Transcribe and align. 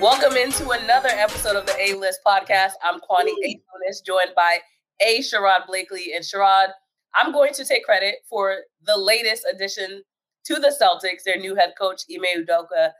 Welcome 0.00 0.36
into 0.36 0.70
another 0.70 1.08
episode 1.08 1.56
of 1.56 1.66
the 1.66 1.74
A 1.76 1.94
List 1.94 2.20
podcast. 2.24 2.74
I'm 2.84 3.00
Kwani 3.00 3.32
A. 3.44 3.56
Lunis, 3.56 4.04
joined 4.06 4.30
by 4.36 4.58
A. 5.00 5.18
Sherrod 5.18 5.66
Blakely. 5.66 6.12
And 6.14 6.24
Sherrod, 6.24 6.68
I'm 7.16 7.32
going 7.32 7.52
to 7.54 7.64
take 7.64 7.84
credit 7.84 8.18
for 8.30 8.58
the 8.86 8.96
latest 8.96 9.44
addition 9.52 10.04
to 10.44 10.54
the 10.54 10.68
Celtics. 10.68 11.24
Their 11.24 11.38
new 11.38 11.56
head 11.56 11.72
coach, 11.76 12.02
Ime 12.08 12.44
Udoka, 12.44 12.92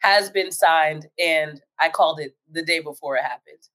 has 0.00 0.28
been 0.28 0.52
signed, 0.52 1.06
and 1.18 1.62
I 1.80 1.88
called 1.88 2.20
it 2.20 2.36
the 2.52 2.62
day 2.62 2.80
before 2.80 3.16
it 3.16 3.22
happened. 3.22 3.66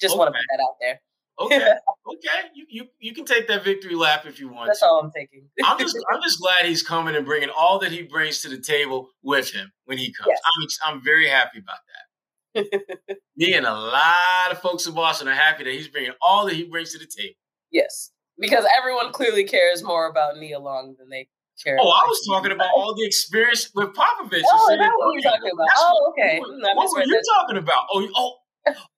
Just 0.00 0.12
okay. 0.12 0.18
want 0.18 0.28
to 0.28 0.32
put 0.32 0.46
that 0.50 0.64
out 0.64 0.76
there. 0.80 1.02
Okay, 1.40 1.56
okay, 2.08 2.48
you, 2.54 2.66
you 2.68 2.86
you 2.98 3.14
can 3.14 3.24
take 3.24 3.46
that 3.48 3.64
victory 3.64 3.94
lap 3.94 4.26
if 4.26 4.40
you 4.40 4.48
want. 4.48 4.66
That's 4.68 4.80
to. 4.80 4.86
all 4.86 5.00
I'm 5.00 5.10
taking. 5.10 5.48
I'm 5.64 5.78
just 5.78 5.96
I'm 6.12 6.20
just 6.22 6.40
glad 6.40 6.64
he's 6.64 6.82
coming 6.82 7.14
and 7.14 7.24
bringing 7.24 7.50
all 7.50 7.78
that 7.80 7.92
he 7.92 8.02
brings 8.02 8.42
to 8.42 8.48
the 8.48 8.58
table 8.58 9.10
with 9.22 9.50
him 9.50 9.72
when 9.84 9.98
he 9.98 10.12
comes. 10.12 10.28
Yes. 10.28 10.78
I'm 10.84 10.94
I'm 10.94 11.04
very 11.04 11.28
happy 11.28 11.58
about 11.58 11.78
that. 11.86 13.08
Me 13.36 13.54
and 13.54 13.66
a 13.66 13.74
lot 13.74 14.50
of 14.50 14.58
folks 14.58 14.86
in 14.86 14.94
Boston 14.94 15.28
are 15.28 15.34
happy 15.34 15.64
that 15.64 15.72
he's 15.72 15.88
bringing 15.88 16.12
all 16.20 16.46
that 16.46 16.54
he 16.54 16.64
brings 16.64 16.92
to 16.92 16.98
the 16.98 17.06
table. 17.06 17.34
Yes, 17.70 18.10
because 18.38 18.64
everyone 18.76 19.12
clearly 19.12 19.44
cares 19.44 19.82
more 19.82 20.08
about 20.08 20.38
Nia 20.38 20.58
Long 20.58 20.96
than 20.98 21.08
they 21.08 21.28
care. 21.62 21.76
Oh, 21.80 21.90
I 21.90 22.04
was 22.06 22.26
talking 22.26 22.52
about 22.52 22.70
all 22.74 22.94
the 22.94 23.04
experience 23.04 23.70
with 23.74 23.88
Popovich. 23.88 24.42
Oh, 24.50 24.76
that's 24.78 24.92
what 24.96 25.12
you're 25.12 25.22
talking 25.22 25.50
about. 25.52 25.66
That's 25.66 25.80
oh, 25.80 26.12
okay. 26.12 26.40
What, 26.40 26.76
what 26.76 26.92
were 26.92 27.04
you 27.04 27.22
talking 27.36 27.58
about? 27.58 27.84
Oh, 27.92 28.08
oh, 28.16 28.34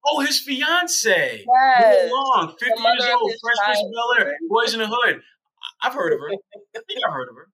Oh, 0.07 0.21
his 0.21 0.41
fiance. 0.41 1.45
Yes. 1.47 2.11
Long, 2.13 2.55
50 2.59 2.65
years 2.67 3.05
old, 3.13 3.33
Fresh 3.43 3.57
Prince 3.65 3.83
Air, 4.19 4.33
Boys 4.49 4.75
in 4.75 4.81
the 4.81 4.89
Hood. 4.89 5.21
I've 5.83 5.95
heard 5.95 6.13
of 6.13 6.21
her. 6.21 6.31
I 6.31 6.81
think 6.89 7.01
I've 7.07 7.13
heard 7.13 7.29
of 7.29 7.37
her. 7.37 7.49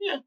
Yeah. 0.00 0.18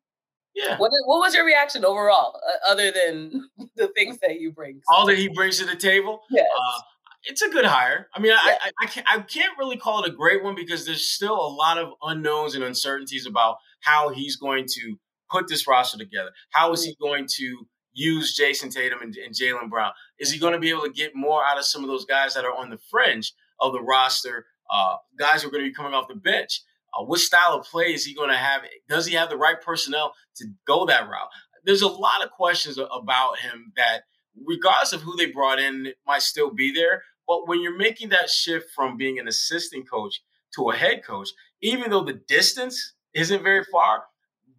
Yeah. 0.55 0.77
What, 0.77 0.91
what 1.05 1.19
was 1.19 1.33
your 1.33 1.45
reaction 1.45 1.85
overall, 1.85 2.35
uh, 2.35 2.71
other 2.71 2.91
than 2.91 3.49
the 3.75 3.87
things 3.89 4.17
that 4.19 4.39
you 4.39 4.51
bring? 4.51 4.81
All 4.89 5.05
that 5.05 5.17
he 5.17 5.29
brings 5.29 5.59
to 5.59 5.65
the 5.65 5.75
table? 5.75 6.21
Yes. 6.29 6.47
Uh, 6.53 6.81
it's 7.23 7.41
a 7.41 7.49
good 7.49 7.65
hire. 7.65 8.07
I 8.13 8.19
mean, 8.19 8.31
I, 8.31 8.57
I, 8.61 8.71
I, 8.81 8.85
can't, 8.85 9.07
I 9.09 9.19
can't 9.19 9.57
really 9.57 9.77
call 9.77 10.03
it 10.03 10.09
a 10.09 10.13
great 10.13 10.43
one 10.43 10.55
because 10.55 10.85
there's 10.85 11.09
still 11.09 11.35
a 11.35 11.51
lot 11.53 11.77
of 11.77 11.89
unknowns 12.01 12.55
and 12.55 12.63
uncertainties 12.63 13.25
about 13.25 13.57
how 13.81 14.09
he's 14.09 14.35
going 14.35 14.65
to 14.75 14.95
put 15.29 15.47
this 15.47 15.67
roster 15.67 15.97
together. 15.97 16.31
How 16.51 16.71
is 16.71 16.83
he 16.83 16.91
mm. 16.93 16.99
going 17.01 17.27
to 17.37 17.67
use 17.93 18.37
Jayson 18.37 18.69
Tatum 18.69 19.01
and, 19.01 19.15
and 19.17 19.33
Jaylen 19.33 19.69
Brown? 19.69 19.91
Is 20.19 20.31
he 20.31 20.39
going 20.39 20.53
to 20.53 20.59
be 20.59 20.69
able 20.69 20.83
to 20.83 20.91
get 20.91 21.15
more 21.15 21.43
out 21.43 21.57
of 21.57 21.65
some 21.65 21.83
of 21.83 21.89
those 21.89 22.05
guys 22.05 22.33
that 22.33 22.45
are 22.45 22.55
on 22.55 22.69
the 22.69 22.79
fringe 22.89 23.33
of 23.59 23.73
the 23.73 23.81
roster? 23.81 24.45
Uh, 24.71 24.95
guys 25.17 25.41
who 25.41 25.47
are 25.47 25.51
going 25.51 25.63
to 25.63 25.69
be 25.69 25.73
coming 25.73 25.93
off 25.93 26.07
the 26.07 26.15
bench. 26.15 26.61
Uh, 26.93 27.03
what 27.03 27.19
style 27.19 27.53
of 27.53 27.65
play 27.65 27.93
is 27.93 28.05
he 28.05 28.13
going 28.13 28.29
to 28.29 28.37
have? 28.37 28.61
Does 28.87 29.05
he 29.05 29.15
have 29.15 29.29
the 29.29 29.37
right 29.37 29.59
personnel 29.61 30.13
to 30.35 30.45
go 30.65 30.85
that 30.85 31.07
route? 31.09 31.29
There's 31.63 31.81
a 31.81 31.87
lot 31.87 32.23
of 32.23 32.31
questions 32.31 32.77
about 32.77 33.39
him 33.39 33.73
that, 33.75 34.03
regardless 34.45 34.93
of 34.93 35.01
who 35.01 35.15
they 35.15 35.27
brought 35.27 35.59
in, 35.59 35.93
might 36.05 36.21
still 36.21 36.53
be 36.53 36.71
there. 36.73 37.03
But 37.27 37.47
when 37.47 37.61
you're 37.61 37.77
making 37.77 38.09
that 38.09 38.29
shift 38.29 38.69
from 38.75 38.97
being 38.97 39.19
an 39.19 39.27
assistant 39.27 39.89
coach 39.89 40.21
to 40.55 40.69
a 40.69 40.75
head 40.75 41.03
coach, 41.03 41.29
even 41.61 41.91
though 41.91 42.03
the 42.03 42.21
distance 42.27 42.93
isn't 43.13 43.43
very 43.43 43.63
far, 43.71 44.03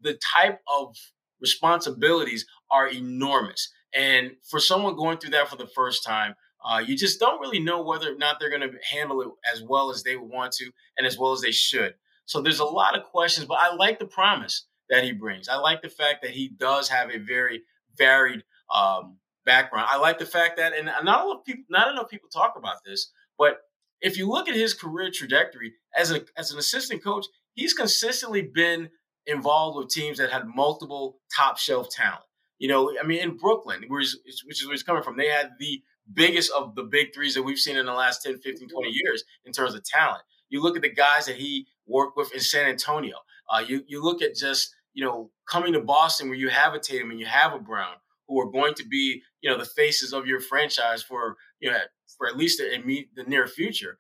the 0.03 0.19
type 0.35 0.61
of 0.79 0.95
responsibilities 1.41 2.47
are 2.71 2.89
enormous. 2.89 3.73
And 3.95 4.33
for 4.49 4.61
someone 4.61 4.97
going 4.97 5.19
through 5.19 5.31
that 5.31 5.49
for 5.49 5.57
the 5.57 5.67
first 5.67 6.05
time, 6.05 6.35
uh, 6.65 6.79
you 6.79 6.97
just 6.97 7.19
don't 7.19 7.41
really 7.41 7.59
know 7.59 7.83
whether 7.83 8.13
or 8.13 8.17
not 8.17 8.39
they're 8.39 8.51
going 8.51 8.61
to 8.61 8.79
handle 8.89 9.23
it 9.23 9.29
as 9.53 9.63
well 9.63 9.91
as 9.91 10.03
they 10.03 10.17
would 10.17 10.31
want 10.31 10.53
to 10.53 10.71
and 10.99 11.07
as 11.07 11.19
well 11.19 11.33
as 11.33 11.41
they 11.41 11.51
should. 11.51 11.95
So 12.27 12.41
there's 12.41 12.61
a 12.61 12.65
lot 12.65 12.97
of 12.97 13.05
questions, 13.05 13.47
but 13.47 13.59
I 13.61 13.75
like 13.75 13.99
the 13.99 14.07
promise 14.07 14.67
that 14.89 15.05
he 15.05 15.13
brings. 15.13 15.49
I 15.49 15.57
like 15.57 15.83
the 15.83 15.89
fact 15.89 16.23
that 16.23 16.33
he 16.33 16.49
does 16.49 16.89
have 16.89 17.11
a 17.11 17.19
very 17.19 17.63
varied 17.97 18.45
um, 18.73 19.17
background. 19.45 19.89
I 19.91 19.97
like 19.97 20.19
the 20.19 20.27
fact 20.27 20.59
that, 20.59 20.73
and 20.73 20.87
not 20.87 21.25
enough 21.25 21.45
people, 21.45 21.65
not 21.71 21.91
enough 21.91 22.09
people 22.09 22.29
talk 22.29 22.55
about 22.57 22.77
this, 22.85 23.11
but 23.39 23.59
if 24.01 24.17
you 24.17 24.29
look 24.29 24.49
at 24.49 24.55
his 24.55 24.75
career 24.75 25.11
trajectory 25.13 25.73
as 25.97 26.11
a 26.11 26.23
as 26.37 26.53
an 26.53 26.59
assistant 26.59 27.03
coach, 27.03 27.27
he's 27.55 27.75
consistently 27.75 28.43
been 28.43 28.91
involved 29.27 29.79
with 29.79 29.89
teams 29.89 30.19
that 30.19 30.31
had 30.31 30.47
multiple 30.47 31.19
top 31.37 31.59
shelf 31.59 31.89
talent. 31.91 32.23
You 32.61 32.69
know, 32.69 32.93
I 33.03 33.07
mean, 33.07 33.21
in 33.21 33.37
Brooklyn, 33.37 33.85
which 33.89 34.05
is, 34.05 34.45
which 34.47 34.61
is 34.61 34.67
where 34.67 34.75
he's 34.75 34.83
coming 34.83 35.03
from, 35.03 35.17
they 35.17 35.29
had 35.29 35.53
the 35.59 35.83
biggest 36.13 36.53
of 36.57 36.75
the 36.75 36.83
big 36.83 37.15
threes 37.15 37.35
that 37.35 37.43
we've 37.43 37.59
seen 37.59 37.77
in 37.77 37.87
the 37.87 37.93
last 37.93 38.23
10, 38.23 38.39
15, 38.39 38.69
20 38.69 38.89
years 38.91 39.25
in 39.47 39.53
terms 39.53 39.75
of 39.75 39.83
talent. 39.83 40.23
You 40.51 40.63
look 40.63 40.77
at 40.77 40.83
the 40.83 40.93
guys 40.93 41.27
that 41.27 41.37
he 41.37 41.67
worked 41.87 42.19
with 42.19 42.33
in 42.35 42.41
San 42.41 42.69
Antonio. 42.69 43.17
Uh, 43.51 43.65
you, 43.67 43.83
you 43.89 44.03
look 44.03 44.21
at 44.21 44.37
just, 44.37 44.75
you 44.93 45.03
know, 45.03 45.31
coming 45.49 45.73
to 45.73 45.81
Boston 45.81 46.29
where 46.29 46.37
you 46.37 46.51
have 46.51 46.75
a 46.75 46.79
Tatum 46.79 47.11
and 47.11 47.19
you 47.19 47.27
have 47.27 47.55
a 47.55 47.59
Brown 47.59 47.95
who 48.29 48.39
are 48.39 48.51
going 48.51 48.75
to 48.75 48.87
be, 48.87 49.23
you 49.41 49.51
know, 49.51 49.57
the 49.57 49.65
faces 49.65 50.13
of 50.13 50.27
your 50.27 50.41
franchise 50.41 51.03
for, 51.03 51.37
you 51.61 51.71
know, 51.71 51.79
for 52.19 52.29
at 52.29 52.37
least 52.37 52.59
the, 52.59 53.05
the 53.17 53.25
near 53.25 53.47
future 53.47 53.97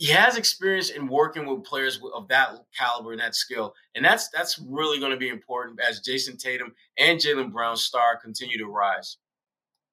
he 0.00 0.06
has 0.06 0.38
experience 0.38 0.88
in 0.88 1.06
working 1.06 1.44
with 1.44 1.62
players 1.62 2.00
of 2.14 2.26
that 2.28 2.64
caliber 2.76 3.12
and 3.12 3.20
that 3.20 3.34
skill, 3.34 3.74
and 3.94 4.02
that's 4.02 4.30
that's 4.30 4.58
really 4.66 4.98
going 4.98 5.10
to 5.10 5.18
be 5.18 5.28
important 5.28 5.78
as 5.86 6.00
Jayson 6.00 6.38
Tatum 6.38 6.74
and 6.96 7.20
Jaylen 7.20 7.52
Brown 7.52 7.76
star 7.76 8.16
continue 8.16 8.56
to 8.56 8.64
rise. 8.64 9.18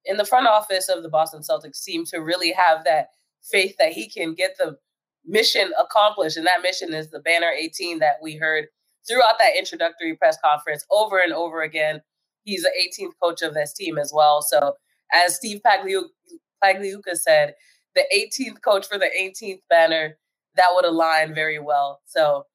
In 0.05 0.15
the 0.15 0.23
front 0.23 0.47
office 0.47 0.87
of 0.87 1.03
the 1.03 1.09
Boston 1.09 1.41
Celtics, 1.41 1.75
seem 1.75 2.05
to 2.05 2.19
really 2.19 2.53
have 2.53 2.85
that 2.85 3.09
faith 3.43 3.75
that 3.79 3.91
he 3.91 4.07
can 4.07 4.33
get 4.33 4.55
the 4.57 4.77
mission 5.25 5.73
accomplished, 5.77 6.37
and 6.37 6.47
that 6.47 6.61
mission 6.63 6.93
is 6.93 7.11
the 7.11 7.19
banner 7.19 7.51
18 7.51 7.99
that 7.99 8.15
we 8.21 8.37
heard 8.37 8.67
throughout 9.05 9.37
that 9.39 9.57
introductory 9.57 10.15
press 10.15 10.37
conference 10.41 10.85
over 10.89 11.19
and 11.19 11.33
over 11.33 11.63
again. 11.63 12.01
He's 12.45 12.63
the 12.63 12.71
18th 12.81 13.11
coach 13.21 13.41
of 13.41 13.53
this 13.53 13.73
team 13.73 13.97
as 13.97 14.13
well. 14.15 14.41
So, 14.41 14.75
as 15.11 15.35
Steve 15.35 15.59
Pagliuca 15.65 17.15
said, 17.17 17.55
the 17.97 18.05
18th 18.15 18.61
coach 18.61 18.87
for 18.87 18.97
the 18.97 19.09
18th 19.19 19.61
banner, 19.69 20.17
that 20.55 20.67
would 20.73 20.85
align 20.85 21.33
very 21.33 21.59
well. 21.59 22.01
So 22.05 22.45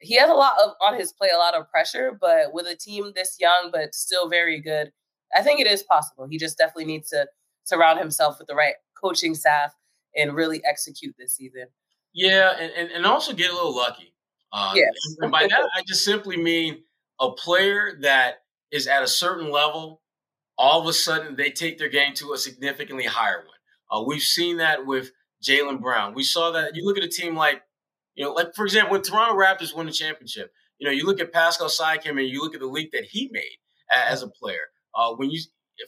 he 0.00 0.14
has 0.16 0.30
a 0.30 0.34
lot 0.34 0.52
of 0.62 0.72
on 0.80 0.98
his 0.98 1.12
plate, 1.12 1.32
a 1.34 1.38
lot 1.38 1.54
of 1.54 1.68
pressure, 1.70 2.16
but 2.18 2.52
with 2.52 2.66
a 2.66 2.76
team 2.76 3.12
this 3.14 3.36
young 3.40 3.70
but 3.72 3.94
still 3.94 4.28
very 4.28 4.60
good, 4.60 4.92
I 5.36 5.42
think 5.42 5.60
it 5.60 5.66
is 5.66 5.82
possible. 5.82 6.26
He 6.26 6.38
just 6.38 6.58
definitely 6.58 6.86
needs 6.86 7.10
to 7.10 7.26
surround 7.64 7.98
himself 7.98 8.38
with 8.38 8.48
the 8.48 8.54
right 8.54 8.74
coaching 9.00 9.34
staff 9.34 9.74
and 10.16 10.34
really 10.34 10.62
execute 10.64 11.14
this 11.18 11.34
season. 11.34 11.66
Yeah, 12.14 12.52
and, 12.58 12.72
and, 12.72 12.90
and 12.90 13.06
also 13.06 13.34
get 13.34 13.50
a 13.50 13.54
little 13.54 13.76
lucky. 13.76 14.14
Uh, 14.52 14.72
yes. 14.74 14.90
and 15.20 15.30
by 15.30 15.46
that, 15.46 15.68
I 15.74 15.82
just 15.86 16.04
simply 16.04 16.36
mean 16.36 16.82
a 17.20 17.30
player 17.32 17.98
that 18.00 18.42
is 18.70 18.86
at 18.86 19.02
a 19.02 19.08
certain 19.08 19.50
level, 19.50 20.00
all 20.56 20.80
of 20.80 20.86
a 20.86 20.92
sudden 20.92 21.36
they 21.36 21.50
take 21.50 21.78
their 21.78 21.88
game 21.88 22.14
to 22.14 22.32
a 22.32 22.38
significantly 22.38 23.04
higher 23.04 23.44
one. 23.46 23.57
Uh, 23.90 24.02
we've 24.06 24.22
seen 24.22 24.58
that 24.58 24.86
with 24.86 25.12
Jaylen 25.42 25.80
Brown. 25.80 26.14
We 26.14 26.22
saw 26.22 26.50
that. 26.52 26.74
You 26.74 26.84
look 26.84 26.98
at 26.98 27.04
a 27.04 27.08
team 27.08 27.36
like, 27.36 27.62
you 28.14 28.24
know, 28.24 28.32
like 28.32 28.54
for 28.54 28.64
example, 28.64 28.92
when 28.92 29.02
Toronto 29.02 29.34
Raptors 29.34 29.74
won 29.74 29.86
the 29.86 29.92
championship, 29.92 30.52
you 30.78 30.86
know, 30.86 30.92
you 30.92 31.04
look 31.04 31.20
at 31.20 31.32
Pascal 31.32 31.68
Siakam 31.68 32.18
and 32.18 32.28
you 32.28 32.40
look 32.40 32.54
at 32.54 32.60
the 32.60 32.66
leap 32.66 32.92
that 32.92 33.04
he 33.04 33.28
made 33.32 33.58
as 33.92 34.22
a 34.22 34.28
player. 34.28 34.68
Uh, 34.94 35.14
when 35.14 35.30
you 35.30 35.40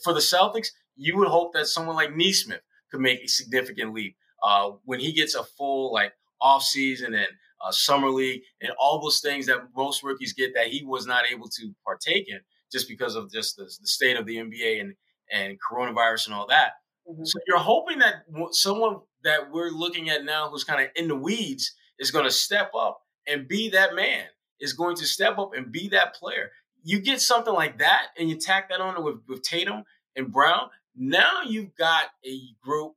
for 0.05 0.13
the 0.13 0.21
Celtics, 0.21 0.69
you 0.97 1.17
would 1.17 1.29
hope 1.29 1.53
that 1.55 1.67
someone 1.67 1.97
like 1.97 2.15
Nesmith 2.15 2.61
could 2.91 3.01
make 3.01 3.21
a 3.21 3.29
significant 3.29 3.95
leap 3.95 4.17
uh, 4.43 4.71
when 4.85 5.01
he 5.01 5.13
gets 5.13 5.35
a 5.35 5.45
full 5.45 5.93
like 5.93 6.13
off 6.41 6.63
season 6.63 7.15
and 7.15 7.29
uh, 7.65 7.71
summer 7.71 8.09
league 8.09 8.43
and 8.61 8.73
all 8.79 9.01
those 9.01 9.21
things 9.21 9.47
that 9.47 9.59
most 9.77 10.03
rookies 10.03 10.33
get 10.33 10.55
that 10.55 10.69
he 10.69 10.85
was 10.85 11.07
not 11.07 11.25
able 11.31 11.49
to 11.49 11.75
partake 11.85 12.29
in 12.29 12.41
just 12.73 12.89
because 12.89 13.15
of 13.15 13.31
just 13.31 13.57
the, 13.57 13.65
the 13.65 13.87
state 13.87 14.17
of 14.17 14.27
the 14.27 14.37
NBA 14.37 14.81
and 14.81 14.95
and 15.33 15.59
coronavirus 15.61 16.27
and 16.27 16.35
all 16.35 16.47
that. 16.49 16.73
Mm-hmm. 17.11 17.25
So 17.25 17.39
you're 17.47 17.59
hoping 17.59 17.99
that 17.99 18.25
someone 18.53 19.01
that 19.25 19.51
we're 19.53 19.71
looking 19.71 20.11
at 20.11 20.25
now 20.25 20.49
who's 20.49 20.65
kind 20.65 20.83
of 20.83 20.89
in 20.95 21.09
the 21.09 21.17
weeds 21.17 21.75
is 21.99 22.11
going 22.11 22.25
to 22.25 22.31
step 22.31 22.73
up 22.79 23.03
and 23.27 23.49
be 23.49 23.71
that 23.71 23.95
man, 23.95 24.25
is 24.61 24.73
going 24.73 24.97
to 24.97 25.07
step 25.07 25.39
up 25.39 25.53
and 25.55 25.73
be 25.73 25.89
that 25.89 26.15
player. 26.15 26.51
You 26.83 27.01
get 27.01 27.21
something 27.21 27.53
like 27.53 27.79
that 27.79 28.07
and 28.19 28.31
you 28.31 28.37
tack 28.37 28.71
that 28.71 28.81
on 28.81 29.03
with, 29.05 29.17
with 29.29 29.43
Tatum 29.43 29.85
and 30.17 30.33
Brown. 30.33 30.71
Now 30.97 31.43
you've 31.47 31.75
got 31.75 32.07
a 32.25 32.41
group 32.63 32.95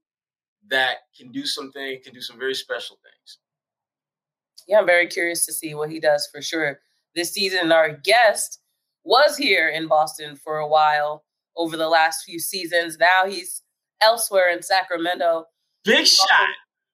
that 0.70 0.98
can 1.18 1.32
do 1.32 1.46
something, 1.46 2.00
can 2.04 2.14
do 2.14 2.22
some 2.22 2.40
very 2.40 2.56
special 2.56 2.98
things. 3.04 3.40
Yeah, 4.68 4.80
I'm 4.80 4.86
very 4.86 5.08
curious 5.08 5.46
to 5.46 5.54
see 5.54 5.76
what 5.76 5.92
he 5.92 6.00
does 6.00 6.28
for 6.32 6.42
sure 6.42 6.80
this 7.16 7.32
season. 7.32 7.72
Our 7.72 7.92
guest 7.92 8.60
was 9.04 9.36
here 9.36 9.68
in 9.68 9.88
Boston 9.88 10.38
for 10.38 10.58
a 10.60 10.68
while 10.68 11.26
over 11.58 11.76
the 11.76 11.90
last 11.90 12.24
few 12.24 12.40
seasons. 12.40 12.98
Now 12.98 13.24
he's 13.28 13.63
elsewhere 14.04 14.52
in 14.52 14.62
Sacramento. 14.62 15.46
Big 15.84 16.06
shot. 16.06 16.48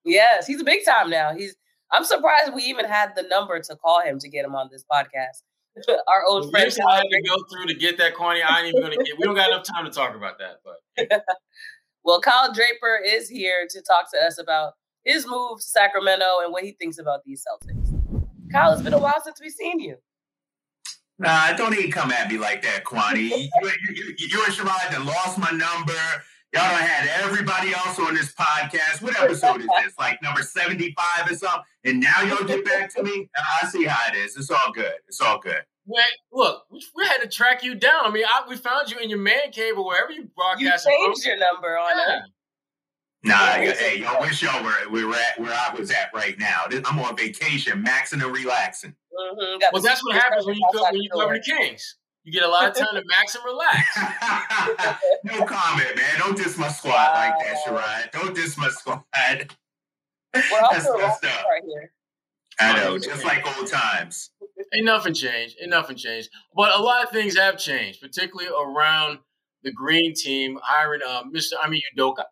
Yes, 0.05 0.47
he's 0.47 0.61
a 0.61 0.63
big 0.63 0.85
time 0.85 1.09
now. 1.09 1.33
He's. 1.33 1.55
I'm 1.91 2.03
surprised 2.03 2.53
we 2.53 2.63
even 2.63 2.85
had 2.85 3.15
the 3.15 3.23
number 3.23 3.59
to 3.59 3.75
call 3.75 4.01
him 4.01 4.19
to 4.19 4.29
get 4.29 4.45
him 4.45 4.55
on 4.55 4.69
this 4.71 4.85
podcast. 4.91 5.41
Our 6.07 6.23
old 6.27 6.43
well, 6.43 6.51
friend. 6.51 6.71
I 6.87 6.95
had 6.97 7.03
to 7.03 7.21
go 7.27 7.35
through 7.51 7.67
to 7.67 7.73
get 7.73 7.97
that 7.97 8.15
corny. 8.15 8.41
I 8.41 8.59
ain't 8.59 8.69
even 8.69 8.81
gonna 8.81 9.03
get. 9.03 9.17
We 9.17 9.25
don't 9.25 9.35
got 9.35 9.49
enough 9.49 9.63
time 9.63 9.85
to 9.85 9.91
talk 9.91 10.15
about 10.15 10.37
that. 10.39 10.61
But 10.63 11.23
well, 12.03 12.21
Kyle 12.21 12.53
Draper 12.53 12.99
is 13.05 13.29
here 13.29 13.67
to 13.69 13.81
talk 13.81 14.11
to 14.11 14.19
us 14.19 14.39
about 14.39 14.73
his 15.03 15.27
move 15.27 15.59
to 15.59 15.63
Sacramento 15.63 16.25
and 16.43 16.51
what 16.51 16.63
he 16.63 16.73
thinks 16.73 16.99
about 16.99 17.21
these 17.25 17.43
Celtics. 17.43 18.21
Kyle, 18.51 18.73
it's 18.73 18.81
been 18.81 18.93
a 18.93 18.99
while 18.99 19.21
since 19.23 19.39
we've 19.41 19.51
seen 19.51 19.79
you. 19.79 19.97
Nah, 21.19 21.51
don't 21.53 21.77
even 21.77 21.91
come 21.91 22.11
at 22.11 22.31
me 22.31 22.37
like 22.37 22.61
that, 22.61 22.85
Kwani. 22.85 23.29
you, 23.29 23.49
you, 23.61 24.15
you, 24.17 24.27
you 24.27 24.43
and 24.45 24.53
Sherrod 24.53 24.89
that 24.89 25.03
lost 25.05 25.37
my 25.37 25.51
number. 25.51 25.93
Y'all 26.51 26.63
done 26.63 26.81
had 26.81 27.07
everybody 27.23 27.73
else 27.73 27.99
on 27.99 28.15
this 28.15 28.33
podcast. 28.33 29.03
What 29.03 29.19
episode 29.21 29.61
is 29.61 29.67
this? 29.83 29.93
Like 29.99 30.19
number 30.23 30.41
75 30.41 31.29
or 31.29 31.35
something? 31.35 31.61
And 31.83 31.99
now 31.99 32.23
y'all 32.23 32.43
get 32.43 32.65
back 32.65 32.91
to 32.95 33.03
me? 33.03 33.29
I 33.61 33.67
see 33.67 33.85
how 33.85 34.11
it 34.11 34.17
is. 34.17 34.35
It's 34.35 34.49
all 34.49 34.71
good. 34.73 34.93
It's 35.07 35.21
all 35.21 35.39
good. 35.39 35.61
Wait, 35.85 36.03
look, 36.31 36.63
we 36.71 37.05
had 37.05 37.19
to 37.19 37.27
track 37.27 37.63
you 37.63 37.75
down. 37.75 38.01
I 38.03 38.09
mean, 38.09 38.25
I, 38.25 38.47
we 38.49 38.55
found 38.57 38.89
you 38.89 38.97
in 38.97 39.09
your 39.09 39.19
man 39.19 39.51
cave 39.51 39.77
or 39.77 39.85
wherever 39.85 40.11
you 40.11 40.27
broadcast. 40.35 40.87
You 40.87 40.91
changed 40.91 41.25
your 41.25 41.37
number 41.37 41.77
on 41.77 41.97
yeah. 41.97 42.17
it. 42.17 42.23
Nah, 43.21 43.73
hey, 43.73 43.99
y'all 43.99 44.21
wish 44.21 44.41
y'all 44.41 44.63
were, 44.63 44.89
we 44.89 45.03
were 45.03 45.13
at 45.13 45.39
where 45.39 45.51
I 45.51 45.75
was 45.77 45.91
at 45.91 46.09
right 46.15 46.39
now. 46.39 46.61
I'm 46.85 46.99
on 46.99 47.17
vacation, 47.17 47.83
maxing 47.83 48.23
and 48.23 48.35
relaxing. 48.35 48.95
Mm-hmm. 49.13 49.59
Well, 49.73 49.81
that's 49.81 50.03
what 50.05 50.15
happens 50.15 50.45
when 50.45 50.55
you 50.55 50.65
go 50.73 50.83
when 50.83 51.01
you 51.01 51.09
cover 51.09 51.33
the 51.33 51.41
Kings. 51.41 51.97
You 52.23 52.33
get 52.33 52.43
a 52.43 52.49
lot 52.49 52.69
of 52.69 52.75
time 52.75 52.93
to 52.93 53.03
max 53.07 53.35
and 53.35 53.43
relax. 53.45 53.97
no 55.23 55.45
comment, 55.45 55.95
man. 55.95 56.19
Don't 56.19 56.37
diss 56.37 56.57
my 56.57 56.67
squad 56.67 56.91
wow. 56.91 57.13
like 57.13 57.33
that, 57.39 57.57
Sherrod. 57.65 58.11
Don't 58.11 58.35
diss 58.35 58.57
my 58.57 58.69
squad. 58.69 59.03
We're 60.33 60.59
also 60.61 60.97
that's 60.97 61.23
right 61.23 61.63
here. 61.65 61.91
I 62.59 62.73
know, 62.83 62.97
just 62.97 63.23
like 63.23 63.57
old 63.57 63.67
times. 63.67 64.31
Ain't 64.75 64.85
nothing 64.85 65.13
changed. 65.13 65.55
Ain't 65.61 65.69
nothing 65.69 65.95
changed. 65.95 66.29
But 66.53 66.77
a 66.77 66.81
lot 66.81 67.03
of 67.05 67.11
things 67.11 67.37
have 67.37 67.57
changed, 67.57 68.01
particularly 68.01 68.49
around 68.49 69.19
the 69.63 69.71
green 69.71 70.13
team 70.13 70.59
hiring 70.61 71.01
uh, 71.07 71.23
Mr. 71.33 71.53
Ime 71.63 71.79
Udoka. 71.97 72.25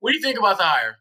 What 0.00 0.12
do 0.12 0.18
you 0.18 0.22
think 0.22 0.38
about 0.38 0.58
the 0.58 0.64
hire? 0.64 0.96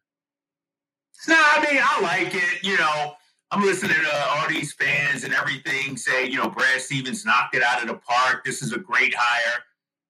No, 1.28 1.36
I 1.38 1.60
mean, 1.62 1.82
I 1.84 2.02
like 2.02 2.34
it. 2.34 2.64
You 2.64 2.78
know, 2.78 3.16
I'm 3.54 3.62
listening 3.62 3.96
to 3.96 4.26
all 4.30 4.50
these 4.50 4.74
fans 4.74 5.24
and 5.24 5.32
everything 5.32 5.96
say, 5.96 6.28
you 6.28 6.38
know, 6.38 6.50
Brad 6.50 6.82
Stevens 6.82 7.24
knocked 7.24 7.56
it 7.56 7.62
out 7.62 7.84
of 7.84 7.88
the 7.88 7.94
park. 7.94 8.44
This 8.44 8.64
is 8.64 8.74
a 8.74 8.80
great 8.80 9.14
hire. 9.16 9.62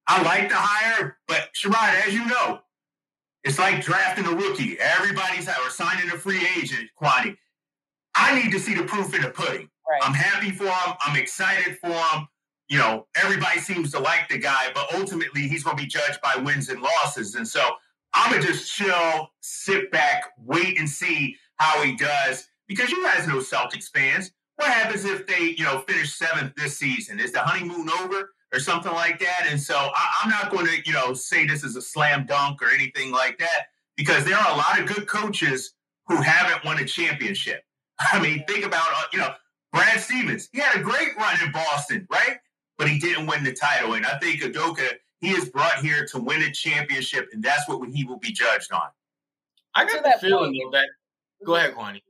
I 0.08 0.22
like 0.22 0.48
the 0.48 0.56
hire, 0.56 1.18
but 1.28 1.50
Sherrod, 1.54 2.08
as 2.08 2.14
you 2.14 2.26
know, 2.26 2.62
it's 3.44 3.60
like 3.60 3.84
drafting 3.84 4.26
a 4.28 4.32
rookie. 4.32 4.78
Everybody's 4.80 5.50
or 5.50 5.70
signing 5.70 6.10
a 6.10 6.18
free 6.18 6.48
agent, 6.58 6.90
Kwani. 7.02 7.36
I 8.16 8.42
need 8.42 8.54
to 8.54 8.60
see 8.60 8.76
the 8.76 8.84
proof 8.84 9.14
in 9.14 9.22
the 9.22 9.30
pudding. 9.30 9.70
Right. 9.90 10.00
I'm 10.02 10.14
happy 10.14 10.52
for 10.52 10.64
him. 10.64 10.96
I'm 11.06 11.18
excited 11.18 11.78
for 11.80 11.92
him. 11.92 12.30
You 12.70 12.78
know, 12.78 13.08
everybody 13.18 13.60
seems 13.60 13.92
to 13.92 14.00
like 14.00 14.30
the 14.30 14.38
guy, 14.38 14.68
but 14.74 14.88
ultimately 14.96 15.50
he's 15.50 15.66
going 15.66 15.76
to 15.76 15.84
be 15.84 15.90
judged 15.90 16.22
by 16.22 16.38
wins 16.38 16.70
and 16.70 16.82
losses. 16.82 17.36
And 17.36 17.46
so 17.46 17.62
I'm 18.14 18.32
going 18.32 18.42
to 18.42 18.48
just 18.48 18.74
chill, 18.74 19.28
sit 19.42 19.92
back, 19.92 20.32
wait 20.38 20.80
and 20.80 20.90
see 20.90 21.36
how 21.58 21.84
he 21.84 21.98
does. 21.98 22.48
Because 22.68 22.90
you 22.90 23.04
guys 23.04 23.28
know 23.28 23.38
Celtics 23.38 23.90
fans. 23.90 24.32
What 24.56 24.70
happens 24.70 25.06
if 25.06 25.26
they, 25.26 25.56
you 25.58 25.64
know, 25.64 25.80
finish 25.88 26.14
seventh 26.14 26.54
this 26.56 26.78
season? 26.78 27.20
Is 27.20 27.32
the 27.32 27.40
honeymoon 27.40 27.90
over 28.02 28.34
or 28.54 28.60
something 28.60 28.92
like 28.92 29.20
that? 29.20 29.48
And 29.50 29.60
so 29.60 29.76
I, 29.76 30.22
I'm 30.24 30.30
not 30.30 30.52
going 30.52 30.68
to, 30.68 30.78
you 30.86 30.94
know, 30.94 31.14
say 31.14 31.46
this 31.46 31.64
is 31.64 31.76
a 31.76 31.82
slam 31.82 32.26
dunk 32.26 32.62
or 32.62 32.70
anything 32.70 33.12
like 33.12 33.40
that 33.40 33.66
because 33.98 34.26
there 34.26 34.38
are 34.38 34.54
a 34.54 34.58
lot 34.58 34.80
of 34.80 34.86
good 34.86 35.08
coaches 35.08 35.74
who 36.08 36.22
haven't 36.22 36.64
won 36.64 36.80
a 36.80 36.86
championship. 36.86 37.64
I 38.00 38.22
mean, 38.22 38.44
think 38.48 38.66
about, 38.66 38.88
uh, 38.96 39.04
you 39.12 39.20
know, 39.20 39.34
Brad 39.72 40.00
Stevens. 40.00 40.50
He 40.52 40.60
had 40.60 40.80
a 40.80 40.84
great 40.84 41.16
run 41.18 41.36
in 41.44 41.52
Boston, 41.52 42.08
right? 42.12 42.38
But 42.78 42.90
he 42.90 43.00
didn't 43.00 43.28
win 43.28 43.44
the 43.44 43.54
title. 43.54 43.94
And 43.94 44.06
I 44.06 44.18
think 44.20 44.42
Udoka, 44.42 44.88
he 45.20 45.32
is 45.32 45.50
brought 45.50 45.80
here 45.80 46.06
to 46.12 46.20
win 46.20 46.44
a 46.44 46.52
championship, 46.52 47.30
and 47.34 47.44
that's 47.44 47.68
what 47.68 47.88
he 47.90 48.04
will 48.04 48.20
be 48.20 48.32
judged 48.32 48.72
on. 48.72 48.88
I 49.74 49.86
got 49.86 50.04
the 50.04 50.16
feeling, 50.22 50.54
though, 50.54 50.72
that. 50.72 50.88
Go 51.46 51.56
ahead, 51.56 51.76
Kwani. 51.76 52.02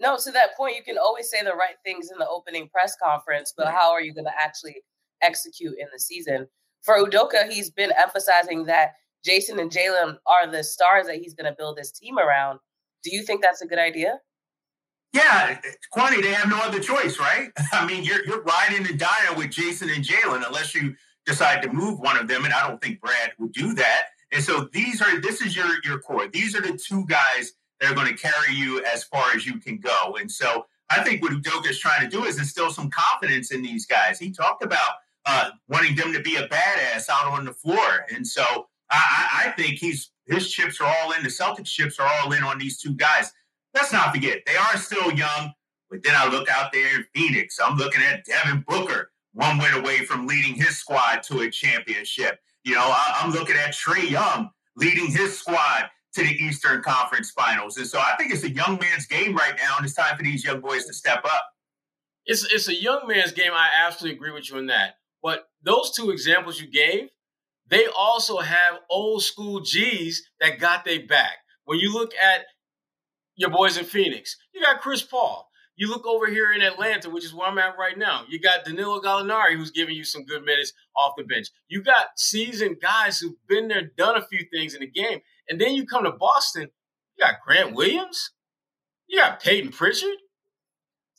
No, 0.00 0.16
to 0.16 0.30
that 0.32 0.56
point, 0.56 0.76
you 0.76 0.82
can 0.82 0.96
always 0.96 1.28
say 1.30 1.42
the 1.42 1.52
right 1.52 1.76
things 1.84 2.10
in 2.10 2.18
the 2.18 2.26
opening 2.26 2.68
press 2.68 2.96
conference, 3.02 3.52
but 3.56 3.68
how 3.68 3.90
are 3.92 4.00
you 4.00 4.14
going 4.14 4.24
to 4.24 4.42
actually 4.42 4.76
execute 5.22 5.74
in 5.78 5.86
the 5.92 6.00
season? 6.00 6.48
For 6.82 6.96
Udoka, 7.04 7.50
he's 7.50 7.70
been 7.70 7.92
emphasizing 7.98 8.64
that 8.64 8.94
Jayson 9.24 9.58
and 9.58 9.70
Jaylen 9.70 10.16
are 10.26 10.50
the 10.50 10.64
stars 10.64 11.06
that 11.06 11.16
he's 11.16 11.34
going 11.34 11.50
to 11.50 11.56
build 11.56 11.76
his 11.76 11.92
team 11.92 12.18
around. 12.18 12.60
Do 13.04 13.14
you 13.14 13.22
think 13.22 13.42
that's 13.42 13.60
a 13.60 13.66
good 13.66 13.78
idea? 13.78 14.20
Yeah, 15.12 15.58
Kwani, 15.94 16.22
they 16.22 16.32
have 16.32 16.48
no 16.48 16.58
other 16.58 16.80
choice, 16.80 17.18
right? 17.18 17.50
I 17.72 17.84
mean, 17.86 18.04
you're 18.04 18.24
you're 18.24 18.42
riding 18.42 18.86
and 18.86 18.98
dying 18.98 19.36
with 19.36 19.50
Jayson 19.50 19.90
and 19.94 20.04
Jaylen 20.04 20.46
unless 20.46 20.74
you 20.74 20.94
decide 21.26 21.62
to 21.62 21.72
move 21.72 21.98
one 21.98 22.16
of 22.16 22.28
them, 22.28 22.44
and 22.44 22.54
I 22.54 22.66
don't 22.66 22.80
think 22.80 23.00
Brad 23.00 23.32
would 23.38 23.52
do 23.52 23.74
that. 23.74 24.04
And 24.32 24.42
so 24.42 24.68
these 24.72 25.02
are 25.02 25.20
this 25.20 25.42
is 25.42 25.56
your 25.56 25.68
your 25.84 25.98
core. 25.98 26.28
These 26.28 26.54
are 26.54 26.60
the 26.60 26.78
two 26.78 27.04
guys 27.06 27.52
that 27.80 27.90
are 27.90 27.94
going 27.94 28.08
to 28.08 28.14
carry 28.14 28.54
you 28.54 28.82
as 28.84 29.04
far 29.04 29.32
as 29.34 29.46
you 29.46 29.58
can 29.58 29.78
go. 29.78 30.16
And 30.20 30.30
so 30.30 30.66
I 30.90 31.02
think 31.02 31.22
what 31.22 31.32
Udoka 31.32 31.70
is 31.70 31.78
trying 31.78 32.08
to 32.08 32.14
do 32.14 32.24
is 32.24 32.38
instill 32.38 32.70
some 32.70 32.90
confidence 32.90 33.52
in 33.52 33.62
these 33.62 33.86
guys. 33.86 34.18
He 34.18 34.30
talked 34.30 34.62
about 34.62 34.96
uh, 35.26 35.50
wanting 35.68 35.96
them 35.96 36.12
to 36.12 36.20
be 36.20 36.36
a 36.36 36.48
badass 36.48 37.08
out 37.10 37.26
on 37.26 37.44
the 37.44 37.52
floor, 37.52 38.06
and 38.14 38.26
so 38.26 38.68
I, 38.90 39.46
I 39.46 39.50
think 39.50 39.78
he's 39.78 40.10
his 40.26 40.50
chips 40.50 40.80
are 40.80 40.86
all 40.86 41.12
in. 41.12 41.22
The 41.22 41.28
Celtics 41.28 41.66
chips 41.66 41.98
are 41.98 42.08
all 42.08 42.32
in 42.32 42.42
on 42.42 42.58
these 42.58 42.80
two 42.80 42.94
guys 42.94 43.32
let's 43.74 43.92
not 43.92 44.12
forget, 44.12 44.40
they 44.46 44.56
are 44.56 44.76
still 44.76 45.12
young. 45.12 45.52
But 45.90 46.04
then 46.04 46.14
I 46.16 46.28
look 46.28 46.48
out 46.48 46.72
there 46.72 46.96
in 46.96 47.04
Phoenix. 47.14 47.58
I'm 47.62 47.76
looking 47.76 48.02
at 48.02 48.24
Devin 48.24 48.64
Booker, 48.68 49.10
one 49.32 49.58
win 49.58 49.74
away 49.74 50.04
from 50.04 50.26
leading 50.26 50.54
his 50.54 50.78
squad 50.78 51.24
to 51.24 51.40
a 51.40 51.50
championship. 51.50 52.38
You 52.62 52.74
know, 52.74 52.84
I, 52.84 53.22
am 53.24 53.32
looking 53.32 53.56
at 53.56 53.72
Trae 53.72 54.08
Young 54.08 54.50
leading 54.76 55.08
his 55.08 55.36
squad 55.36 55.90
to 56.14 56.22
the 56.22 56.30
Eastern 56.30 56.82
Conference 56.82 57.30
Finals. 57.30 57.76
And 57.76 57.86
so 57.86 57.98
I 57.98 58.16
think 58.18 58.32
it's 58.32 58.44
a 58.44 58.50
young 58.50 58.78
man's 58.80 59.06
game 59.06 59.34
right 59.34 59.54
now, 59.56 59.74
and 59.76 59.86
it's 59.86 59.94
time 59.94 60.16
for 60.16 60.22
these 60.22 60.44
young 60.44 60.60
boys 60.60 60.84
to 60.86 60.92
step 60.92 61.24
up. 61.24 61.44
It's 62.26 62.44
it's 62.52 62.68
a 62.68 62.74
young 62.74 63.06
man's 63.06 63.32
game. 63.32 63.52
I 63.52 63.68
absolutely 63.84 64.16
agree 64.16 64.32
with 64.32 64.50
you 64.50 64.58
on 64.58 64.66
that. 64.66 64.94
But 65.22 65.48
those 65.62 65.92
two 65.92 66.10
examples 66.10 66.60
you 66.60 66.70
gave, 66.70 67.08
they 67.68 67.86
also 67.86 68.38
have 68.38 68.80
old 68.88 69.22
school 69.22 69.60
G's 69.60 70.28
that 70.40 70.58
got 70.58 70.84
their 70.84 71.06
back. 71.06 71.36
When 71.64 71.78
you 71.78 71.92
look 71.92 72.12
at 72.14 72.44
your 73.40 73.50
boys 73.50 73.78
in 73.78 73.84
Phoenix. 73.84 74.36
You 74.52 74.60
got 74.60 74.80
Chris 74.80 75.02
Paul. 75.02 75.48
You 75.76 75.88
look 75.88 76.06
over 76.06 76.26
here 76.26 76.52
in 76.52 76.60
Atlanta, 76.60 77.08
which 77.08 77.24
is 77.24 77.32
where 77.32 77.48
I'm 77.48 77.56
at 77.56 77.78
right 77.78 77.96
now. 77.96 78.24
You 78.28 78.38
got 78.38 78.66
Danilo 78.66 79.00
Gallinari, 79.00 79.56
who's 79.56 79.70
giving 79.70 79.96
you 79.96 80.04
some 80.04 80.26
good 80.26 80.44
minutes 80.44 80.74
off 80.94 81.14
the 81.16 81.24
bench. 81.24 81.46
You 81.68 81.82
got 81.82 82.08
seasoned 82.18 82.82
guys 82.82 83.18
who've 83.18 83.38
been 83.48 83.68
there, 83.68 83.90
done 83.96 84.18
a 84.18 84.26
few 84.26 84.44
things 84.52 84.74
in 84.74 84.80
the 84.80 84.90
game. 84.90 85.20
And 85.50 85.60
then 85.60 85.74
you 85.74 85.84
come 85.84 86.04
to 86.04 86.12
Boston, 86.12 86.68
you 87.16 87.24
got 87.24 87.34
Grant 87.44 87.74
Williams. 87.74 88.30
You 89.08 89.18
got 89.18 89.42
Payton 89.42 89.72
Pritchard. 89.72 90.16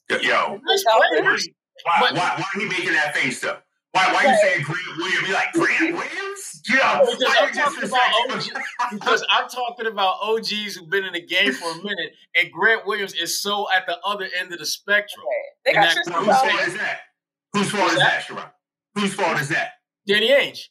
Yo, 0.10 0.60
nice 0.64 0.84
players. 1.12 1.50
Why, 1.84 2.00
why, 2.02 2.12
why 2.12 2.46
are 2.56 2.62
you 2.62 2.70
making 2.70 2.94
that 2.94 3.16
face 3.16 3.42
though? 3.42 3.58
Why, 3.92 4.12
why 4.14 4.26
are 4.26 4.32
you 4.32 4.38
saying 4.42 4.64
Grant 4.64 4.98
Williams? 4.98 5.28
You 5.28 5.34
like 5.34 5.52
Grant 5.54 5.94
Williams? 5.94 6.62
Yeah, 6.70 7.02
because 7.06 7.36
I'm, 7.40 7.54
talking 7.54 7.84
about 7.84 8.32
OG, 8.32 8.44
because 8.92 9.26
I'm 9.30 9.50
talking 9.50 9.88
about 9.88 10.16
OGs 10.22 10.76
who've 10.76 10.90
been 10.90 11.04
in 11.04 11.14
the 11.14 11.26
game 11.26 11.52
for 11.52 11.72
a 11.72 11.76
minute, 11.76 12.14
and 12.36 12.52
Grant 12.52 12.86
Williams 12.86 13.14
is 13.14 13.42
so 13.42 13.68
at 13.76 13.86
the 13.88 13.98
other 14.06 14.30
end 14.40 14.54
of 14.54 14.60
the 14.60 14.66
spectrum. 14.66 15.26
They 15.66 15.74
got 15.74 15.94
that, 15.94 16.14
whose 16.14 16.36
fault 16.38 16.68
is 16.68 16.74
that? 16.76 17.00
Whose 17.54 17.72
fault 17.72 17.92
is 17.92 17.98
that, 17.98 18.24
Sherrod? 18.26 18.52
Whose 18.96 19.14
fault 19.14 19.40
is 19.42 19.50
that? 19.50 19.74
Danny 20.08 20.30
Ainge. 20.30 20.68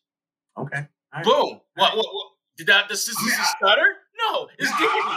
Okay. 0.58 0.86
Right. 1.12 1.24
Boom. 1.24 1.60
What, 1.74 1.96
what, 1.96 2.06
what? 2.14 2.26
Did 2.60 2.66
that, 2.66 2.90
this, 2.90 3.06
this, 3.06 3.16
this 3.16 3.48
stutter? 3.56 3.96
No, 4.20 4.48
it's 4.58 4.70
Danny. 4.72 5.16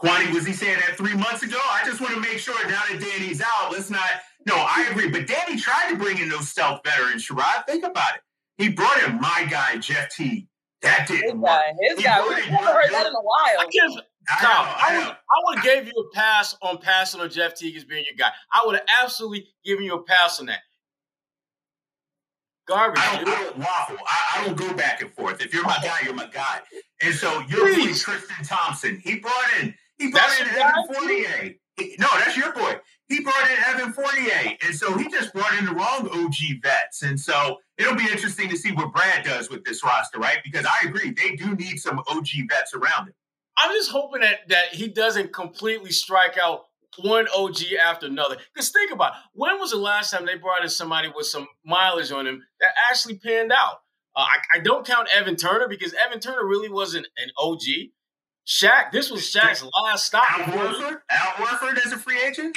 Kwani, 0.00 0.32
was 0.32 0.46
he 0.46 0.54
saying 0.54 0.78
that 0.86 0.96
three 0.96 1.12
months 1.12 1.42
ago? 1.42 1.58
I 1.70 1.82
just 1.84 2.00
want 2.00 2.14
to 2.14 2.20
make 2.20 2.38
sure 2.38 2.54
now 2.66 2.80
that 2.90 2.98
Danny's 2.98 3.42
out, 3.42 3.72
let's 3.72 3.90
not 3.90 4.08
no, 4.46 4.54
I 4.56 4.88
agree. 4.90 5.10
But 5.10 5.26
Danny 5.26 5.60
tried 5.60 5.90
to 5.90 5.96
bring 5.96 6.18
in 6.18 6.28
those 6.28 6.48
stealth 6.48 6.80
veterans, 6.84 7.26
Sherrod. 7.26 7.66
Think 7.66 7.84
about 7.84 8.14
it. 8.14 8.22
He 8.56 8.70
brought 8.70 9.02
in 9.02 9.20
my 9.20 9.46
guy, 9.50 9.76
Jeff 9.78 10.14
T. 10.14 10.48
That 10.82 11.06
didn't 11.06 11.36
his 11.36 11.44
guy, 11.44 11.72
His 11.82 11.98
he 11.98 12.04
guy. 12.04 12.22
We've 12.26 12.50
never 12.50 12.72
heard 12.72 12.90
that 12.90 13.06
in 13.06 13.12
a 13.12 13.20
while. 13.20 13.58
I, 13.58 13.66
give, 13.70 14.02
I, 14.30 14.42
know, 14.42 14.48
I, 14.50 14.98
would, 14.98 15.08
I 15.08 15.16
would 15.44 15.58
have 15.58 15.64
gave 15.64 15.86
you 15.86 15.92
a 15.92 16.16
pass 16.16 16.56
on 16.62 16.78
passing 16.78 17.20
on 17.20 17.28
Jeff 17.28 17.54
Teague 17.54 17.76
as 17.76 17.84
being 17.84 18.04
your 18.08 18.16
guy. 18.16 18.32
I 18.50 18.62
would 18.64 18.76
have 18.76 18.86
absolutely 19.02 19.48
given 19.62 19.84
you 19.84 19.94
a 19.94 20.02
pass 20.02 20.40
on 20.40 20.46
that. 20.46 20.60
Garbage. 22.70 23.02
I 23.02 23.24
don't, 23.24 23.58
waffle. 23.58 23.96
I, 24.06 24.38
I, 24.40 24.46
don't 24.46 24.56
go 24.56 24.72
back 24.74 25.02
and 25.02 25.12
forth. 25.12 25.42
If 25.42 25.52
you're 25.52 25.64
my 25.64 25.78
guy, 25.82 25.98
you're 26.04 26.14
my 26.14 26.28
guy. 26.32 26.60
And 27.02 27.14
so 27.14 27.42
you're 27.48 27.74
boy 27.74 27.92
Tristan 27.92 28.44
Thompson. 28.44 29.00
He 29.02 29.18
brought 29.18 29.34
in 29.60 29.74
he 29.98 30.10
brought 30.10 30.30
that's 30.38 30.40
in 30.40 30.48
Evan 30.48 30.86
Fournier. 30.94 31.54
no, 31.98 32.08
that's 32.18 32.36
your 32.36 32.52
boy 32.52 32.76
he 33.10 33.20
brought 33.22 33.50
in 33.50 33.58
Evan 33.66 33.92
Fournier. 33.92 34.56
And 34.64 34.74
so 34.74 34.96
he 34.96 35.08
just 35.10 35.34
brought 35.34 35.52
in 35.58 35.66
the 35.66 35.72
wrong 35.72 36.08
OG 36.12 36.62
vets. 36.62 37.02
And 37.02 37.18
so 37.18 37.58
it'll 37.76 37.96
be 37.96 38.04
interesting 38.04 38.48
to 38.50 38.56
see 38.56 38.70
what 38.70 38.92
Brad 38.92 39.24
does 39.24 39.50
with 39.50 39.64
this 39.64 39.82
roster, 39.82 40.18
right? 40.18 40.38
Because 40.44 40.64
I 40.64 40.86
agree, 40.88 41.10
they 41.10 41.34
do 41.34 41.56
need 41.56 41.78
some 41.78 41.98
OG 42.06 42.28
vets 42.48 42.72
around 42.72 43.08
him. 43.08 43.14
I'm 43.58 43.72
just 43.72 43.90
hoping 43.90 44.22
that 44.22 44.48
that 44.48 44.68
he 44.72 44.88
doesn't 44.88 45.32
completely 45.34 45.90
strike 45.90 46.38
out 46.40 46.66
one 46.98 47.26
OG 47.36 47.56
after 47.82 48.06
another. 48.06 48.36
Because 48.54 48.70
think 48.70 48.90
about 48.90 49.12
it. 49.12 49.18
when 49.34 49.58
was 49.58 49.70
the 49.70 49.76
last 49.76 50.10
time 50.10 50.26
they 50.26 50.36
brought 50.36 50.62
in 50.62 50.68
somebody 50.68 51.08
with 51.14 51.26
some 51.26 51.46
mileage 51.64 52.12
on 52.12 52.26
him 52.26 52.42
that 52.60 52.70
actually 52.90 53.18
panned 53.18 53.52
out? 53.52 53.80
Uh, 54.16 54.20
I, 54.22 54.36
I, 54.56 54.58
don't 54.60 54.84
count 54.84 55.08
Evan 55.14 55.36
Turner 55.36 55.68
because 55.68 55.94
Evan 55.94 56.18
Turner 56.18 56.44
really 56.44 56.68
wasn't 56.68 57.06
an 57.16 57.30
OG. 57.38 57.60
Shaq, 58.46 58.90
this 58.90 59.10
was 59.10 59.22
Shaq's 59.22 59.64
last 59.84 60.06
stop. 60.06 60.24
Al 60.28 60.46
Horford, 60.46 61.00
Al 61.08 61.32
Horford 61.34 61.78
as 61.86 61.92
a 61.92 61.96
free 61.98 62.20
agent. 62.20 62.56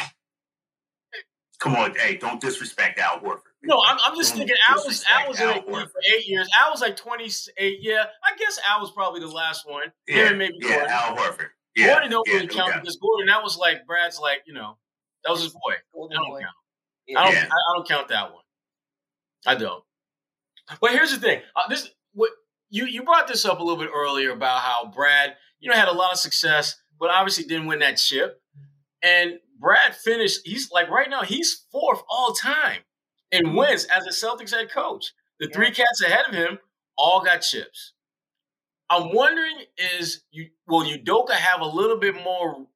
Come 1.60 1.76
on, 1.76 1.94
hey, 1.96 2.18
don't 2.18 2.42
disrespect 2.42 2.98
Al 3.00 3.20
Horford. 3.20 3.54
No, 3.62 3.82
I'm, 3.86 3.98
I'm 4.04 4.16
just 4.18 4.32
don't 4.32 4.40
thinking 4.40 4.58
Al 4.68 4.84
was 4.84 5.06
Al 5.10 5.30
was 5.30 5.40
in 5.40 5.48
the 5.48 5.62
for 5.64 6.02
eight 6.16 6.28
years. 6.28 6.50
Al 6.62 6.72
was 6.72 6.82
like 6.82 6.98
28. 6.98 7.78
Yeah, 7.82 8.04
I 8.24 8.36
guess 8.38 8.60
Al 8.68 8.82
was 8.82 8.92
probably 8.92 9.22
the 9.22 9.28
last 9.28 9.70
one. 9.70 9.84
Yeah, 10.08 10.34
maybe 10.34 10.56
yeah, 10.60 10.86
Al 10.90 11.16
Horford. 11.16 11.50
Yeah, 11.76 11.88
Gordon 11.88 12.12
don't 12.12 12.28
yeah, 12.28 12.36
really 12.36 12.48
count 12.48 12.76
no 12.76 12.82
because 12.82 12.98
Gordon 12.98 13.28
that 13.28 13.44
was 13.44 13.58
like 13.58 13.86
Brad's 13.88 14.20
like 14.20 14.44
you 14.46 14.54
know 14.54 14.78
that 15.24 15.32
was 15.32 15.42
his 15.42 15.54
boy. 15.54 15.74
I 15.74 16.14
don't 16.14 16.40
count. 16.40 16.54
Yeah. 17.08 17.20
I 17.20 17.26
don't. 17.26 17.36
I, 17.36 17.56
I, 17.56 17.76
don't 17.76 17.88
count 17.88 18.08
that 18.10 18.32
one. 18.32 18.44
I 19.46 19.56
don't. 19.56 19.84
But 20.80 20.92
here's 20.92 21.12
the 21.12 21.20
thing. 21.20 21.42
Uh, 21.56 21.68
this 21.70 21.90
what 22.14 22.30
you 22.70 22.86
you 22.86 23.04
brought 23.04 23.28
this 23.28 23.46
up 23.46 23.60
a 23.60 23.64
little 23.64 23.82
bit 23.82 23.92
earlier 23.94 24.32
about 24.32 24.60
how 24.60 24.92
Brad 24.94 25.36
you 25.60 25.70
know 25.70 25.76
had 25.76 25.88
a 25.88 25.94
lot 25.94 26.12
of 26.12 26.20
success, 26.20 26.76
but 27.00 27.10
obviously 27.10 27.46
didn't 27.46 27.68
win 27.68 27.80
that 27.80 27.98
chip. 27.98 28.42
And 29.02 29.40
Brad 29.60 29.96
finished. 29.96 30.42
He's 30.46 30.72
like 30.72 30.90
right 30.90 31.10
now 31.10 31.24
he's 31.24 31.66
fourth 31.72 32.02
all 32.10 32.34
time 32.34 32.80
and 33.32 33.56
wins 33.56 33.86
as 33.86 34.06
a 34.06 34.10
Celtics 34.10 34.52
head 34.52 34.72
coach. 34.72 35.14
The 35.40 35.50
three 35.50 35.72
cats 35.72 36.02
ahead 36.02 36.26
of 36.30 36.36
him 36.36 36.60
all 36.98 37.24
got 37.24 37.40
chips. 37.40 37.94
I'm 38.90 39.14
wondering 39.14 39.58
is 39.98 40.24
you 40.32 40.50
will 40.68 40.86
Udoka 40.86 41.32
have 41.32 41.62
a 41.62 41.66
little 41.66 41.98
bit 41.98 42.16
more, 42.16 42.68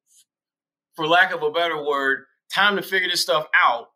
for 0.94 1.06
lack 1.06 1.32
of 1.32 1.42
a 1.42 1.50
better 1.50 1.82
word, 1.84 2.24
time 2.52 2.76
to 2.76 2.82
figure 2.82 3.08
this 3.08 3.22
stuff 3.22 3.46
out, 3.54 3.88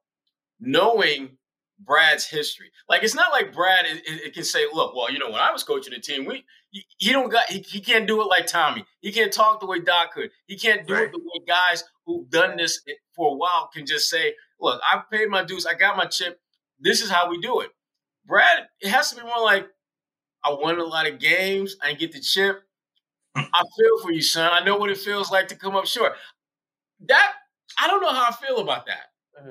knowing 0.61 1.39
Brad's 1.85 2.27
history. 2.27 2.71
Like 2.89 3.03
it's 3.03 3.15
not 3.15 3.33
like 3.33 3.53
Brad 3.53 3.87
it, 3.87 4.03
it 4.07 4.35
can 4.35 4.45
say, 4.45 4.67
"Look, 4.73 4.95
well, 4.95 5.11
you 5.11 5.19
know, 5.19 5.31
when 5.31 5.41
I 5.41 5.51
was 5.53 5.65
coaching 5.65 5.93
the 5.93 6.01
team, 6.01 6.25
we 6.25 6.45
he, 6.71 6.85
he 6.99 7.13
don't 7.13 7.31
got 7.31 7.49
he, 7.51 7.61
he, 7.61 7.81
can't 7.81 8.07
do 8.07 8.21
it 8.21 8.27
like 8.27 8.47
Tommy. 8.47 8.85
He 9.01 9.13
can't 9.13 9.33
talk 9.33 9.61
the 9.61 9.67
way 9.67 9.81
Doc 9.81 10.13
could. 10.13 10.31
He 10.47 10.57
can't 10.57 10.87
do 10.87 10.95
right. 10.95 11.05
it 11.05 11.13
the 11.13 11.19
way 11.19 11.45
guys 11.47 11.85
who've 12.07 12.29
done 12.31 12.57
this 12.57 12.83
for 13.15 13.33
a 13.33 13.35
while 13.35 13.69
can 13.73 13.87
just 13.87 14.09
say, 14.09 14.35
"Look, 14.61 14.81
I 14.91 15.03
paid 15.11 15.29
my 15.29 15.45
dues. 15.45 15.67
I 15.67 15.75
got 15.75 15.97
my 15.97 16.07
chip. 16.07 16.41
This 16.79 17.03
is 17.03 17.11
how 17.11 17.29
we 17.29 17.41
do 17.41 17.61
it." 17.61 17.71
Brad, 18.25 18.69
it 18.81 18.89
has 18.89 19.11
to 19.11 19.17
be 19.17 19.23
more 19.23 19.43
like, 19.43 19.67
"I 20.45 20.53
won 20.53 20.79
a 20.79 20.85
lot 20.85 21.07
of 21.07 21.19
games. 21.19 21.77
I 21.83 21.95
get 21.95 22.13
the 22.13 22.21
chip. 22.21 22.63
I 23.35 23.65
feel 23.77 24.03
for 24.03 24.13
you, 24.13 24.23
son. 24.23 24.51
I 24.53 24.65
know 24.65 24.77
what 24.77 24.91
it 24.91 24.99
feels 24.99 25.31
like 25.31 25.49
to 25.49 25.57
come 25.57 25.77
up 25.77 25.87
short." 25.87 26.15
That 27.09 27.33
I 27.81 27.87
don't 27.89 28.01
know 28.01 28.13
how 28.13 28.29
I 28.29 28.33
feel 28.33 28.59
about 28.59 28.87
that. 28.87 29.11
Mm-hmm. 29.41 29.51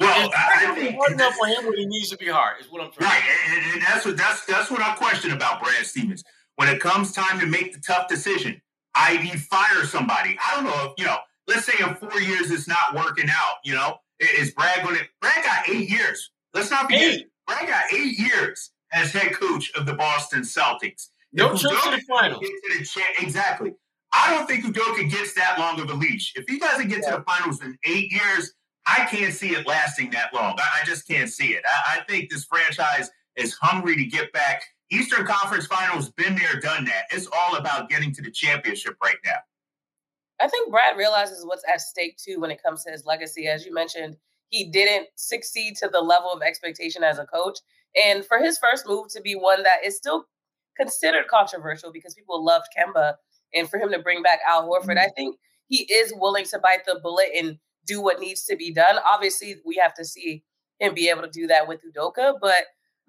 Well, 0.00 0.30
I 0.36 0.74
think 0.74 0.96
hard 0.96 1.12
enough 1.12 1.34
for 1.34 1.46
him 1.46 1.64
when 1.64 1.76
he 1.76 1.86
needs 1.86 2.10
to 2.10 2.16
be 2.16 2.26
hard 2.26 2.60
is 2.60 2.70
what 2.70 2.82
I'm 2.82 2.90
trying. 2.90 3.10
Right, 3.10 3.22
and, 3.50 3.74
and, 3.74 3.82
that's 3.82 4.04
what 4.04 4.16
that's 4.16 4.44
that's 4.46 4.70
what 4.70 4.80
I 4.80 4.94
question 4.96 5.30
about 5.30 5.62
Brad 5.62 5.86
Stevens. 5.86 6.24
When 6.56 6.68
it 6.68 6.80
comes 6.80 7.12
time 7.12 7.38
to 7.40 7.46
make 7.46 7.72
the 7.72 7.80
tough 7.80 8.08
decision, 8.08 8.60
i.e., 8.96 9.36
fire 9.36 9.84
somebody. 9.84 10.36
I 10.44 10.56
don't 10.56 10.64
know 10.64 10.90
if 10.90 10.92
you 10.98 11.04
know. 11.04 11.18
Let's 11.48 11.66
say 11.66 11.72
in 11.80 11.94
four 11.96 12.20
years 12.20 12.50
it's 12.50 12.68
not 12.68 12.94
working 12.94 13.28
out. 13.28 13.56
You 13.64 13.74
know, 13.74 13.96
is 14.18 14.52
Brad 14.52 14.84
going 14.84 14.96
to? 14.96 15.04
Brad 15.20 15.44
got 15.44 15.68
eight 15.68 15.88
years. 15.88 16.30
Let's 16.54 16.70
not 16.70 16.84
forget. 16.84 17.00
Eight. 17.00 17.26
Brad 17.46 17.68
got 17.68 17.92
eight 17.92 18.18
years 18.18 18.70
as 18.92 19.12
head 19.12 19.32
coach 19.32 19.72
of 19.74 19.86
the 19.86 19.94
Boston 19.94 20.42
Celtics. 20.42 21.08
No 21.32 21.48
trip 21.56 21.72
to 21.82 21.90
the 21.90 22.02
finals. 22.08 22.44
exactly. 23.18 23.72
I 24.12 24.34
don't 24.34 24.46
think 24.46 24.64
Udoka 24.64 25.10
gets 25.10 25.34
that 25.34 25.58
long 25.58 25.80
of 25.80 25.88
a 25.88 25.94
leash. 25.94 26.32
If 26.36 26.44
he 26.46 26.58
doesn't 26.58 26.88
get 26.88 27.00
yeah. 27.02 27.12
to 27.12 27.16
the 27.18 27.22
finals 27.22 27.62
in 27.62 27.78
eight 27.84 28.12
years, 28.12 28.52
I 28.86 29.06
can't 29.06 29.32
see 29.32 29.50
it 29.50 29.66
lasting 29.66 30.10
that 30.10 30.34
long. 30.34 30.56
I, 30.58 30.82
I 30.82 30.84
just 30.84 31.08
can't 31.08 31.30
see 31.30 31.54
it. 31.54 31.62
I, 31.66 31.98
I, 31.98 32.04
think 32.04 32.30
this 32.30 32.44
franchise 32.44 33.10
is 33.36 33.54
hungry 33.54 33.96
to 33.96 34.04
get 34.04 34.32
back. 34.32 34.64
Eastern 34.90 35.24
Conference 35.24 35.66
Finals, 35.66 36.10
been 36.10 36.34
there, 36.34 36.60
done 36.60 36.84
that. 36.84 37.04
It's 37.10 37.28
all 37.32 37.56
about 37.56 37.88
getting 37.88 38.12
to 38.14 38.22
the 38.22 38.30
championship 38.30 38.96
right 39.02 39.16
now. 39.24 39.36
I 40.40 40.48
think 40.48 40.70
Brad 40.70 40.98
realizes 40.98 41.46
what's 41.46 41.64
at 41.72 41.80
stake 41.80 42.18
too 42.18 42.40
when 42.40 42.50
it 42.50 42.62
comes 42.62 42.84
to 42.84 42.90
his 42.90 43.06
legacy. 43.06 43.46
As 43.46 43.64
you 43.64 43.72
mentioned, 43.72 44.16
he 44.48 44.64
didn't 44.64 45.08
succeed 45.14 45.76
to 45.76 45.88
the 45.88 46.00
level 46.00 46.30
of 46.30 46.42
expectation 46.42 47.02
as 47.02 47.18
a 47.18 47.24
coach. 47.24 47.58
And 47.96 48.24
for 48.24 48.38
his 48.38 48.58
first 48.58 48.86
move 48.86 49.08
to 49.10 49.20
be 49.20 49.34
one 49.34 49.62
that 49.64 49.84
is 49.84 49.96
still 49.96 50.26
considered 50.78 51.26
controversial 51.28 51.92
because 51.92 52.14
people 52.14 52.44
loved 52.44 52.66
Kemba, 52.76 53.14
and 53.54 53.68
for 53.68 53.78
him 53.78 53.90
to 53.92 53.98
bring 53.98 54.22
back 54.22 54.40
Al 54.48 54.68
Horford, 54.68 54.96
I 54.96 55.06
mm-hmm. 55.06 55.14
think 55.14 55.36
he 55.68 55.84
is 55.92 56.12
willing 56.16 56.44
to 56.46 56.58
bite 56.58 56.86
the 56.86 57.00
bullet 57.02 57.28
and 57.36 57.58
do 57.86 58.00
what 58.00 58.20
needs 58.20 58.44
to 58.44 58.56
be 58.56 58.72
done. 58.72 58.96
Obviously, 59.06 59.56
we 59.66 59.76
have 59.76 59.94
to 59.94 60.04
see 60.04 60.42
him 60.78 60.94
be 60.94 61.08
able 61.08 61.22
to 61.22 61.30
do 61.30 61.46
that 61.48 61.68
with 61.68 61.80
Udoka, 61.84 62.34
but 62.40 62.64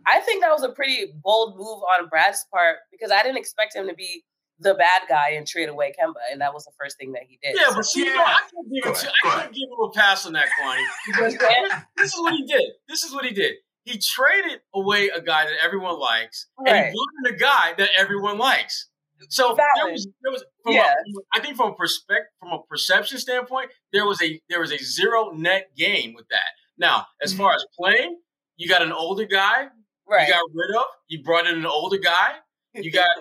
I 0.06 0.20
think 0.20 0.42
that 0.42 0.52
was 0.52 0.64
a 0.64 0.70
pretty 0.70 1.14
bold 1.24 1.56
move 1.56 1.80
on 2.00 2.10
Brad's 2.10 2.46
part 2.52 2.78
because 2.92 3.12
I 3.12 3.24
didn't 3.24 3.38
expect 3.38 3.76
him 3.76 3.88
to 3.88 3.94
be 3.94 4.24
the 4.60 4.74
bad 4.74 5.04
guy 5.10 5.32
and 5.32 5.48
trade 5.48 5.70
away 5.70 5.94
Kemba, 6.00 6.20
and 6.32 6.42
that 6.42 6.54
was 6.54 6.66
the 6.66 6.72
first 6.80 6.98
thing 6.98 7.14
that 7.14 7.24
he 7.28 7.40
did. 7.42 7.56
Yeah, 7.56 7.74
but 7.74 7.86
see, 7.86 8.06
yeah. 8.06 8.12
I 8.18 8.42
can't 8.42 8.72
give 8.72 8.86
him, 8.86 9.12
I 9.26 9.30
can't 9.30 9.54
give 9.54 9.70
him 9.70 9.84
a 9.84 9.92
pass 9.92 10.26
on 10.26 10.34
that, 10.34 10.46
Kwani. 10.60 11.82
this 11.98 12.14
is 12.14 12.20
what 12.20 12.34
he 12.34 12.46
did. 12.46 12.64
This 12.88 13.04
is 13.04 13.14
what 13.14 13.26
he 13.26 13.32
did. 13.32 13.56
He 13.84 13.98
traded 13.98 14.62
away 14.74 15.10
a 15.10 15.22
guy 15.22 15.46
that 15.46 15.54
everyone 15.62 16.00
likes, 16.00 16.48
right. 16.60 16.74
and 16.74 16.86
he 16.86 16.92
brought 16.92 17.32
in 17.32 17.36
a 17.36 17.38
guy 17.38 17.74
that 17.78 17.90
everyone 17.98 18.38
likes. 18.38 18.88
So 19.30 19.56
there 19.56 19.92
was, 19.92 20.08
there 20.22 20.32
was 20.32 20.44
from 20.64 20.74
yeah. 20.74 20.92
a, 20.92 21.38
I 21.38 21.40
think 21.40 21.56
from 21.56 21.72
a 21.72 21.76
perspective, 21.76 22.32
from 22.40 22.52
a 22.52 22.62
perception 22.64 23.18
standpoint, 23.20 23.72
there 23.92 24.06
was 24.06 24.22
a 24.22 24.42
there 24.50 24.60
was 24.60 24.72
a 24.72 24.78
zero 24.78 25.32
net 25.32 25.70
gain 25.78 26.14
with 26.16 26.28
that. 26.30 26.40
Now, 26.78 27.06
as 27.22 27.32
mm-hmm. 27.32 27.44
far 27.44 27.54
as 27.54 27.66
playing, 27.78 28.18
you 28.58 28.68
got 28.68 28.82
an 28.82 28.92
older 28.92 29.26
guy, 29.26 29.68
right. 30.10 30.28
you 30.28 30.34
got 30.34 30.44
rid 30.54 30.76
of, 30.76 30.86
you 31.08 31.24
brought 31.24 31.48
in 31.48 31.58
an 31.58 31.66
older 31.66 31.98
guy, 31.98 32.34
you 32.74 32.92
got. 32.92 33.10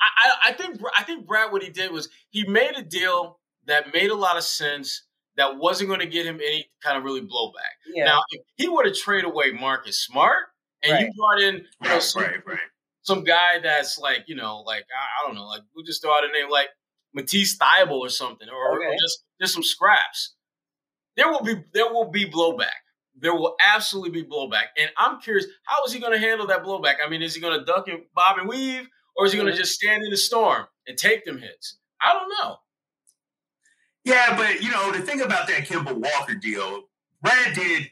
I, 0.00 0.50
I 0.50 0.52
think 0.52 0.80
I 0.96 1.02
think 1.02 1.26
Brad 1.26 1.50
what 1.50 1.62
he 1.62 1.70
did 1.70 1.90
was 1.90 2.08
he 2.30 2.44
made 2.44 2.76
a 2.76 2.82
deal 2.82 3.40
that 3.66 3.92
made 3.92 4.10
a 4.10 4.14
lot 4.14 4.36
of 4.36 4.44
sense 4.44 5.07
that 5.38 5.56
wasn't 5.56 5.88
going 5.88 6.00
to 6.00 6.06
get 6.06 6.26
him 6.26 6.36
any 6.36 6.68
kind 6.82 6.98
of 6.98 7.04
really 7.04 7.22
blowback. 7.22 7.78
Yeah. 7.94 8.04
Now, 8.04 8.20
if 8.30 8.42
he 8.56 8.68
were 8.68 8.82
to 8.82 8.92
trade 8.92 9.24
away 9.24 9.52
Marcus 9.52 10.04
Smart 10.04 10.46
and 10.82 10.92
right. 10.92 11.06
you 11.06 11.12
brought 11.16 11.40
in 11.40 11.64
you 11.82 11.88
know, 11.88 11.98
some, 12.00 12.22
right, 12.22 12.46
right 12.46 12.58
some 13.08 13.24
guy 13.24 13.58
that's 13.62 13.98
like, 13.98 14.24
you 14.26 14.36
know, 14.36 14.62
like 14.66 14.84
I, 14.94 15.24
I 15.24 15.26
don't 15.26 15.34
know, 15.34 15.46
like 15.46 15.62
we'll 15.74 15.84
just 15.84 16.02
throw 16.02 16.12
out 16.12 16.24
a 16.24 16.28
name 16.28 16.50
like 16.50 16.68
Matisse 17.14 17.56
Thybulle 17.56 18.00
or 18.00 18.10
something, 18.10 18.48
or, 18.48 18.76
okay. 18.76 18.86
or 18.86 18.92
just 18.92 19.24
just 19.40 19.54
some 19.54 19.62
scraps. 19.62 20.34
There 21.16 21.30
will 21.30 21.42
be 21.42 21.54
there 21.72 21.92
will 21.92 22.10
be 22.10 22.28
blowback. 22.28 22.84
There 23.20 23.34
will 23.34 23.56
absolutely 23.64 24.22
be 24.22 24.28
blowback, 24.28 24.66
and 24.76 24.90
I'm 24.96 25.20
curious 25.20 25.46
how 25.64 25.82
is 25.84 25.92
he 25.92 25.98
going 25.98 26.12
to 26.12 26.18
handle 26.18 26.46
that 26.48 26.62
blowback? 26.62 26.96
I 27.04 27.08
mean, 27.08 27.22
is 27.22 27.34
he 27.34 27.40
going 27.40 27.58
to 27.58 27.64
duck 27.64 27.88
and 27.88 28.02
bob 28.14 28.38
and 28.38 28.48
weave, 28.48 28.86
or 29.16 29.26
is 29.26 29.32
he 29.32 29.38
going 29.38 29.46
to 29.46 29.52
mm-hmm. 29.52 29.60
just 29.60 29.74
stand 29.74 30.04
in 30.04 30.10
the 30.10 30.16
storm 30.16 30.66
and 30.86 30.96
take 30.96 31.24
them 31.24 31.38
hits? 31.38 31.78
I 32.00 32.12
don't 32.12 32.28
know. 32.28 32.58
Yeah, 34.08 34.36
but 34.36 34.62
you 34.62 34.70
know 34.70 34.92
the 34.92 35.00
thing 35.00 35.20
about 35.20 35.46
that 35.48 35.66
Kemba 35.66 35.94
Walker 35.94 36.34
deal, 36.34 36.84
Brad 37.22 37.54
did 37.54 37.90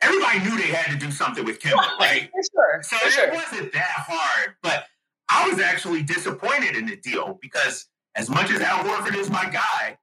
everybody 0.00 0.40
knew 0.40 0.56
they 0.56 0.68
had 0.68 0.92
to 0.92 0.98
do 1.06 1.10
something 1.10 1.44
with 1.44 1.60
Kemba, 1.60 1.98
right? 2.00 2.30
For 2.30 2.42
sure. 2.52 2.82
So 2.82 2.96
For 2.98 3.08
it 3.08 3.12
sure. 3.12 3.34
wasn't 3.34 3.72
that 3.72 3.90
hard. 3.96 4.54
But 4.62 4.84
I 5.28 5.48
was 5.48 5.58
actually 5.60 6.02
disappointed 6.04 6.76
in 6.76 6.86
the 6.86 6.96
deal 6.96 7.38
because 7.42 7.86
as 8.14 8.30
much 8.30 8.50
as 8.50 8.60
Al 8.60 8.84
Horford 8.84 9.16
is 9.16 9.30
my 9.30 9.48
guy, 9.50 9.98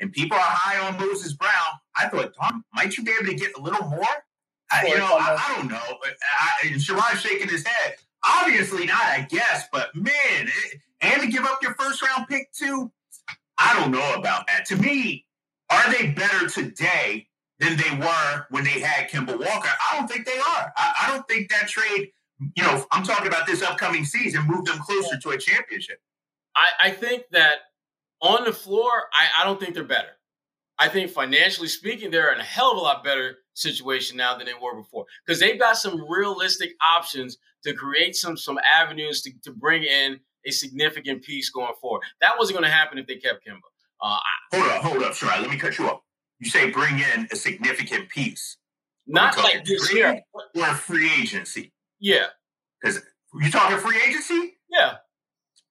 and 0.00 0.12
people 0.12 0.36
are 0.36 0.42
high 0.42 0.86
on 0.86 0.98
Moses 0.98 1.32
Brown, 1.32 1.52
I 1.96 2.08
thought, 2.08 2.34
Tom, 2.40 2.64
might 2.74 2.96
you 2.98 3.04
be 3.04 3.12
able 3.12 3.30
to 3.30 3.34
get 3.36 3.56
a 3.56 3.60
little 3.60 3.86
more? 3.88 4.04
I, 4.70 4.86
you 4.86 4.98
know, 4.98 5.06
I, 5.06 5.36
I, 5.38 5.56
don't 5.56 5.68
know. 5.70 5.78
I, 5.80 6.66
and 6.68 6.80
Sherrod's 6.80 7.20
shaking 7.20 7.48
his 7.48 7.64
head. 7.64 7.96
Obviously 8.26 8.86
not, 8.86 9.02
I 9.02 9.26
guess, 9.30 9.68
but 9.72 9.94
man, 9.94 10.12
it, 10.48 10.80
and 11.00 11.22
to 11.22 11.28
give 11.28 11.44
up 11.44 11.62
your 11.62 11.74
first 11.74 12.02
round 12.02 12.26
pick 12.28 12.52
too, 12.52 12.90
I 13.58 13.78
don't 13.78 13.90
know 13.90 14.14
about 14.14 14.46
that. 14.46 14.66
To 14.66 14.76
me, 14.76 15.26
are 15.70 15.92
they 15.92 16.08
better 16.08 16.48
today 16.48 17.28
than 17.62 17.76
they 17.76 18.04
were 18.04 18.46
when 18.50 18.64
they 18.64 18.80
had 18.80 19.08
Kemba 19.08 19.38
Walker. 19.38 19.68
I 19.92 19.96
don't 19.96 20.08
think 20.08 20.26
they 20.26 20.36
are. 20.36 20.72
I, 20.76 20.94
I 21.04 21.12
don't 21.12 21.26
think 21.28 21.48
that 21.50 21.68
trade, 21.68 22.10
you 22.56 22.62
know, 22.62 22.84
I'm 22.90 23.04
talking 23.04 23.28
about 23.28 23.46
this 23.46 23.62
upcoming 23.62 24.04
season, 24.04 24.46
moved 24.46 24.66
them 24.66 24.78
closer 24.80 25.16
to 25.16 25.30
a 25.30 25.38
championship. 25.38 26.00
I, 26.56 26.88
I 26.88 26.90
think 26.90 27.22
that 27.30 27.58
on 28.20 28.44
the 28.44 28.52
floor, 28.52 28.90
I, 29.12 29.42
I 29.42 29.44
don't 29.44 29.60
think 29.60 29.74
they're 29.74 29.84
better. 29.84 30.18
I 30.78 30.88
think 30.88 31.10
financially 31.10 31.68
speaking, 31.68 32.10
they're 32.10 32.32
in 32.32 32.40
a 32.40 32.44
hell 32.44 32.72
of 32.72 32.78
a 32.78 32.80
lot 32.80 33.04
better 33.04 33.38
situation 33.54 34.16
now 34.16 34.36
than 34.36 34.46
they 34.46 34.54
were 34.60 34.74
before 34.74 35.04
because 35.24 35.38
they've 35.38 35.60
got 35.60 35.76
some 35.76 36.04
realistic 36.10 36.72
options 36.84 37.38
to 37.62 37.74
create 37.74 38.16
some 38.16 38.36
some 38.36 38.58
avenues 38.58 39.22
to, 39.22 39.30
to 39.44 39.52
bring 39.52 39.84
in 39.84 40.18
a 40.46 40.50
significant 40.50 41.22
piece 41.22 41.50
going 41.50 41.74
forward. 41.80 42.02
That 42.20 42.32
wasn't 42.38 42.58
going 42.58 42.70
to 42.70 42.74
happen 42.74 42.98
if 42.98 43.06
they 43.06 43.16
kept 43.16 43.46
Kemba. 43.46 43.60
Uh, 44.00 44.18
hold 44.52 44.68
up, 44.68 44.82
hold 44.82 45.02
up, 45.02 45.14
sorry. 45.14 45.40
Let 45.40 45.50
me 45.50 45.56
cut 45.56 45.78
you 45.78 45.88
off 45.88 46.00
you 46.42 46.50
say 46.50 46.70
bring 46.70 46.98
in 46.98 47.28
a 47.30 47.36
significant 47.36 48.08
piece. 48.08 48.56
Not 49.06 49.36
like 49.38 49.64
this 49.64 49.92
year. 49.94 50.20
Or 50.56 50.64
free 50.74 51.10
agency. 51.20 51.72
Yeah. 52.00 52.26
Because 52.80 53.00
you 53.40 53.50
talking 53.50 53.78
free 53.78 53.98
agency? 54.08 54.54
Yeah. 54.68 54.94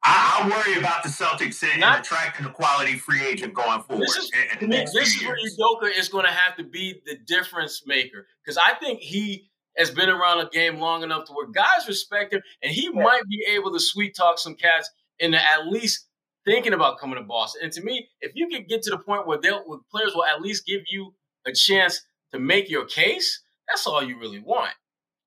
I, 0.04 0.42
I 0.42 0.48
worry 0.48 0.80
about 0.80 1.04
the 1.04 1.10
Celtics 1.10 1.62
and 1.64 1.82
Not, 1.82 2.00
attracting 2.00 2.46
a 2.46 2.50
quality 2.50 2.94
free 2.98 3.22
agent 3.24 3.54
going 3.54 3.82
forward. 3.82 4.08
This 4.08 4.16
is, 4.16 4.32
in, 4.62 4.64
in 4.64 4.70
this 4.70 5.16
is 5.16 5.24
where 5.24 5.36
Udoka 5.36 5.92
is 5.96 6.08
going 6.08 6.26
to 6.26 6.32
have 6.32 6.56
to 6.56 6.64
be 6.64 7.02
the 7.06 7.18
difference 7.28 7.84
maker 7.86 8.26
because 8.44 8.58
I 8.58 8.74
think 8.76 9.02
he 9.02 9.51
has 9.78 9.92
been 9.92 10.10
around 10.10 10.40
the 10.40 10.50
game 10.50 10.80
long 10.80 11.04
enough 11.04 11.26
to 11.26 11.34
where 11.34 11.48
guys 11.48 11.88
respect 11.88 12.34
him, 12.34 12.42
and 12.62 12.72
he 12.72 12.86
yeah. 12.94 13.04
might 13.04 13.28
be 13.30 13.46
able 13.50 13.72
to 13.72 13.80
sweet 13.80 14.16
talk 14.16 14.38
some 14.38 14.56
cats 14.56 14.90
into 15.20 15.38
at 15.38 15.68
least 15.68 16.08
thinking 16.46 16.74
about 16.74 17.00
coming 17.00 17.18
to 17.18 17.24
Boston. 17.24 17.62
And 17.64 17.72
to 17.74 17.82
me, 17.82 18.10
if 18.22 18.32
you 18.36 18.48
can 18.48 18.66
get 18.68 18.82
to 18.84 18.90
the 18.90 18.98
point 18.98 19.28
where 19.28 19.38
they'll 19.38 19.64
where 19.66 19.80
players 19.92 20.14
will 20.14 20.26
at 20.26 20.42
least 20.42 20.66
give 20.66 20.82
you 20.90 21.14
a 21.46 21.54
chance 21.54 22.02
to 22.32 22.40
make 22.40 22.70
your 22.70 22.86
case, 22.86 23.42
that's 23.68 23.88
all 23.88 24.04
you 24.04 24.20
really 24.20 24.40
want. 24.40 24.74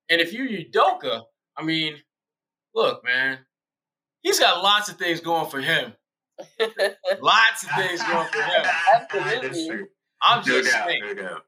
And 0.09 0.21
if 0.21 0.33
you're 0.33 0.47
Udoka, 0.47 1.23
I 1.57 1.63
mean, 1.63 1.95
look, 2.73 3.03
man, 3.03 3.39
he's 4.21 4.39
got 4.39 4.63
lots 4.63 4.89
of 4.89 4.97
things 4.97 5.19
going 5.19 5.49
for 5.49 5.61
him. 5.61 5.93
lots 7.21 7.63
of 7.63 7.69
things 7.77 8.03
going 8.03 8.27
for 8.27 8.41
him. 8.41 8.65
Absolutely. 8.93 9.87
I'm 10.21 10.43
just 10.43 10.71
no 10.71 10.85
saying. 10.85 11.15
no 11.15 11.39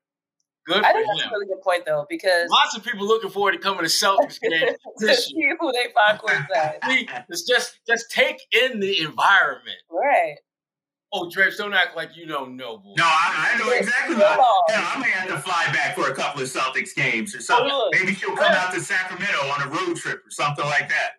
Good 0.67 0.83
I 0.83 0.91
think 0.91 1.07
that's 1.07 1.23
him. 1.23 1.29
a 1.29 1.31
really 1.31 1.47
good 1.47 1.61
point, 1.61 1.85
though, 1.85 2.05
because 2.09 2.49
lots 2.49 2.75
of 2.75 2.83
people 2.83 3.07
looking 3.07 3.29
forward 3.29 3.53
to 3.53 3.57
coming 3.57 3.79
to 3.79 3.85
Celtics 3.85 4.39
game 4.41 4.75
to 4.99 5.15
see 5.15 5.49
who 5.57 5.71
they 5.71 5.87
find 5.93 6.19
courtside. 6.19 7.23
It's 7.29 7.43
just 7.43 7.79
just 7.87 8.11
take 8.11 8.41
in 8.51 8.79
the 8.81 8.99
environment, 8.99 9.77
right? 9.89 10.35
Oh, 11.13 11.29
Drapes, 11.29 11.55
don't 11.55 11.73
act 11.73 11.95
like 11.95 12.17
you 12.17 12.25
don't 12.25 12.57
know. 12.57 12.79
Boy. 12.79 12.95
No, 12.97 13.05
I, 13.05 13.53
I 13.53 13.57
know 13.57 13.71
exactly. 13.71 14.15
What, 14.17 14.39
yeah, 14.67 14.91
I 14.93 14.99
may 14.99 15.09
have 15.09 15.29
to 15.29 15.37
fly 15.37 15.67
back 15.71 15.95
for 15.95 16.09
a 16.09 16.13
couple 16.13 16.41
of 16.41 16.49
Celtics 16.49 16.93
games 16.93 17.33
or 17.33 17.37
oh, 17.37 17.41
something. 17.41 17.69
Oh, 17.71 17.89
Maybe 17.93 18.13
she'll 18.13 18.35
come 18.35 18.51
out 18.51 18.73
to 18.73 18.81
Sacramento 18.81 19.37
on 19.47 19.67
a 19.67 19.69
road 19.69 19.95
trip 19.95 20.19
or 20.25 20.31
something 20.31 20.65
like 20.65 20.89
that 20.89 21.11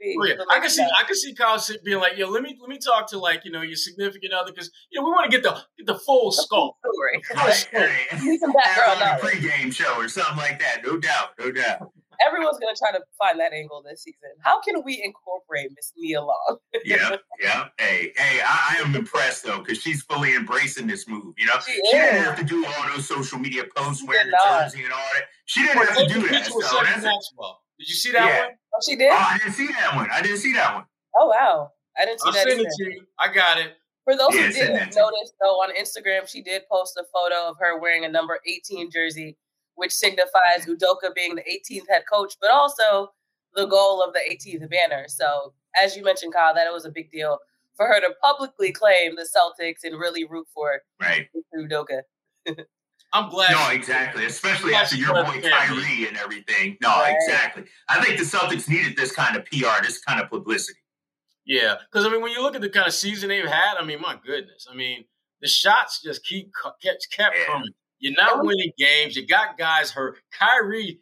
maybe. 0.00 0.16
Oh, 0.18 0.24
yeah. 0.24 0.44
I 0.50 0.60
can 0.60 0.70
see 0.70 0.82
I 0.82 1.04
can 1.04 1.16
see 1.16 1.34
Kyle 1.34 1.62
being 1.84 1.98
like, 1.98 2.16
yo, 2.16 2.28
let 2.28 2.42
me 2.42 2.56
let 2.60 2.68
me 2.68 2.78
talk 2.78 3.08
to 3.10 3.18
like 3.18 3.44
you 3.44 3.50
know 3.50 3.62
your 3.62 3.76
significant 3.76 4.32
other 4.32 4.52
because 4.52 4.70
you 4.90 5.00
know 5.00 5.06
we 5.06 5.12
want 5.12 5.30
to 5.30 5.36
get 5.36 5.42
the 5.42 5.52
get 5.78 5.86
the 5.86 5.98
full 5.98 6.30
the 6.30 6.42
scope. 6.42 6.76
Story. 6.94 7.22
Need 8.22 8.40
some 8.40 8.52
background 8.52 9.02
on 9.02 9.18
a 9.18 9.20
pregame 9.20 9.72
show 9.72 9.94
or 9.96 10.08
something 10.08 10.36
like 10.36 10.58
that. 10.60 10.82
No 10.84 10.98
doubt, 10.98 11.30
no 11.38 11.50
doubt. 11.50 11.90
Everyone's 12.26 12.58
gonna 12.58 12.76
try 12.76 12.92
to 12.92 13.04
find 13.18 13.40
that 13.40 13.52
angle 13.52 13.82
this 13.88 14.02
season. 14.02 14.30
How 14.40 14.60
can 14.60 14.82
we 14.84 15.02
incorporate 15.02 15.70
Miss 15.74 15.92
Nia 15.96 16.20
Long? 16.20 16.58
yeah, 16.84 17.16
yeah. 17.40 17.68
Hey, 17.78 18.12
hey, 18.16 18.40
I, 18.44 18.76
I 18.76 18.82
am 18.82 18.94
impressed 18.94 19.44
though 19.44 19.58
because 19.58 19.78
she's 19.78 20.02
fully 20.02 20.34
embracing 20.34 20.86
this 20.86 21.08
move. 21.08 21.34
You 21.38 21.46
know, 21.46 21.54
she, 21.66 21.72
she 21.72 21.96
didn't 21.96 22.22
have 22.22 22.38
to 22.38 22.44
do 22.44 22.64
all 22.64 22.88
those 22.94 23.08
social 23.08 23.38
media 23.38 23.64
posts, 23.76 24.04
wearing 24.06 24.30
the 24.30 24.38
jersey 24.44 24.84
and 24.84 24.92
all 24.92 24.98
that. 25.14 25.24
She 25.46 25.62
didn't 25.62 25.84
have 25.84 25.96
to 25.96 26.06
do 26.06 26.28
that. 26.28 26.46
So 26.46 26.60
Did 27.78 27.88
you 27.88 27.94
see 27.94 28.12
that 28.12 28.26
yeah. 28.26 28.46
one? 28.46 28.54
Oh, 28.74 28.80
she 28.88 28.96
did. 28.96 29.10
Oh, 29.10 29.16
I 29.16 29.38
didn't 29.38 29.54
see 29.54 29.66
that 29.68 29.94
one. 29.94 30.08
I 30.10 30.22
didn't 30.22 30.38
see 30.38 30.52
that 30.54 30.74
one. 30.74 30.84
Oh 31.16 31.26
wow, 31.26 31.70
I 31.98 32.04
didn't 32.04 32.20
see 32.20 32.28
I'll 32.28 32.32
that. 32.32 32.48
Send 32.48 32.60
it 32.60 32.68
to 32.78 32.84
you. 32.84 33.06
I 33.18 33.32
got 33.32 33.58
it. 33.58 33.72
For 34.04 34.16
those 34.16 34.34
yeah, 34.34 34.46
who 34.46 34.52
didn't 34.52 34.96
notice, 34.96 35.32
though, 35.40 35.60
on 35.62 35.74
Instagram, 35.76 36.26
she 36.26 36.42
did 36.42 36.62
post 36.70 36.96
a 36.96 37.04
photo 37.12 37.48
of 37.48 37.56
her 37.60 37.78
wearing 37.78 38.04
a 38.04 38.08
number 38.08 38.40
18 38.46 38.90
jersey, 38.90 39.36
which 39.76 39.92
signifies 39.92 40.66
Udoka 40.66 41.14
being 41.14 41.36
the 41.36 41.42
18th 41.42 41.88
head 41.88 42.02
coach, 42.12 42.34
but 42.40 42.50
also 42.50 43.12
the 43.54 43.66
goal 43.66 44.02
of 44.02 44.12
the 44.12 44.18
18th 44.18 44.68
banner. 44.70 45.04
So, 45.06 45.52
as 45.80 45.96
you 45.96 46.02
mentioned, 46.02 46.32
Kyle, 46.32 46.52
that 46.54 46.66
it 46.66 46.72
was 46.72 46.84
a 46.84 46.90
big 46.90 47.12
deal 47.12 47.38
for 47.76 47.86
her 47.86 48.00
to 48.00 48.12
publicly 48.20 48.72
claim 48.72 49.14
the 49.14 49.22
Celtics 49.22 49.84
and 49.84 49.98
really 49.98 50.24
root 50.24 50.46
for 50.52 50.80
right. 51.00 51.28
Udoka. 51.56 52.02
I'm 53.12 53.28
glad. 53.28 53.50
No, 53.50 53.68
exactly. 53.70 54.24
Especially 54.24 54.74
after 54.74 54.96
your 54.96 55.12
boy 55.12 55.40
Kyrie 55.42 56.08
and 56.08 56.16
everything. 56.16 56.78
No, 56.80 56.88
right. 56.88 57.14
exactly. 57.14 57.64
I 57.88 58.02
think 58.02 58.18
the 58.18 58.24
Celtics 58.24 58.68
needed 58.68 58.96
this 58.96 59.12
kind 59.12 59.36
of 59.36 59.44
PR, 59.46 59.82
this 59.82 60.00
kind 60.00 60.20
of 60.20 60.30
publicity. 60.30 60.78
Yeah, 61.44 61.76
because 61.90 62.06
I 62.06 62.10
mean, 62.10 62.22
when 62.22 62.32
you 62.32 62.40
look 62.42 62.54
at 62.54 62.60
the 62.60 62.70
kind 62.70 62.86
of 62.86 62.94
season 62.94 63.28
they've 63.28 63.44
had, 63.44 63.76
I 63.78 63.84
mean, 63.84 64.00
my 64.00 64.16
goodness, 64.24 64.66
I 64.70 64.74
mean, 64.74 65.04
the 65.40 65.48
shots 65.48 66.00
just 66.02 66.24
keep 66.24 66.52
kept 66.82 67.08
kept 67.14 67.36
yeah. 67.36 67.44
coming. 67.46 67.72
You're 67.98 68.14
not 68.14 68.44
winning 68.44 68.72
games. 68.78 69.16
You 69.16 69.26
got 69.26 69.58
guys 69.58 69.90
hurt. 69.90 70.18
Kyrie 70.36 71.00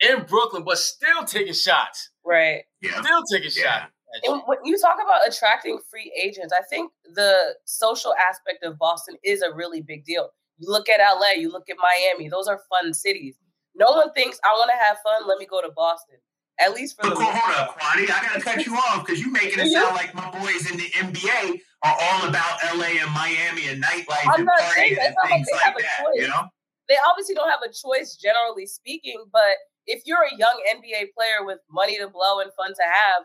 in 0.00 0.24
Brooklyn, 0.24 0.64
but 0.64 0.78
still 0.78 1.24
taking 1.24 1.54
shots. 1.54 2.10
Right. 2.24 2.62
Yeah. 2.80 3.02
Still 3.02 3.22
taking 3.30 3.50
yeah. 3.56 3.80
shots. 3.80 3.92
And 4.24 4.42
when 4.46 4.58
you 4.64 4.78
talk 4.78 4.98
about 5.02 5.26
attracting 5.26 5.78
free 5.90 6.12
agents, 6.20 6.52
I 6.52 6.62
think 6.62 6.92
the 7.14 7.54
social 7.64 8.14
aspect 8.28 8.62
of 8.62 8.78
Boston 8.78 9.16
is 9.24 9.40
a 9.40 9.54
really 9.54 9.80
big 9.80 10.04
deal. 10.04 10.30
You 10.62 10.70
look 10.70 10.88
at 10.88 11.00
LA, 11.02 11.40
you 11.40 11.50
look 11.50 11.68
at 11.68 11.76
Miami, 11.76 12.28
those 12.28 12.46
are 12.46 12.60
fun 12.70 12.94
cities. 12.94 13.34
No 13.74 13.90
one 13.90 14.12
thinks 14.12 14.38
I 14.44 14.52
want 14.54 14.70
to 14.70 14.78
have 14.78 14.96
fun, 15.02 15.26
let 15.26 15.38
me 15.38 15.46
go 15.46 15.60
to 15.60 15.72
Boston. 15.74 16.18
At 16.60 16.72
least 16.72 16.94
for 16.94 17.02
but 17.02 17.18
the 17.18 17.24
hold 17.24 17.34
up, 17.58 17.76
Kwani. 17.76 18.04
I 18.04 18.22
gotta 18.22 18.40
cut 18.40 18.64
you 18.64 18.76
off 18.76 19.04
because 19.04 19.20
you're 19.20 19.32
making 19.32 19.58
it 19.58 19.72
sound 19.72 19.96
like 19.96 20.14
my 20.14 20.30
boys 20.30 20.70
in 20.70 20.76
the 20.78 20.86
NBA 21.02 21.58
are 21.82 21.96
all 21.98 22.28
about 22.28 22.62
LA 22.78 23.02
and 23.02 23.10
Miami 23.10 23.74
and 23.74 23.82
nightlife 23.82 24.22
I'm 24.22 24.46
and 24.46 24.48
partying 24.48 25.02
and 25.02 25.16
things 25.26 25.48
like, 25.50 25.74
like 25.74 25.82
that. 25.82 26.04
You 26.14 26.28
know? 26.28 26.46
They 26.88 26.94
obviously 27.10 27.34
don't 27.34 27.50
have 27.50 27.66
a 27.66 27.72
choice, 27.72 28.14
generally 28.14 28.66
speaking, 28.66 29.18
but 29.32 29.58
if 29.86 30.02
you're 30.06 30.22
a 30.22 30.36
young 30.36 30.62
NBA 30.76 31.10
player 31.18 31.42
with 31.42 31.58
money 31.72 31.98
to 31.98 32.06
blow 32.06 32.38
and 32.38 32.52
fun 32.54 32.70
to 32.70 32.86
have, 32.86 33.24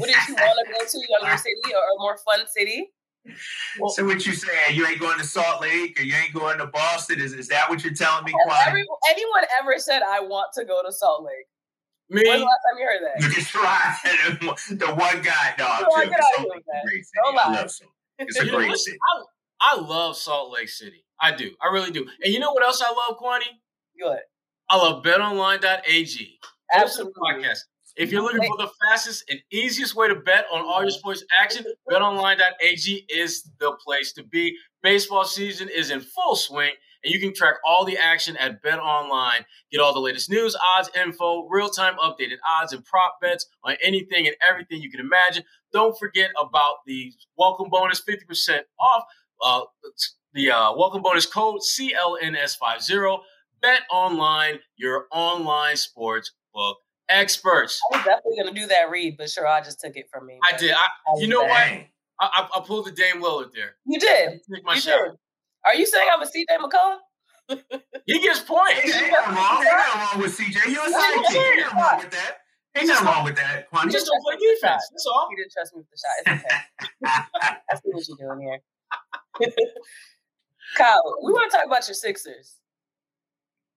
wouldn't 0.00 0.16
you 0.28 0.34
want 0.34 0.56
to 0.64 0.72
go 0.72 0.78
to 0.80 0.96
a 0.96 1.06
younger 1.20 1.36
city 1.36 1.74
or 1.74 1.84
a 1.84 2.00
more 2.00 2.16
fun 2.24 2.46
city? 2.48 2.88
Well, 3.78 3.90
so 3.90 4.04
what 4.04 4.24
you 4.26 4.32
saying? 4.32 4.76
You 4.76 4.86
ain't 4.86 5.00
going 5.00 5.18
to 5.18 5.24
Salt 5.24 5.60
Lake 5.60 5.98
or 5.98 6.02
you 6.02 6.14
ain't 6.14 6.34
going 6.34 6.58
to 6.58 6.66
Boston? 6.66 7.20
Is, 7.20 7.32
is 7.32 7.48
that 7.48 7.68
what 7.68 7.84
you're 7.84 7.94
telling 7.94 8.24
me, 8.24 8.32
Every, 8.66 8.84
anyone 9.10 9.42
ever 9.60 9.78
said 9.78 10.02
I 10.02 10.20
want 10.20 10.52
to 10.54 10.64
go 10.64 10.82
to 10.84 10.92
Salt 10.92 11.24
Lake? 11.24 11.46
Me? 12.10 12.22
When's 12.26 12.40
the 12.40 12.46
last 12.46 12.58
time 12.70 12.78
you 12.78 12.86
heard 12.86 13.00
that? 13.02 13.22
You 13.28 13.34
just 13.34 13.50
try 13.50 13.94
the 14.76 14.94
one 14.94 15.22
guy. 15.22 15.54
No, 15.58 15.66
I'm 15.68 15.84
joking. 15.84 16.18
Salt 16.36 16.48
Lake's 16.50 16.66
a 16.68 16.86
great 16.86 17.04
city. 17.04 17.20
I 17.26 17.52
love 17.52 17.70
It's 18.18 18.38
a 18.38 18.46
great 18.46 18.76
city. 18.76 18.98
I, 19.60 19.74
I 19.74 19.80
love 19.80 20.16
Salt 20.16 20.52
Lake 20.52 20.68
City. 20.68 21.04
I 21.20 21.34
do. 21.34 21.50
I 21.60 21.72
really 21.72 21.90
do. 21.90 22.06
And 22.22 22.32
you 22.32 22.40
know 22.40 22.52
what 22.52 22.62
else 22.62 22.82
I 22.82 22.90
love, 22.90 23.18
Kwani? 23.18 23.42
Good. 24.00 24.20
I 24.70 24.76
love 24.76 25.02
betonline.ag. 25.02 26.38
Absolutely. 26.72 27.12
Podcast. 27.20 27.58
If 27.98 28.12
you're 28.12 28.22
looking 28.22 28.46
for 28.46 28.56
the 28.56 28.70
fastest 28.86 29.24
and 29.28 29.40
easiest 29.50 29.96
way 29.96 30.06
to 30.06 30.14
bet 30.14 30.44
on 30.52 30.60
all 30.60 30.82
your 30.82 30.90
sports 30.92 31.24
action, 31.36 31.64
betonline.ag 31.90 33.06
is 33.08 33.50
the 33.58 33.72
place 33.84 34.12
to 34.12 34.22
be. 34.22 34.56
Baseball 34.84 35.24
season 35.24 35.68
is 35.68 35.90
in 35.90 35.98
full 36.00 36.36
swing, 36.36 36.70
and 37.02 37.12
you 37.12 37.18
can 37.18 37.34
track 37.34 37.54
all 37.66 37.84
the 37.84 37.98
action 37.98 38.36
at 38.36 38.62
BetOnline. 38.62 39.44
Get 39.72 39.80
all 39.80 39.92
the 39.92 39.98
latest 39.98 40.30
news, 40.30 40.56
odds, 40.76 40.88
info, 40.96 41.48
real-time 41.48 41.96
updated 41.96 42.36
odds 42.48 42.72
and 42.72 42.84
prop 42.84 43.16
bets 43.20 43.46
on 43.64 43.74
anything 43.82 44.28
and 44.28 44.36
everything 44.48 44.80
you 44.80 44.92
can 44.92 45.00
imagine. 45.00 45.42
Don't 45.72 45.98
forget 45.98 46.30
about 46.40 46.76
the 46.86 47.12
welcome 47.36 47.68
bonus, 47.68 48.00
50% 48.00 48.60
off. 48.78 49.02
Uh, 49.42 49.62
the 50.34 50.52
uh, 50.52 50.72
welcome 50.76 51.02
bonus 51.02 51.26
code 51.26 51.62
CLNS50. 51.62 53.18
Bet 53.60 53.80
Online, 53.90 54.60
your 54.76 55.06
online 55.10 55.76
sports 55.76 56.30
book 56.54 56.78
experts. 57.08 57.80
I 57.92 57.96
was 57.96 58.04
definitely 58.04 58.36
gonna 58.42 58.54
do 58.54 58.66
that 58.66 58.90
read, 58.90 59.16
but 59.16 59.30
sure, 59.30 59.46
I 59.46 59.60
just 59.60 59.80
took 59.80 59.96
it 59.96 60.06
from 60.12 60.26
me. 60.26 60.38
I 60.42 60.56
did. 60.56 60.72
I, 60.72 60.76
I 60.76 61.18
you 61.18 61.28
know 61.28 61.42
what? 61.42 61.50
I, 61.50 61.88
I, 62.20 62.48
I, 62.56 62.60
pulled 62.66 62.86
the 62.86 62.90
Dame 62.90 63.22
Lillard 63.22 63.52
there. 63.52 63.76
You 63.86 63.98
did. 63.98 64.40
Take 64.52 64.64
my 64.64 64.74
you 64.74 64.80
shot. 64.80 64.98
Did. 65.04 65.14
Are 65.64 65.74
you 65.74 65.86
saying 65.86 66.08
I'm 66.12 66.22
a 66.22 66.26
CJ 66.26 66.58
McCollum? 66.58 66.98
he 68.06 68.20
gets 68.20 68.40
points. 68.40 68.80
Ain't 68.84 69.12
nothing 69.12 69.34
wrong. 69.34 69.56
Ain't 69.58 69.64
nothing 69.64 70.00
wrong 70.00 70.22
with 70.22 70.38
CJ. 70.38 70.72
You're 70.72 70.82
a 70.82 70.92
sidekick. 70.92 71.36
Ain't 71.36 71.60
nothing 71.60 71.78
wrong 71.78 71.98
with 71.98 72.10
that. 72.10 72.38
Ain't 72.76 72.86
nothing 72.88 73.06
wrong 73.06 73.24
with 73.24 73.36
that. 73.36 73.70
Kwani. 73.72 73.90
Just 73.90 74.06
don't 74.06 74.22
play 74.22 74.36
defense. 74.36 74.82
That's 74.90 75.06
all. 75.12 75.28
You 75.30 75.36
didn't 75.38 75.52
trust 75.52 75.74
me 75.74 75.80
with 75.80 75.90
the 75.90 75.98
shot. 75.98 76.16
It's 76.20 76.44
okay. 76.44 77.22
I 77.70 77.76
see 77.76 77.90
what 77.90 78.08
you're 78.08 78.36
doing 78.36 78.46
here. 78.46 78.60
Kyle, 80.76 81.16
we 81.24 81.32
want 81.32 81.50
to 81.50 81.56
talk 81.56 81.66
about 81.66 81.88
your 81.88 81.94
Sixers. 81.94 82.57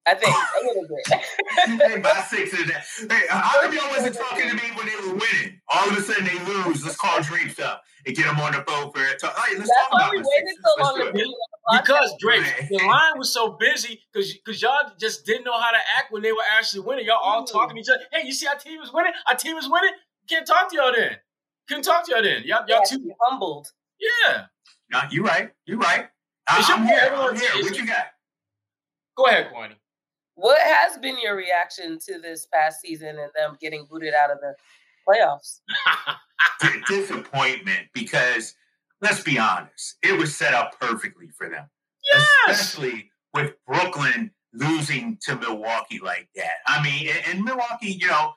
I 0.07 0.15
think 0.15 0.33
a 0.35 0.65
little 0.65 0.87
bit. 0.87 1.81
hey, 1.91 2.01
my 2.01 2.21
Sixers. 2.27 2.71
Hey, 3.09 3.25
how 3.29 3.61
come 3.61 3.73
y'all 3.73 3.89
wasn't 3.89 4.15
talking 4.15 4.49
to 4.49 4.55
me 4.55 4.63
when 4.75 4.87
they 4.87 4.95
were 4.95 5.13
winning? 5.13 5.61
All 5.67 5.87
of 5.87 5.95
a 5.97 6.01
sudden 6.01 6.25
they 6.25 6.43
lose. 6.45 6.83
Let's 6.83 6.97
call 6.97 7.21
Drake 7.21 7.59
up 7.59 7.83
and 8.05 8.15
get 8.15 8.25
them 8.25 8.39
on 8.39 8.53
the 8.53 8.63
phone 8.67 8.91
for 8.91 9.03
it. 9.03 9.19
Talk, 9.19 9.37
hey, 9.37 9.57
let's 9.57 9.69
That's 9.69 9.89
talk 9.89 9.93
why 9.93 9.99
about 9.99 10.11
we 10.11 10.17
waited 10.17 10.57
so 10.63 10.83
long 10.83 11.07
to 11.07 11.13
be 11.13 11.35
because 11.83 12.15
Drake, 12.19 12.43
the 12.69 12.77
line 12.87 13.17
was 13.17 13.31
so 13.31 13.51
busy 13.59 14.01
because 14.11 14.33
because 14.33 14.61
y'all 14.61 14.91
just 14.99 15.25
didn't 15.25 15.43
know 15.43 15.59
how 15.59 15.69
to 15.71 15.77
act 15.97 16.11
when 16.11 16.23
they 16.23 16.31
were 16.31 16.43
actually 16.57 16.81
winning. 16.81 17.05
Y'all 17.05 17.19
all 17.21 17.43
mm. 17.43 17.51
talking 17.51 17.75
to 17.75 17.81
each 17.81 17.89
other. 17.89 18.01
Hey, 18.11 18.25
you 18.25 18.33
see 18.33 18.47
our 18.47 18.55
team 18.55 18.81
is 18.81 18.91
winning? 18.91 19.13
Our 19.29 19.35
team 19.35 19.55
is 19.57 19.69
winning. 19.69 19.93
Can't 20.27 20.47
talk 20.47 20.69
to 20.71 20.75
y'all 20.75 20.93
then. 20.93 21.17
Couldn't 21.67 21.83
talk 21.83 22.05
to 22.05 22.11
y'all 22.11 22.23
then. 22.23 22.41
Y'all, 22.45 22.63
y'all 22.67 22.83
too 22.83 23.11
humbled. 23.21 23.71
Yeah. 23.99 24.45
No, 24.91 25.01
you're 25.11 25.23
right. 25.23 25.51
You're 25.65 25.77
right. 25.77 26.07
I, 26.47 26.65
I'm 26.69 26.85
here. 26.85 27.11
I'm 27.13 27.35
here. 27.35 27.63
What 27.63 27.77
you 27.77 27.85
got? 27.85 28.07
Go 29.15 29.25
ahead, 29.25 29.51
Kwani. 29.53 29.75
What 30.41 30.59
has 30.59 30.97
been 30.97 31.19
your 31.21 31.35
reaction 31.35 31.99
to 32.07 32.19
this 32.19 32.47
past 32.51 32.81
season 32.81 33.09
and 33.09 33.29
them 33.35 33.57
getting 33.61 33.85
booted 33.87 34.15
out 34.15 34.31
of 34.31 34.39
the 34.39 34.55
playoffs? 35.07 35.59
Disappointment 36.87 37.89
because 37.93 38.55
let's 39.01 39.21
be 39.21 39.37
honest, 39.37 39.97
it 40.01 40.17
was 40.17 40.35
set 40.35 40.55
up 40.55 40.79
perfectly 40.79 41.27
for 41.37 41.47
them. 41.47 41.69
Yes! 42.11 42.59
Especially 42.59 43.11
with 43.35 43.53
Brooklyn 43.67 44.31
losing 44.51 45.19
to 45.27 45.35
Milwaukee 45.35 45.99
like 45.99 46.27
that. 46.35 46.57
I 46.65 46.81
mean, 46.81 47.09
and, 47.09 47.35
and 47.35 47.45
Milwaukee, 47.45 47.91
you 47.91 48.07
know, 48.07 48.33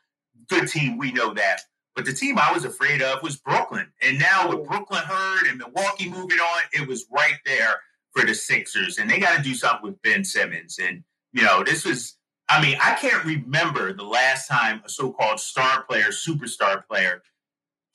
good 0.51 0.69
team, 0.69 0.99
we 0.99 1.11
know 1.11 1.33
that. 1.33 1.63
But 1.97 2.05
the 2.05 2.13
team 2.13 2.39
I 2.39 2.53
was 2.53 2.67
afraid 2.67 3.01
of 3.01 3.23
was 3.23 3.37
Brooklyn. 3.37 3.87
And 4.03 4.19
now 4.19 4.51
with 4.51 4.69
Brooklyn 4.69 5.05
hurt 5.05 5.49
and 5.49 5.57
Milwaukee 5.57 6.11
moving 6.11 6.39
on, 6.39 6.63
it 6.75 6.87
was 6.87 7.07
right 7.11 7.39
there 7.47 7.77
for 8.13 8.27
the 8.27 8.35
Sixers. 8.35 8.99
And 8.99 9.09
they 9.09 9.19
got 9.19 9.39
to 9.39 9.43
do 9.43 9.55
something 9.55 9.91
with 9.91 10.03
Ben 10.03 10.23
Simmons. 10.23 10.79
And 10.79 11.03
you 11.35 11.43
know, 11.43 11.63
this 11.63 11.85
was, 11.85 12.17
I 12.49 12.63
mean, 12.63 12.79
I 12.83 12.95
can't 12.95 13.23
remember 13.25 13.93
the 13.93 14.05
last 14.05 14.49
time 14.49 14.81
a 14.87 14.89
so 14.89 15.13
called 15.13 15.39
star 15.39 15.83
player, 15.83 16.07
superstar 16.09 16.87
player, 16.87 17.23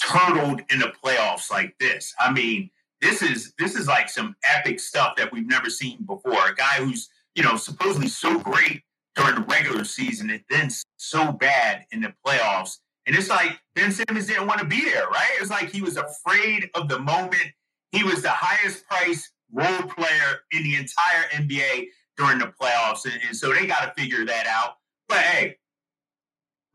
turtled 0.06 0.62
in 0.70 0.78
the 0.78 0.94
playoffs 1.04 1.50
like 1.50 1.76
this. 1.80 2.14
I 2.20 2.32
mean, 2.32 2.70
this 3.02 3.24
is 3.24 3.54
this 3.58 3.76
is 3.76 3.88
like 3.88 4.10
some 4.10 4.36
epic 4.44 4.80
stuff 4.80 5.16
that 5.16 5.32
we've 5.32 5.48
never 5.48 5.70
seen 5.70 6.04
before. 6.06 6.50
A 6.50 6.54
guy 6.56 6.84
who's 6.84 7.10
you 7.36 7.44
know, 7.44 7.56
supposedly 7.56 8.10
so 8.10 8.38
great 8.40 8.82
during 9.16 9.36
the 9.36 9.42
regular 9.42 9.86
season 9.86 10.30
and 10.30 10.44
then 10.50 10.70
so 10.98 11.32
bad 11.32 11.86
in 11.92 12.02
the 12.02 12.14
playoffs. 12.26 12.78
And 13.06 13.16
it's 13.16 13.30
like 13.30 13.58
Ben 13.76 13.92
Simmons 13.92 14.28
didn't 14.28 14.48
want 14.48 14.60
to 14.60 14.66
be 14.66 14.84
there, 14.84 15.08
right? 15.08 15.32
It's 15.40 15.50
like 15.50 15.72
he 15.72 15.82
was 15.82 15.98
afraid 15.98 16.70
of 16.76 16.90
the 16.90 17.00
moment. 17.00 17.48
He 17.92 18.04
was 18.04 18.22
the 18.22 18.30
highest 18.30 18.86
priced 18.88 19.32
role 19.52 19.84
player 19.84 20.42
in 20.52 20.64
the 20.64 20.76
entire 20.76 21.24
NBA 21.34 21.88
during 22.20 22.38
the 22.38 22.54
playoffs. 22.62 23.06
And, 23.06 23.20
and 23.28 23.36
so 23.36 23.52
they 23.54 23.66
got 23.66 23.82
to 23.86 24.02
figure 24.02 24.26
that 24.26 24.46
out. 24.46 24.76
But 25.08 25.20
hey, 25.20 25.58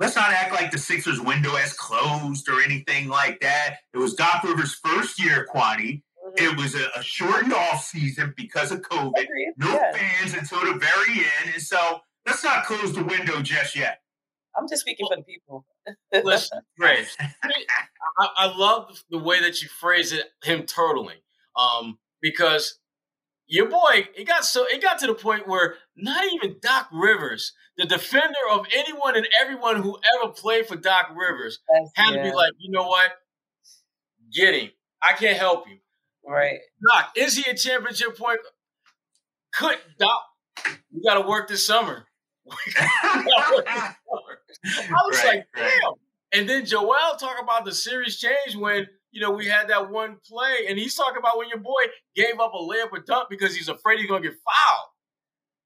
let's 0.01 0.17
not 0.17 0.31
act 0.31 0.53
like 0.53 0.71
the 0.71 0.79
Sixers 0.79 1.21
window 1.21 1.51
has 1.51 1.75
closed 1.75 2.49
or 2.49 2.63
anything 2.63 3.09
like 3.09 3.41
that. 3.41 3.77
It 3.93 3.99
was 3.99 4.15
Doc 4.15 4.43
Rivers' 4.43 4.75
first 4.75 5.23
year, 5.23 5.47
Kwani. 5.55 6.03
Mm-hmm. 6.27 6.45
It 6.45 6.57
was 6.57 6.75
a, 6.75 6.89
a, 6.97 7.03
shortened 7.03 7.53
off 7.53 7.85
season 7.85 8.33
because 8.37 8.73
of 8.73 8.81
COVID. 8.81 9.27
No 9.59 9.73
yeah. 9.73 9.93
fans 9.93 10.35
until 10.35 10.61
the 10.61 10.79
very 10.79 11.19
end. 11.19 11.53
And 11.53 11.63
so 11.63 12.01
let's 12.27 12.43
not 12.43 12.65
close 12.65 12.95
the 12.95 13.05
window 13.05 13.43
just 13.43 13.77
yet. 13.77 14.01
I'm 14.57 14.69
just 14.69 14.83
speaking 14.83 15.07
for 15.09 15.17
the 15.17 15.23
people. 15.23 15.67
Listen, 16.13 16.61
Grace, 16.79 17.17
I, 17.21 18.29
I, 18.37 18.57
love 18.57 19.03
the 19.11 19.19
way 19.19 19.41
that 19.41 19.61
you 19.61 19.69
phrase 19.69 20.13
it, 20.13 20.27
him 20.45 20.63
turtling. 20.63 21.21
Um, 21.57 21.99
because 22.23 22.79
your 23.47 23.69
boy, 23.69 24.09
it 24.17 24.27
got 24.27 24.45
so 24.45 24.65
it 24.67 24.83
got 24.83 24.99
to 25.01 25.07
the 25.07 25.15
point 25.15 25.47
where 25.47 25.77
not 25.97 26.25
even 26.33 26.57
Doc 26.63 26.89
Rivers, 26.93 27.53
the 27.77 27.87
defender 27.87 28.35
of 28.53 28.67
anyone 28.75 29.17
and 29.17 29.29
everyone 29.41 29.83
who 29.83 29.99
ever 30.17 30.33
played 30.33 30.67
for 30.67 30.77
Doc 30.77 31.11
Rivers, 31.15 31.61
That's, 31.69 31.91
had 31.95 32.15
yeah. 32.15 32.23
to 32.23 32.31
be 32.31 32.35
like, 32.35 32.53
you 32.59 32.71
know 32.71 32.87
what? 32.87 33.13
Get 34.33 34.55
him. 34.55 34.71
I 35.03 35.13
can't 35.13 35.37
help 35.37 35.67
you. 35.69 35.79
Right. 36.27 36.61
Doc, 36.89 37.11
is 37.17 37.37
he 37.37 37.51
a 37.51 37.55
championship 37.55 38.17
point? 38.17 38.41
Could 39.55 39.79
Doc, 39.99 40.23
we 40.93 41.03
got 41.07 41.21
to 41.21 41.21
work 41.29 41.49
this 41.49 41.67
summer. 41.67 42.07
I 42.51 43.25
was 45.07 45.19
right, 45.19 45.27
like, 45.27 45.47
damn. 45.55 45.65
Right. 45.65 45.81
And 46.33 46.49
then 46.49 46.67
Joel 46.67 47.17
talk 47.19 47.41
about 47.41 47.65
the 47.65 47.73
series 47.73 48.19
change 48.19 48.57
when 48.57 48.89
you 49.15 49.21
know 49.21 49.31
we 49.31 49.47
had 49.47 49.69
that 49.69 49.91
one 49.91 50.17
play, 50.29 50.67
and 50.69 50.79
he's 50.79 50.95
talking 50.95 51.19
about 51.19 51.39
when 51.39 51.49
your 51.49 51.59
boy 51.59 51.83
gave 52.17 52.41
up 52.41 52.53
a 52.53 52.59
layup 52.59 52.93
or 52.93 52.99
dunk 52.99 53.29
because 53.31 53.55
he's 53.55 53.69
afraid 53.69 54.01
he's 54.01 54.09
gonna 54.09 54.21
get 54.21 54.33
fouled. 54.33 54.89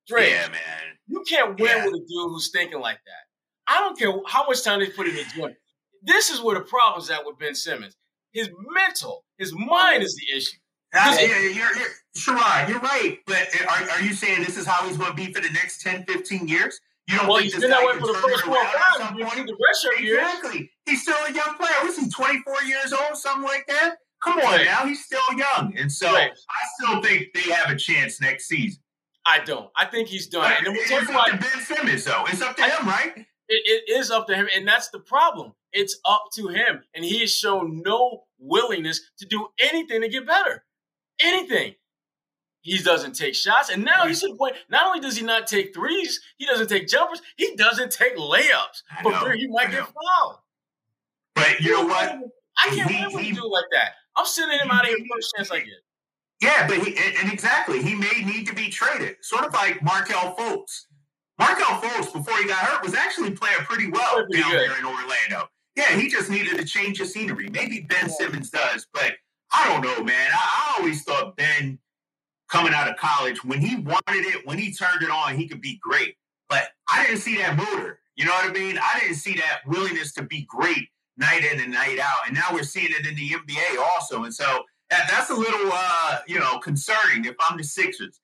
Dre, 0.07 0.29
yeah, 0.31 0.49
man, 0.49 0.97
you 1.07 1.25
can't 1.27 1.59
win 1.59 1.69
yeah. 1.69 1.85
with 1.85 1.95
a 1.95 1.99
dude 1.99 2.31
who's 2.31 2.51
thinking 2.51 2.81
like 2.81 2.99
that. 3.07 3.73
I 3.75 3.81
don't 3.81 3.99
care 3.99 4.13
how 4.27 4.47
much 4.47 4.63
time 4.63 4.81
they 4.81 4.91
put 4.91 5.09
in 5.09 5.17
the 5.17 5.25
gym. 5.35 5.57
This 6.03 6.31
is 6.31 6.41
where 6.43 6.59
the 6.59 6.65
problem's 6.65 7.11
at 7.11 7.25
with 7.25 7.39
Ben 7.39 7.55
Simmons. 7.55 7.97
His 8.33 8.51
mental, 8.71 9.25
his 9.39 9.55
mind 9.55 10.03
is 10.03 10.15
the 10.15 10.37
issue. 10.37 10.59
Uh, 10.95 11.17
yeah, 11.21 11.39
you're, 11.41 11.53
you're, 11.53 11.89
Sherrod, 12.17 12.69
you're 12.69 12.81
right. 12.81 13.19
But 13.27 13.49
are, 13.69 13.91
are 13.91 14.03
you 14.03 14.15
saying 14.15 14.43
this 14.43 14.57
is 14.57 14.67
how 14.67 14.87
he's 14.87 14.97
going 14.97 15.11
to 15.11 15.17
be 15.17 15.33
for 15.33 15.41
the 15.41 15.51
next 15.51 15.83
10, 15.83 16.05
15 16.05 16.49
years? 16.49 16.81
You 17.09 17.17
don't 17.17 17.27
well, 17.27 17.39
think 17.39 17.53
he's 17.53 17.61
been 17.61 17.71
that 17.71 17.87
way 17.87 17.99
for 17.99 18.07
the 18.07 18.15
first 18.15 18.45
four 18.45 18.55
times. 18.55 19.17
The 19.17 19.25
rest 19.25 19.87
of 19.87 19.99
exactly. 19.99 20.59
Years. 20.59 20.69
He's 20.85 21.03
still 21.03 21.17
a 21.27 21.33
young 21.33 21.55
player. 21.55 21.73
Was 21.83 21.97
he 21.97 22.09
24 22.09 22.63
years 22.65 22.93
old, 22.93 23.17
something 23.17 23.45
like 23.49 23.67
that? 23.69 23.97
Come 24.23 24.39
on 24.39 24.45
right. 24.45 24.65
now, 24.67 24.85
he's 24.85 25.05
still 25.05 25.21
young. 25.37 25.75
And 25.79 25.91
so 25.91 26.13
right. 26.13 26.31
I 26.31 26.85
still 26.85 27.03
think 27.03 27.29
they 27.35 27.51
have 27.53 27.71
a 27.71 27.77
chance 27.77 28.21
next 28.21 28.49
season. 28.49 28.83
I 29.25 29.41
don't. 29.41 29.71
I 29.77 29.87
think 29.87 30.09
he's 30.09 30.27
done. 30.27 30.43
But 30.43 30.69
and 30.69 30.77
it's 30.77 30.91
up 30.91 31.27
to 31.27 31.37
Ben 31.37 31.61
Simmons, 31.65 32.05
though. 32.05 32.25
It's 32.29 32.43
up 32.43 32.57
to 32.57 32.63
I, 32.63 32.69
him, 32.69 32.87
right? 32.87 33.13
It, 33.49 33.87
it 33.89 33.93
is 33.99 34.11
up 34.11 34.27
to 34.27 34.35
him, 34.35 34.49
and 34.55 34.67
that's 34.67 34.91
the 34.91 34.99
problem. 34.99 35.53
It's 35.73 35.99
up 36.05 36.25
to 36.35 36.49
him, 36.49 36.83
and 36.95 37.05
he 37.05 37.21
has 37.21 37.33
shown 37.33 37.83
no 37.85 38.25
willingness 38.39 39.01
to 39.19 39.27
do 39.27 39.49
anything 39.61 40.03
to 40.03 40.09
get 40.09 40.27
better 40.27 40.65
anything. 41.21 41.75
He 42.69 42.79
doesn't 42.83 43.15
take 43.15 43.35
shots. 43.35 43.71
And 43.71 43.85
now 43.85 44.07
he's 44.07 44.21
to 44.21 44.29
the 44.29 44.35
point, 44.35 44.57
not 44.69 44.87
only 44.87 45.01
does 45.01 45.17
he 45.17 45.25
not 45.25 45.47
take 45.47 45.75
threes, 45.75 46.21
he 46.37 46.47
doesn't 46.47 46.69
take 46.69 46.87
jumpers, 46.87 47.23
he 47.37 47.57
doesn't 47.57 47.91
take 47.91 48.17
layups. 48.17 48.83
For 49.03 49.13
fear 49.13 49.37
he 49.37 49.49
might 49.49 49.71
get 49.71 49.85
fouled. 49.87 50.39
But 51.35 51.61
you 51.61 51.73
know 51.73 51.87
what? 51.87 52.19
I 52.59 52.69
can't 52.75 52.91
he, 52.91 53.17
wait 53.17 53.25
he, 53.27 53.33
do 53.33 53.45
it 53.45 53.49
like 53.49 53.65
that. 53.73 53.93
I'm 54.17 54.27
sending 54.27 54.59
him 54.59 54.71
out 54.71 54.83
of 54.83 54.89
here 54.89 54.99
first 55.15 55.33
chance 55.37 55.51
I 55.51 55.61
get. 55.61 55.69
Yeah, 56.43 56.67
but 56.69 56.79
he, 56.79 56.97
and 57.21 57.33
exactly, 57.33 57.83
he 57.83 57.95
may 57.95 58.23
need 58.25 58.47
to 58.49 58.55
be 58.55 58.69
traded. 58.69 59.17
Sort 59.23 59.45
of 59.45 59.53
like 59.55 59.83
Markelle 59.83 60.37
Fultz. 60.37 60.87
Markelle 61.39 61.81
Fultz, 61.81 62.13
before 62.13 62.37
he 62.39 62.47
got 62.47 62.59
hurt, 62.59 62.83
was 62.83 62.95
actually 62.95 63.31
playing 63.31 63.59
pretty 63.59 63.91
well 63.91 64.15
pretty 64.17 64.43
down 64.43 64.51
good. 64.51 64.71
there 64.71 64.79
in 64.79 64.85
Orlando. 64.85 65.49
Yeah, 65.77 65.97
he 65.97 66.09
just 66.09 66.31
needed 66.31 66.59
to 66.59 66.65
change 66.65 66.99
the 66.99 67.07
scenery. 67.07 67.49
Maybe 67.49 67.87
Ben 67.89 68.11
Simmons 68.11 68.51
does, 68.51 68.87
but 68.93 69.15
I 69.53 69.69
don't 69.69 69.83
know, 69.83 70.05
man. 70.05 70.31
I, 70.33 70.75
I 70.77 70.81
always 70.81 71.05
thought 71.05 71.37
Ben 71.37 71.79
coming 72.49 72.73
out 72.73 72.89
of 72.89 72.97
college, 72.97 73.45
when 73.45 73.61
he 73.61 73.77
wanted 73.77 74.25
it, 74.25 74.47
when 74.47 74.59
he 74.59 74.73
turned 74.73 75.03
it 75.03 75.11
on, 75.11 75.37
he 75.37 75.47
could 75.47 75.61
be 75.61 75.79
great. 75.83 76.17
But 76.49 76.69
I 76.91 77.05
didn't 77.05 77.21
see 77.21 77.37
that 77.39 77.57
motor. 77.57 78.01
You 78.17 78.25
know 78.25 78.33
what 78.33 78.51
I 78.51 78.53
mean? 78.53 78.79
I 78.79 78.99
didn't 79.01 79.17
see 79.17 79.35
that 79.35 79.61
willingness 79.67 80.13
to 80.15 80.23
be 80.23 80.47
great 80.49 80.89
night 81.17 81.45
in 81.45 81.61
and 81.61 81.73
night 81.73 81.99
out. 81.99 82.27
And 82.27 82.35
now 82.35 82.47
we're 82.53 82.63
seeing 82.63 82.91
it 82.91 83.07
in 83.07 83.15
the 83.15 83.31
NBA 83.31 83.79
also. 83.79 84.25
And 84.25 84.35
so 84.35 84.65
that, 84.91 85.09
that's 85.11 85.31
a 85.31 85.35
little, 85.35 85.71
uh, 85.73 86.19
you 86.27 86.39
know, 86.39 86.59
concerning 86.59 87.27
if 87.27 87.37
I'm 87.49 87.59
the 87.59 87.65
Sixers. 87.65 88.21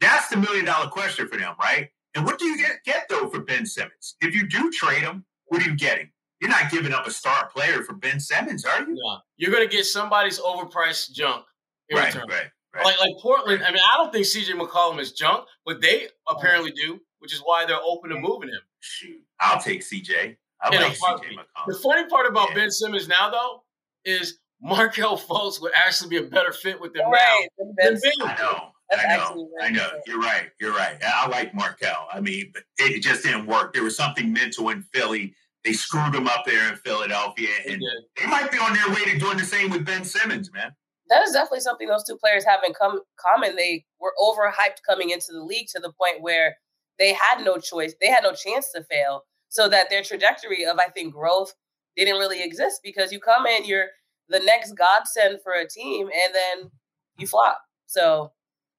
That's 0.00 0.28
the 0.28 0.36
million 0.36 0.64
dollar 0.64 0.88
question 0.88 1.28
for 1.28 1.38
them, 1.38 1.54
right? 1.60 1.88
And 2.14 2.24
what 2.24 2.38
do 2.38 2.46
you 2.46 2.56
get, 2.56 2.82
get 2.84 3.06
though 3.08 3.28
for 3.28 3.40
Ben 3.40 3.66
Simmons? 3.66 4.16
If 4.20 4.34
you 4.34 4.46
do 4.48 4.70
trade 4.70 5.02
him, 5.02 5.24
what 5.46 5.62
are 5.62 5.70
you 5.70 5.76
getting? 5.76 6.10
You're 6.40 6.50
not 6.50 6.70
giving 6.70 6.92
up 6.92 7.06
a 7.06 7.10
star 7.10 7.48
player 7.48 7.82
for 7.82 7.94
Ben 7.94 8.20
Simmons, 8.20 8.64
are 8.64 8.80
you? 8.80 8.94
No. 8.94 9.18
You're 9.36 9.50
going 9.50 9.68
to 9.68 9.74
get 9.74 9.86
somebody's 9.86 10.38
overpriced 10.38 11.12
junk. 11.12 11.44
right, 11.92 12.14
return. 12.14 12.28
right, 12.28 12.46
right. 12.74 12.84
Like 12.84 13.00
like 13.00 13.14
Portland. 13.20 13.62
I 13.64 13.72
mean, 13.72 13.82
I 13.82 13.96
don't 13.96 14.12
think 14.12 14.26
CJ 14.26 14.58
McCollum 14.58 14.98
is 14.98 15.12
junk, 15.12 15.44
but 15.64 15.80
they 15.80 16.08
apparently 16.28 16.72
do, 16.72 17.00
which 17.18 17.32
is 17.32 17.40
why 17.40 17.64
they're 17.66 17.82
open 17.82 18.10
to 18.10 18.16
moving 18.16 18.48
him. 18.48 18.60
Shoot, 18.80 19.20
I'll 19.40 19.60
take 19.60 19.82
CJ. 19.82 20.36
I 20.60 20.76
like 20.76 20.92
CJ 20.92 21.20
McCollum. 21.34 21.66
The 21.66 21.74
funny 21.74 22.08
part 22.08 22.26
about 22.26 22.50
yeah. 22.50 22.56
Ben 22.56 22.70
Simmons 22.70 23.08
now, 23.08 23.30
though, 23.30 23.62
is 24.04 24.38
Markelle 24.60 25.18
Fultz 25.18 25.60
would 25.60 25.72
actually 25.74 26.10
be 26.10 26.16
a 26.16 26.28
better 26.28 26.52
fit 26.52 26.80
with 26.80 26.92
them 26.94 27.10
right. 27.10 27.48
now 27.58 27.66
than 27.76 27.94
Ben. 28.02 28.12
I 28.22 28.36
know. 28.36 28.70
That's 28.90 29.04
I 29.04 29.16
know. 29.16 29.50
I 29.60 29.70
know. 29.70 29.88
You're 30.06 30.20
right. 30.20 30.48
You're 30.58 30.72
right. 30.72 30.96
I 31.02 31.28
like 31.28 31.54
Markelle. 31.54 32.08
I 32.10 32.20
mean, 32.20 32.50
but 32.54 32.62
it 32.78 33.02
just 33.02 33.22
didn't 33.22 33.46
work. 33.46 33.74
There 33.74 33.84
was 33.84 33.96
something 33.96 34.32
mental 34.32 34.70
in 34.70 34.82
Philly 34.94 35.34
they 35.64 35.72
screwed 35.72 36.14
him 36.14 36.26
up 36.26 36.44
there 36.46 36.70
in 36.70 36.76
Philadelphia, 36.76 37.48
and 37.68 37.82
they, 37.82 38.22
they 38.22 38.28
might 38.28 38.50
be 38.50 38.58
on 38.58 38.72
their 38.74 38.88
way 38.88 39.04
to 39.12 39.18
doing 39.18 39.36
the 39.36 39.44
same 39.44 39.70
with 39.70 39.84
Ben 39.84 40.04
Simmons, 40.04 40.50
man. 40.52 40.72
That 41.10 41.22
is 41.22 41.32
definitely 41.32 41.60
something 41.60 41.88
those 41.88 42.04
two 42.04 42.16
players 42.16 42.44
have 42.44 42.60
in 42.66 42.74
com- 42.74 43.02
common. 43.16 43.56
They 43.56 43.84
were 43.98 44.12
overhyped 44.20 44.82
coming 44.86 45.10
into 45.10 45.32
the 45.32 45.42
league 45.42 45.68
to 45.68 45.80
the 45.80 45.92
point 45.92 46.20
where 46.22 46.56
they 46.98 47.12
had 47.12 47.44
no 47.44 47.56
choice, 47.58 47.94
they 48.00 48.08
had 48.08 48.24
no 48.24 48.32
chance 48.32 48.72
to 48.72 48.82
fail. 48.82 49.24
So 49.50 49.68
that 49.68 49.88
their 49.88 50.02
trajectory 50.02 50.66
of, 50.66 50.78
I 50.78 50.88
think, 50.90 51.14
growth 51.14 51.54
didn't 51.96 52.16
really 52.16 52.42
exist 52.42 52.80
because 52.84 53.12
you 53.12 53.18
come 53.20 53.46
in, 53.46 53.64
you're 53.64 53.86
the 54.28 54.40
next 54.40 54.72
godsend 54.72 55.38
for 55.42 55.54
a 55.54 55.66
team, 55.66 56.06
and 56.06 56.34
then 56.34 56.70
you 57.16 57.26
flop. 57.26 57.58
So 57.86 58.32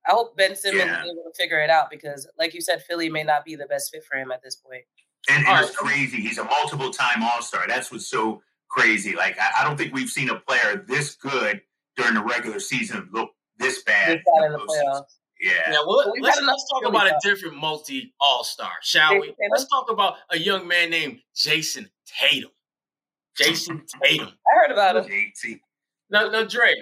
I 0.07 0.11
hope 0.11 0.37
Ben 0.37 0.55
Simmons 0.55 0.85
yeah. 0.85 1.01
is 1.01 1.11
able 1.11 1.23
to 1.23 1.35
figure 1.35 1.59
it 1.59 1.71
out 1.71 1.89
because, 1.89 2.27
like 2.37 2.53
you 2.53 2.61
said, 2.61 2.83
Philly 2.83 3.09
may 3.09 3.23
not 3.23 3.45
be 3.45 3.55
the 3.55 3.65
best 3.65 3.91
fit 3.91 4.03
for 4.03 4.17
him 4.17 4.31
at 4.31 4.43
this 4.43 4.55
point. 4.55 4.83
And, 5.29 5.45
and 5.45 5.65
it's 5.65 5.75
crazy. 5.75 6.21
He's 6.21 6.37
a 6.37 6.43
multiple 6.43 6.91
time 6.91 7.23
All 7.23 7.41
Star. 7.41 7.65
That's 7.67 7.91
what's 7.91 8.07
so 8.07 8.41
crazy. 8.69 9.15
Like 9.15 9.37
I, 9.39 9.61
I, 9.61 9.63
don't 9.63 9.77
think 9.77 9.93
we've 9.93 10.09
seen 10.09 10.29
a 10.29 10.35
player 10.35 10.85
this 10.87 11.15
good 11.15 11.61
during 11.99 12.15
the 12.15 12.23
regular 12.23 12.59
season 12.59 13.09
look 13.11 13.31
this 13.57 13.83
bad. 13.83 14.21
in 14.43 14.51
the 14.51 14.57
playoffs. 14.57 15.03
Yeah. 15.39 15.51
Yeah. 15.71 15.77
Well, 15.85 16.13
let's, 16.19 16.41
let's 16.41 16.69
talk 16.69 16.85
about 16.85 17.07
a 17.07 17.15
different 17.21 17.57
multi 17.57 18.13
All 18.19 18.43
Star, 18.43 18.71
shall 18.81 19.19
we? 19.19 19.33
Let's 19.51 19.67
talk 19.67 19.89
about 19.89 20.15
a 20.31 20.37
young 20.37 20.67
man 20.67 20.89
named 20.89 21.19
Jayson 21.35 21.89
Tatum. 22.05 22.51
Jayson 23.39 23.83
Tatum. 24.03 24.27
I 24.27 24.55
heard 24.55 24.71
about 24.71 24.97
him. 24.97 25.05
JT. 25.05 25.59
Now, 26.09 26.29
now, 26.29 26.43
Dre, 26.43 26.73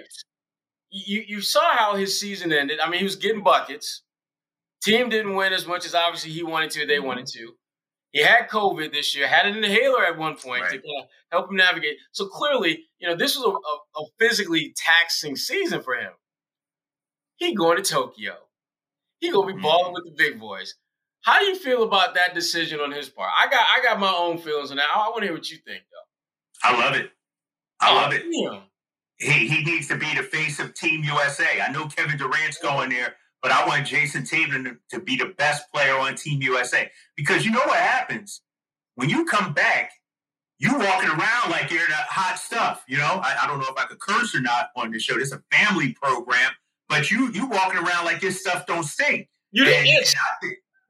you 0.90 1.22
you 1.26 1.40
saw 1.40 1.76
how 1.76 1.94
his 1.96 2.18
season 2.18 2.52
ended. 2.52 2.80
I 2.80 2.88
mean, 2.88 2.98
he 2.98 3.04
was 3.04 3.16
getting 3.16 3.42
buckets. 3.42 4.02
Team 4.82 5.08
didn't 5.08 5.34
win 5.34 5.52
as 5.52 5.66
much 5.66 5.84
as 5.84 5.94
obviously 5.94 6.30
he 6.30 6.42
wanted 6.42 6.70
to. 6.72 6.86
They 6.86 7.00
wanted 7.00 7.26
to. 7.26 7.52
He 8.12 8.22
had 8.22 8.48
COVID 8.48 8.92
this 8.92 9.14
year, 9.14 9.28
had 9.28 9.46
an 9.46 9.62
inhaler 9.62 10.04
at 10.04 10.16
one 10.16 10.36
point 10.36 10.62
right. 10.62 10.72
to 10.72 10.78
kind 10.78 11.02
of 11.02 11.08
help 11.30 11.50
him 11.50 11.56
navigate. 11.56 11.98
So 12.12 12.26
clearly, 12.26 12.84
you 12.98 13.08
know, 13.08 13.14
this 13.14 13.36
was 13.36 13.44
a, 13.44 13.50
a, 13.50 14.02
a 14.02 14.06
physically 14.18 14.74
taxing 14.76 15.36
season 15.36 15.82
for 15.82 15.94
him. 15.94 16.12
He 17.36 17.54
going 17.54 17.76
to 17.76 17.82
Tokyo. 17.82 18.34
He 19.20 19.30
gonna 19.30 19.46
be 19.46 19.52
mm-hmm. 19.52 19.62
balling 19.62 19.92
with 19.92 20.04
the 20.04 20.14
big 20.16 20.38
boys. 20.38 20.74
How 21.22 21.38
do 21.40 21.44
you 21.46 21.56
feel 21.56 21.82
about 21.82 22.14
that 22.14 22.34
decision 22.34 22.80
on 22.80 22.92
his 22.92 23.08
part? 23.08 23.30
I 23.38 23.48
got 23.48 23.66
I 23.70 23.82
got 23.82 24.00
my 24.00 24.12
own 24.12 24.38
feelings 24.38 24.70
on 24.70 24.76
that. 24.76 24.86
I, 24.94 25.06
I 25.06 25.08
want 25.08 25.20
to 25.20 25.26
hear 25.26 25.34
what 25.34 25.50
you 25.50 25.58
think, 25.58 25.82
though. 25.90 26.68
I 26.68 26.80
love 26.80 26.96
it. 26.96 27.10
I 27.80 27.90
oh, 27.90 27.94
love 27.94 28.12
it. 28.12 28.22
Damn. 28.22 28.62
He 29.18 29.48
he 29.48 29.64
needs 29.64 29.88
to 29.88 29.96
be 29.96 30.12
the 30.14 30.22
face 30.22 30.58
of 30.60 30.74
Team 30.74 31.04
USA. 31.04 31.60
I 31.60 31.72
know 31.72 31.86
Kevin 31.86 32.16
Durant's 32.16 32.58
going 32.58 32.90
there, 32.90 33.16
but 33.42 33.52
I 33.52 33.66
want 33.66 33.86
Jayson 33.86 34.28
Tatum 34.28 34.80
to, 34.90 35.00
be 35.00 35.16
the 35.16 35.34
best 35.38 35.70
player 35.72 35.94
on 35.94 36.16
Team 36.16 36.42
USA 36.42 36.90
because 37.16 37.44
you 37.44 37.52
know 37.52 37.62
what 37.64 37.78
happens 37.78 38.42
when 38.96 39.08
you 39.08 39.24
come 39.24 39.52
back. 39.52 39.92
You 40.60 40.76
walking 40.76 41.08
around 41.08 41.50
like 41.50 41.70
you're 41.70 41.86
the 41.86 41.94
hot 41.94 42.36
stuff, 42.36 42.82
you 42.88 42.96
know. 42.96 43.20
I, 43.22 43.44
I 43.44 43.46
don't 43.46 43.60
know 43.60 43.68
if 43.68 43.78
I 43.78 43.84
could 43.84 44.00
curse 44.00 44.34
or 44.34 44.40
not 44.40 44.70
on 44.74 44.90
the 44.90 44.98
show. 44.98 45.14
This 45.14 45.28
is 45.28 45.34
a 45.34 45.42
family 45.56 45.92
program, 45.92 46.50
but 46.88 47.12
you 47.12 47.30
you 47.30 47.46
walking 47.46 47.78
around 47.78 48.06
like 48.06 48.20
this 48.20 48.40
stuff 48.40 48.66
don't 48.66 48.82
stink. 48.82 49.28
You're 49.52 49.66
the 49.66 49.78
itch. 49.78 50.14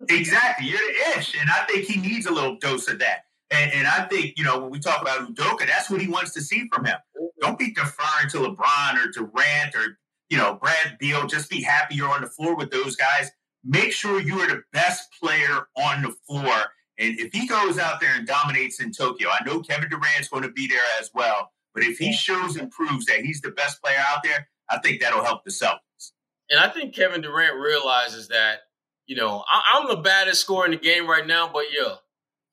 exactly. 0.08 0.68
You're 0.68 0.78
the 0.78 1.18
ish. 1.18 1.34
And 1.38 1.50
I 1.50 1.64
think 1.66 1.84
he 1.84 2.00
needs 2.00 2.26
a 2.26 2.32
little 2.32 2.56
dose 2.56 2.88
of 2.88 2.98
that. 3.00 3.24
And, 3.50 3.72
and, 3.72 3.86
I 3.86 4.04
think, 4.04 4.34
you 4.36 4.44
know, 4.44 4.58
when 4.58 4.70
we 4.70 4.78
talk 4.78 5.00
about 5.00 5.34
Udoka, 5.34 5.66
that's 5.66 5.88
what 5.88 6.02
he 6.02 6.06
wants 6.06 6.34
to 6.34 6.42
see 6.42 6.68
from 6.70 6.84
him. 6.84 6.96
Mm-hmm. 7.16 7.26
Don't 7.40 7.58
be 7.58 7.72
deferring 7.72 8.28
to 8.30 8.38
LeBron 8.38 9.02
or 9.02 9.10
Durant 9.10 9.74
or, 9.74 9.98
you 10.28 10.36
know, 10.36 10.54
Brad 10.54 10.98
Beal. 10.98 11.26
Just 11.26 11.50
be 11.50 11.62
happy 11.62 11.96
you're 11.96 12.08
on 12.08 12.22
the 12.22 12.28
floor 12.28 12.56
with 12.56 12.70
those 12.70 12.96
guys. 12.96 13.30
Make 13.64 13.92
sure 13.92 14.20
you 14.20 14.38
are 14.40 14.48
the 14.48 14.62
best 14.72 15.08
player 15.20 15.68
on 15.76 16.02
the 16.02 16.14
floor. 16.26 16.72
And 16.98 17.18
if 17.18 17.32
he 17.32 17.46
goes 17.46 17.78
out 17.78 18.00
there 18.00 18.14
and 18.14 18.26
dominates 18.26 18.80
in 18.80 18.92
Tokyo, 18.92 19.28
I 19.28 19.44
know 19.44 19.60
Kevin 19.60 19.88
Durant's 19.88 20.28
going 20.28 20.42
to 20.42 20.50
be 20.50 20.66
there 20.66 20.82
as 21.00 21.10
well. 21.14 21.52
But 21.74 21.84
if 21.84 21.98
he 21.98 22.12
shows 22.12 22.56
and 22.56 22.70
proves 22.70 23.06
that 23.06 23.20
he's 23.20 23.40
the 23.40 23.50
best 23.50 23.82
player 23.82 24.02
out 24.08 24.22
there, 24.24 24.48
I 24.68 24.78
think 24.78 25.00
that'll 25.00 25.24
help 25.24 25.44
the 25.44 25.50
Celtics. 25.50 26.12
And 26.50 26.58
I 26.58 26.68
think 26.68 26.94
Kevin 26.94 27.20
Durant 27.20 27.56
realizes 27.56 28.28
that, 28.28 28.60
you 29.06 29.16
know, 29.16 29.44
I, 29.50 29.78
am 29.80 29.88
the 29.88 30.02
baddest 30.02 30.40
scorer 30.40 30.64
in 30.64 30.72
the 30.72 30.76
game 30.76 31.08
right 31.08 31.26
now, 31.26 31.48
but 31.52 31.64
yo, 31.72 31.96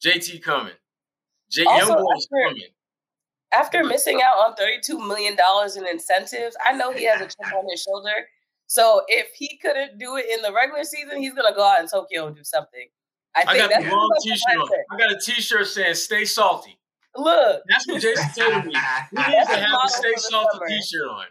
JT 0.05 0.41
coming. 0.43 0.73
J- 1.49 1.65
also, 1.65 1.93
young 1.93 2.03
boy's 2.03 2.27
coming. 2.27 2.61
After 3.55 3.83
missing 3.83 4.21
out 4.21 4.37
on 4.37 4.55
$32 4.55 5.07
million 5.07 5.37
in 5.77 5.87
incentives, 5.87 6.57
I 6.65 6.73
know 6.73 6.91
he 6.91 7.05
has 7.05 7.21
a 7.21 7.25
chip 7.25 7.53
on 7.53 7.65
his 7.69 7.81
shoulder. 7.81 8.27
So 8.67 9.03
if 9.07 9.27
he 9.35 9.57
couldn't 9.57 9.97
do 9.97 10.17
it 10.17 10.25
in 10.31 10.41
the 10.41 10.51
regular 10.51 10.83
season, 10.83 11.21
he's 11.21 11.33
going 11.33 11.51
to 11.51 11.55
go 11.55 11.63
out 11.63 11.79
in 11.79 11.87
Tokyo 11.87 12.27
and 12.27 12.35
do 12.35 12.43
something. 12.43 12.87
I, 13.35 13.43
I 13.47 13.57
got 13.57 13.69
the 13.69 13.89
wrong 13.89 14.11
t-shirt. 14.21 14.69
I 14.91 14.97
got 14.97 15.11
a 15.11 15.19
t-shirt 15.19 15.67
saying 15.67 15.95
"Stay 15.95 16.23
salty." 16.23 16.79
Look, 17.17 17.61
that's 17.67 17.87
what 17.87 18.01
Jayson 18.01 18.33
Tatum 18.33 18.67
needs. 18.67 18.77
He 19.11 19.17
needs 19.17 19.49
to 19.49 19.57
have 19.57 19.79
a 19.83 19.89
"Stay 19.89 20.13
salty" 20.15 20.57
t-shirt 20.67 21.07
on. 21.09 21.25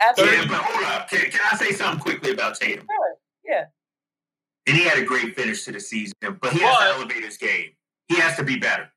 Absolutely. 0.00 0.36
Yeah, 0.36 0.44
but 0.48 0.60
hold 0.62 0.84
up. 0.84 1.10
Can, 1.10 1.30
can, 1.30 1.40
I 1.50 1.56
say 1.56 1.72
something 1.72 2.00
quickly 2.00 2.30
about 2.32 2.56
Tatum? 2.56 2.86
Sure. 2.86 3.16
Yeah. 3.44 3.64
And 4.66 4.76
he 4.76 4.84
had 4.84 4.98
a 4.98 5.04
great 5.04 5.34
finish 5.34 5.64
to 5.64 5.72
the 5.72 5.80
season, 5.80 6.14
but 6.20 6.52
he 6.52 6.60
has 6.60 6.78
to 6.78 6.84
elevate 6.96 7.24
his 7.24 7.36
game. 7.36 7.70
He 8.08 8.16
has 8.16 8.36
to 8.36 8.44
be 8.44 8.56
better. 8.56 8.90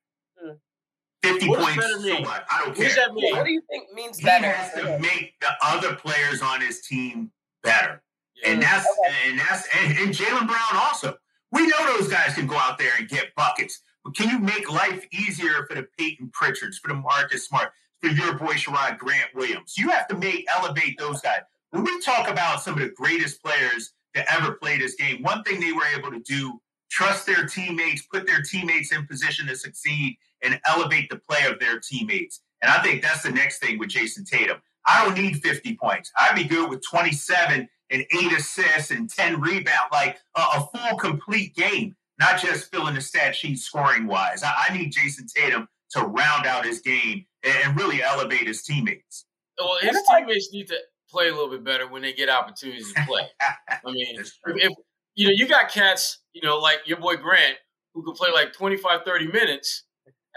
Hmm. 1.23 1.31
50 1.33 1.49
what 1.49 1.59
points, 1.59 1.85
so 1.85 2.21
what? 2.21 2.45
I 2.49 2.63
don't 2.63 2.75
care. 2.75 3.09
What 3.11 3.45
do 3.45 3.51
you 3.51 3.61
think 3.69 3.93
means 3.93 4.21
better? 4.21 4.47
He 4.47 4.51
has 4.51 4.73
to 4.73 4.99
make 4.99 5.33
the 5.41 5.49
other 5.63 5.95
players 5.95 6.41
on 6.41 6.61
his 6.61 6.81
team 6.81 7.31
better. 7.63 8.01
Yeah. 8.41 8.51
And 8.51 8.61
that's 8.61 8.87
okay. 8.87 9.29
and 9.29 9.39
that's 9.39 9.67
and, 9.77 9.97
and 9.97 10.13
Jaylen 10.13 10.47
Brown 10.47 10.81
also. 10.81 11.15
We 11.51 11.65
know 11.65 11.97
those 11.97 12.07
guys 12.07 12.35
can 12.35 12.47
go 12.47 12.55
out 12.55 12.77
there 12.77 12.91
and 12.97 13.09
get 13.09 13.33
buckets, 13.35 13.81
but 14.03 14.15
can 14.15 14.29
you 14.29 14.39
make 14.39 14.71
life 14.71 15.05
easier 15.11 15.65
for 15.67 15.75
the 15.75 15.87
Payton 15.97 16.31
Pritchards, 16.31 16.75
for 16.75 16.89
the 16.89 16.93
Marcus 16.93 17.47
Smart, 17.47 17.71
for 18.01 18.09
your 18.09 18.35
boy 18.35 18.53
Sherrod 18.53 18.97
Grant 18.99 19.33
Williams? 19.33 19.75
You 19.77 19.89
have 19.89 20.07
to 20.09 20.15
make 20.15 20.45
elevate 20.55 20.97
those 20.99 21.21
guys. 21.21 21.41
When 21.71 21.83
we 21.83 21.99
talk 22.01 22.29
about 22.29 22.61
some 22.61 22.75
of 22.75 22.79
the 22.79 22.89
greatest 22.89 23.43
players 23.43 23.93
to 24.15 24.31
ever 24.31 24.53
play 24.53 24.77
this 24.77 24.95
game, 24.95 25.23
one 25.23 25.43
thing 25.43 25.59
they 25.59 25.73
were 25.73 25.85
able 25.97 26.11
to 26.11 26.19
do 26.19 26.61
trust 26.89 27.25
their 27.25 27.45
teammates, 27.45 28.01
put 28.11 28.25
their 28.25 28.41
teammates 28.41 28.91
in 28.91 29.05
position 29.05 29.47
to 29.47 29.55
succeed, 29.55 30.17
and 30.43 30.59
elevate 30.67 31.09
the 31.09 31.17
play 31.17 31.45
of 31.45 31.59
their 31.59 31.79
teammates. 31.79 32.41
And 32.61 32.71
I 32.71 32.81
think 32.81 33.01
that's 33.01 33.23
the 33.23 33.31
next 33.31 33.59
thing 33.59 33.79
with 33.79 33.89
Jayson 33.89 34.25
Tatum. 34.25 34.57
I 34.87 35.05
don't 35.05 35.17
need 35.17 35.41
50 35.41 35.75
points. 35.75 36.11
I'd 36.17 36.35
be 36.35 36.43
good 36.45 36.69
with 36.69 36.81
27 36.89 37.67
and 37.91 38.01
eight 38.01 38.31
assists 38.33 38.91
and 38.91 39.09
10 39.09 39.41
rebounds, 39.41 39.91
like 39.91 40.17
a, 40.35 40.41
a 40.41 40.69
full 40.73 40.97
complete 40.97 41.55
game, 41.55 41.95
not 42.19 42.39
just 42.39 42.71
filling 42.71 42.95
the 42.95 43.01
stat 43.01 43.35
sheet 43.35 43.57
scoring 43.57 44.07
wise. 44.07 44.43
I, 44.43 44.53
I, 44.69 44.77
need 44.77 44.91
Jayson 44.91 45.27
Tatum 45.27 45.67
to 45.91 46.01
round 46.01 46.45
out 46.45 46.65
his 46.65 46.81
game 46.81 47.25
and, 47.43 47.55
and 47.65 47.79
really 47.79 48.03
elevate 48.03 48.47
his 48.47 48.63
teammates. 48.63 49.25
Well, 49.57 49.77
his 49.81 49.97
teammates 50.09 50.53
need 50.53 50.67
to 50.67 50.77
play 51.09 51.29
a 51.29 51.31
little 51.31 51.49
bit 51.49 51.63
better 51.63 51.87
when 51.87 52.01
they 52.01 52.13
get 52.13 52.29
opportunities 52.29 52.93
to 52.93 53.05
play. 53.07 53.23
I 53.41 53.91
mean, 53.91 54.19
if, 54.19 54.31
if, 54.45 54.73
you 55.15 55.27
know, 55.27 55.33
you 55.35 55.47
got 55.47 55.69
cats, 55.69 56.19
you 56.33 56.41
know, 56.41 56.59
like 56.59 56.79
your 56.85 56.99
boy 56.99 57.15
Grant, 57.15 57.57
who 57.93 58.03
can 58.03 58.13
play 58.13 58.29
like 58.31 58.53
25, 58.53 59.01
30 59.03 59.27
minutes, 59.27 59.83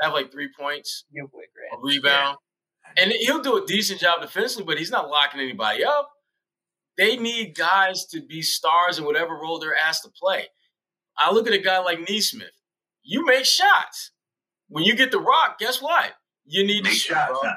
have 0.02 0.12
like 0.12 0.32
three 0.32 0.48
points, 0.58 1.04
your 1.10 1.26
boy 1.28 1.42
Grant. 1.54 1.74
a 1.74 1.86
rebound. 1.86 2.36
Yeah. 2.96 3.02
And 3.04 3.12
he'll 3.12 3.42
do 3.42 3.62
a 3.62 3.66
decent 3.66 4.00
job 4.00 4.20
defensively, 4.20 4.64
but 4.64 4.78
he's 4.78 4.90
not 4.90 5.08
locking 5.08 5.40
anybody 5.40 5.84
up. 5.84 6.10
They 6.98 7.16
need 7.16 7.56
guys 7.56 8.06
to 8.06 8.20
be 8.20 8.42
stars 8.42 8.98
in 8.98 9.04
whatever 9.04 9.34
role 9.34 9.58
they're 9.58 9.76
asked 9.76 10.02
to 10.02 10.10
play. 10.10 10.46
I 11.16 11.32
look 11.32 11.46
at 11.46 11.52
a 11.52 11.58
guy 11.58 11.78
like 11.78 12.00
Nesmith. 12.08 12.50
You 13.02 13.24
make 13.24 13.44
shots. 13.44 14.12
When 14.68 14.84
you 14.84 14.94
get 14.94 15.10
the 15.10 15.20
rock, 15.20 15.58
guess 15.58 15.80
what? 15.80 16.12
You 16.44 16.66
need 16.66 16.84
make 16.84 16.92
to 16.92 16.98
shoot. 16.98 17.14
Shots, 17.14 17.38
huh? 17.42 17.54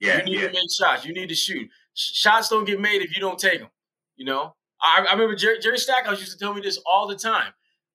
Yeah, 0.00 0.18
you 0.18 0.24
need 0.24 0.40
yeah. 0.40 0.46
to 0.48 0.52
make 0.52 0.70
shots. 0.76 1.04
You 1.04 1.12
need 1.12 1.28
to 1.28 1.34
shoot. 1.34 1.68
Shots 1.94 2.48
don't 2.48 2.64
get 2.64 2.80
made 2.80 3.02
if 3.02 3.14
you 3.14 3.20
don't 3.20 3.38
take 3.38 3.60
them. 3.60 3.70
You 4.16 4.24
know, 4.24 4.54
I, 4.80 5.06
I 5.08 5.12
remember 5.12 5.34
Jerry, 5.34 5.58
Jerry 5.60 5.78
Stackhouse 5.78 6.20
used 6.20 6.32
to 6.32 6.38
tell 6.38 6.54
me 6.54 6.60
this 6.60 6.78
all 6.86 7.06
the 7.06 7.16
time. 7.16 7.52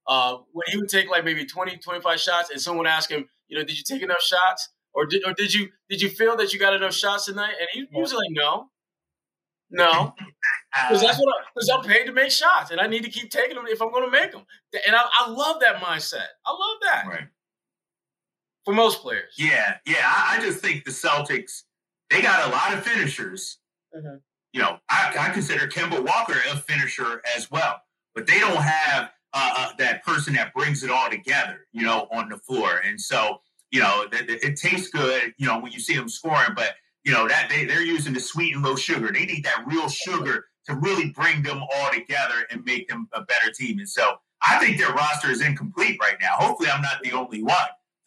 Uh, 0.08 0.38
when 0.54 0.64
he 0.68 0.78
would 0.78 0.90
take 0.90 1.10
like 1.10 1.26
maybe 1.26 1.46
20, 1.46 1.78
25 1.78 2.20
shots, 2.20 2.50
and 2.50 2.62
someone 2.62 2.86
would 2.86 2.90
ask 2.90 3.10
him, 3.10 3.28
you 3.48 3.58
know, 3.58 3.64
did 3.64 3.78
you 3.78 3.84
take 3.84 4.02
enough 4.02 4.22
shots? 4.22 4.70
Or 4.94 5.06
did, 5.06 5.24
or 5.26 5.34
did 5.34 5.54
you 5.54 5.70
did 5.90 6.02
you 6.02 6.10
feel 6.10 6.36
that 6.38 6.54
you 6.54 6.60
got 6.60 6.74
enough 6.74 6.94
shots 6.94 7.26
tonight? 7.26 7.54
And 7.60 7.68
he, 7.72 8.00
was 8.00 8.14
like, 8.14 8.30
no, 8.32 8.70
no, 9.70 10.14
because 10.90 11.02
that's 11.02 11.20
what 11.20 11.36
because 11.54 11.70
I'm 11.70 11.84
paid 11.84 12.06
to 12.06 12.14
make 12.14 12.32
shots, 12.32 12.72
and 12.72 12.80
I 12.80 12.88
need 12.88 13.04
to 13.04 13.10
keep 13.10 13.30
taking 13.30 13.56
them 13.56 13.66
if 13.68 13.82
I'm 13.82 13.92
going 13.92 14.06
to 14.06 14.12
make 14.12 14.32
them. 14.32 14.44
And 14.88 14.96
I, 14.96 15.02
I, 15.20 15.30
love 15.30 15.60
that 15.60 15.76
mindset. 15.76 16.26
I 16.46 16.52
love 16.52 16.78
that. 16.84 17.04
Right. 17.08 17.28
For 18.66 18.74
most 18.74 19.02
players. 19.02 19.36
Yeah, 19.38 19.76
yeah. 19.86 20.02
I, 20.02 20.38
I 20.38 20.42
just 20.42 20.60
think 20.60 20.84
the 20.84 20.92
Celtics 20.92 21.64
they 22.10 22.22
got 22.22 22.48
a 22.48 22.52
lot 22.52 22.74
of 22.74 22.84
finishers. 22.84 23.60
Mm-hmm. 23.96 24.18
You 24.54 24.62
know, 24.62 24.80
I, 24.90 25.14
I, 25.20 25.30
consider 25.30 25.68
Kemba 25.68 26.04
Walker 26.04 26.40
a 26.52 26.56
finisher 26.58 27.22
as 27.36 27.52
well, 27.52 27.82
but 28.16 28.26
they 28.26 28.40
don't 28.40 28.62
have 28.62 29.12
uh, 29.34 29.54
uh, 29.58 29.70
that 29.78 30.04
person 30.04 30.34
that 30.36 30.54
brings 30.54 30.84
it 30.84 30.90
all 30.90 31.10
together. 31.10 31.68
You 31.72 31.84
know, 31.84 32.08
on 32.12 32.30
the 32.30 32.38
floor, 32.38 32.82
and 32.86 33.00
so 33.00 33.42
you 33.72 33.82
know, 33.82 34.06
it, 34.12 34.30
it 34.30 34.60
tastes 34.60 34.90
good. 34.90 35.34
You 35.38 35.48
know, 35.48 35.60
when 35.60 35.72
you 35.72 35.80
see 35.80 35.96
them 35.96 36.10
scoring, 36.10 36.52
but 36.56 36.72
you 37.04 37.12
know 37.12 37.28
that 37.28 37.48
they, 37.50 37.66
they're 37.66 37.84
using 37.84 38.14
the 38.14 38.20
sweet 38.20 38.56
and 38.56 38.64
low 38.64 38.76
sugar. 38.76 39.12
They 39.12 39.26
need 39.26 39.44
that 39.46 39.64
real 39.66 39.90
sugar 39.90 40.46
to 40.66 40.76
really 40.76 41.10
bring 41.12 41.42
them 41.42 41.62
all 41.62 41.92
together 41.92 42.46
and 42.52 42.64
make 42.66 42.88
them 42.90 43.08
a 43.14 43.22
better 43.22 43.52
team. 43.52 43.80
And 43.80 43.88
so 43.88 44.16
I 44.42 44.58
think 44.60 44.78
their 44.78 44.94
roster 44.94 45.32
is 45.32 45.42
incomplete 45.42 45.98
right 46.02 46.18
now. 46.22 46.34
Hopefully, 46.34 46.70
I'm 46.70 46.82
not 46.82 47.02
the 47.04 47.12
only 47.12 47.44
one. 47.44 47.56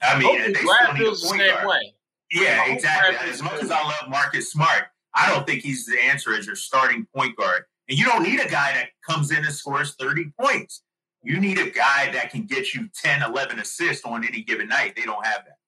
I 0.02 0.18
mean, 0.18 0.28
Hopefully, 0.28 0.52
they 0.54 0.62
Brad 0.62 0.96
still 0.96 1.12
need 1.12 1.18
a 1.18 1.26
point 1.26 1.52
guard. 1.54 1.66
Way. 1.66 1.94
Yeah, 2.30 2.72
exactly. 2.72 3.28
As 3.28 3.42
much 3.42 3.62
as 3.62 3.70
I 3.70 3.82
love 3.82 4.08
Marcus 4.08 4.52
Smart, 4.52 4.84
I 5.14 5.28
don't 5.32 5.46
think 5.46 5.62
he's 5.62 5.86
the 5.86 5.98
answer 6.00 6.34
as 6.34 6.46
your 6.46 6.56
starting 6.56 7.06
point 7.14 7.36
guard. 7.36 7.64
And 7.88 7.98
you 7.98 8.04
don't 8.04 8.22
need 8.22 8.38
a 8.38 8.48
guy 8.48 8.72
that 8.74 8.90
comes 9.04 9.32
in 9.32 9.38
and 9.38 9.52
scores 9.52 9.96
30 9.96 10.32
points. 10.40 10.82
You 11.22 11.38
need 11.38 11.58
a 11.58 11.70
guy 11.70 12.10
that 12.12 12.30
can 12.30 12.46
get 12.46 12.72
you 12.74 12.88
10, 13.02 13.22
11 13.22 13.58
assists 13.58 14.04
on 14.04 14.24
any 14.26 14.42
given 14.42 14.68
night. 14.68 14.94
They 14.96 15.04
don't 15.04 15.24
have 15.24 15.44
that. 15.44 15.58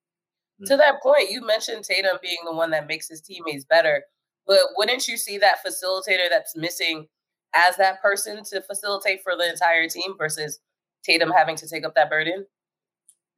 Hmm. 0.59 0.65
To 0.67 0.77
that 0.77 1.03
point, 1.03 1.31
you 1.31 1.45
mentioned 1.45 1.85
Tatum 1.85 2.19
being 2.23 2.39
the 2.45 2.55
one 2.55 2.71
that 2.71 2.87
makes 2.87 3.09
his 3.09 3.21
teammates 3.21 3.65
better, 3.65 4.05
but 4.47 4.59
wouldn't 4.77 5.09
you 5.09 5.17
see 5.17 5.39
that 5.39 5.57
facilitator 5.67 6.29
that's 6.31 6.57
missing 6.57 7.07
as 7.55 7.77
that 7.77 8.01
person 8.01 8.43
to 8.45 8.63
facilitate 8.63 9.23
for 9.23 9.37
the 9.37 9.49
entire 9.49 9.89
team 9.89 10.15
versus 10.17 10.61
Tatum 11.05 11.31
having 11.31 11.57
to 11.57 11.69
take 11.69 11.85
up 11.85 11.95
that 11.95 12.09
burden? 12.09 12.47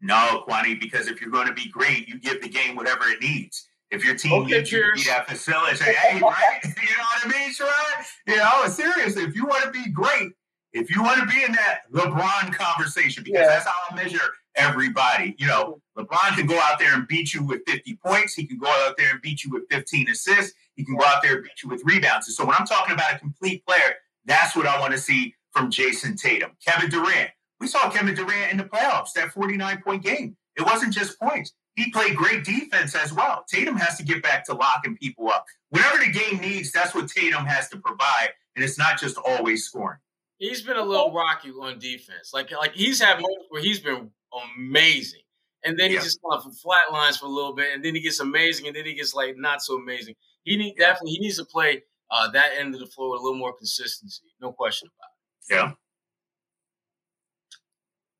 No, 0.01 0.45
Kwani, 0.47 0.79
because 0.79 1.09
if 1.09 1.21
you're 1.21 1.31
going 1.31 1.47
to 1.47 1.55
be 1.55 1.69
great, 1.69 2.09
you 2.09 2.19
give 2.19 2.43
the 2.43 2.49
game 2.49 2.77
whatever 2.77 3.05
it 3.09 3.23
needs. 3.23 3.69
If 3.91 4.05
your 4.05 4.17
team 4.17 4.33
okay, 4.33 4.59
needs 4.59 4.71
cheers. 4.71 4.99
you 4.99 5.05
to 5.05 5.11
be 5.11 5.11
that 5.11 5.29
facility, 5.29 5.77
say, 5.77 5.95
hey, 5.95 6.21
right? 6.21 6.61
you 6.65 6.71
know 6.71 7.05
what 7.13 7.25
I 7.25 7.29
mean, 7.29 7.55
Sherrod? 7.55 8.05
You 8.27 8.37
know, 8.37 8.67
seriously, 8.69 9.23
if 9.23 9.35
you 9.35 9.47
want 9.47 9.65
to 9.65 9.71
be 9.71 9.91
great, 9.91 10.33
if 10.75 10.91
you 10.91 11.03
want 11.03 11.21
to 11.21 11.27
be 11.27 11.43
in 11.43 11.53
that 11.53 11.91
LeBron 11.93 12.53
conversation, 12.53 13.23
because 13.23 13.41
yeah. 13.41 13.47
that's 13.47 13.67
how 13.67 13.73
I 13.91 13.95
measure 13.95 14.21
everybody. 14.57 15.37
You 15.39 15.47
know, 15.47 15.81
LeBron 15.97 16.37
can 16.37 16.47
go 16.47 16.59
out 16.59 16.79
there 16.81 16.93
and 16.95 17.07
beat 17.07 17.33
you 17.33 17.45
with 17.45 17.63
50 17.67 17.97
points. 18.05 18.35
He 18.35 18.45
can 18.45 18.59
go 18.59 18.67
out 18.67 18.97
there 18.97 19.11
and 19.13 19.23
beat 19.23 19.45
you 19.45 19.51
with 19.53 19.63
15 19.71 20.11
assists. 20.11 20.55
He 20.75 20.85
can 20.85 20.97
go 20.97 21.05
out 21.05 21.23
there 21.23 21.37
and 21.37 21.45
beat 21.45 21.63
you 21.63 21.69
with 21.69 21.83
rebounds. 21.85 22.27
And 22.27 22.35
so 22.35 22.45
when 22.45 22.57
I'm 22.59 22.67
talking 22.67 22.93
about 22.93 23.15
a 23.15 23.19
complete 23.19 23.65
player, 23.65 23.95
that's 24.27 24.57
what 24.57 24.67
I 24.67 24.79
want 24.81 24.93
to 24.93 24.99
see 24.99 25.35
from 25.53 25.71
Jayson 25.71 26.17
Tatum. 26.17 26.51
Kevin 26.67 26.91
Durant. 26.91 27.31
We 27.61 27.69
saw 27.69 27.89
Kevin 27.89 28.15
Durant 28.15 28.51
in 28.51 28.59
the 28.59 28.65
playoffs, 28.65 29.13
that 29.15 29.33
49 29.33 29.81
point 29.83 30.03
game. 30.03 30.37
It 30.57 30.63
wasn't 30.63 30.93
just 30.93 31.19
points. 31.21 31.53
He 31.77 31.91
played 31.91 32.17
great 32.17 32.45
defense 32.45 32.95
as 32.95 33.13
well. 33.13 33.45
Tatum 33.49 33.77
has 33.77 33.97
to 33.99 34.05
get 34.05 34.23
back 34.23 34.45
to 34.47 34.55
locking 34.55 34.97
people 34.97 35.29
up. 35.29 35.45
Whatever 35.71 35.99
the 35.99 36.13
game 36.13 36.41
needs, 36.41 36.71
that's 36.73 36.95
what 36.95 37.09
Tatum 37.09 37.47
has 37.47 37.69
to 37.71 37.79
provide. 37.79 38.31
And 38.55 38.65
it's 38.65 38.79
not 38.79 38.99
just 38.99 39.17
always 39.19 39.65
scoring. 39.65 39.99
He's 40.39 40.63
been 40.63 40.77
a 40.77 40.83
little 40.83 41.13
rocky 41.13 41.51
on 41.51 41.79
defense. 41.79 42.33
Like, 42.33 42.51
like 42.51 42.75
he's 42.75 43.01
had 43.01 43.15
moments 43.15 43.47
where 43.49 43.63
he's 43.63 43.81
been 43.81 44.11
amazing. 44.59 45.21
And 45.65 45.79
then 45.79 45.91
he 45.91 45.97
yeah. 45.97 46.03
just 46.03 46.21
kind 46.23 46.43
of 46.45 46.53
flatlines 46.55 47.19
for 47.19 47.27
a 47.27 47.31
little 47.31 47.55
bit, 47.55 47.73
and 47.73 47.83
then 47.83 47.95
he 47.95 48.03
gets 48.03 48.21
amazing, 48.21 48.67
and 48.67 48.77
then 48.77 48.85
he 48.85 48.93
gets 48.95 49.15
like 49.15 49.37
not 49.39 49.63
so 49.63 49.77
amazing. 49.77 50.15
He 50.43 50.57
need 50.57 50.75
yeah. 50.77 50.89
definitely 50.89 51.13
he 51.13 51.21
needs 51.21 51.39
to 51.39 51.45
play 51.47 51.83
uh, 52.11 52.31
that 52.33 52.51
end 52.59 52.75
of 52.75 52.81
the 52.81 52.87
floor 52.87 53.13
with 53.13 53.21
a 53.21 53.25
little 53.25 53.39
more 53.39 53.55
consistency, 53.55 54.25
no 54.43 54.53
question 54.53 54.91
about 54.99 55.09
it. 55.49 55.55
Yeah. 55.55 55.73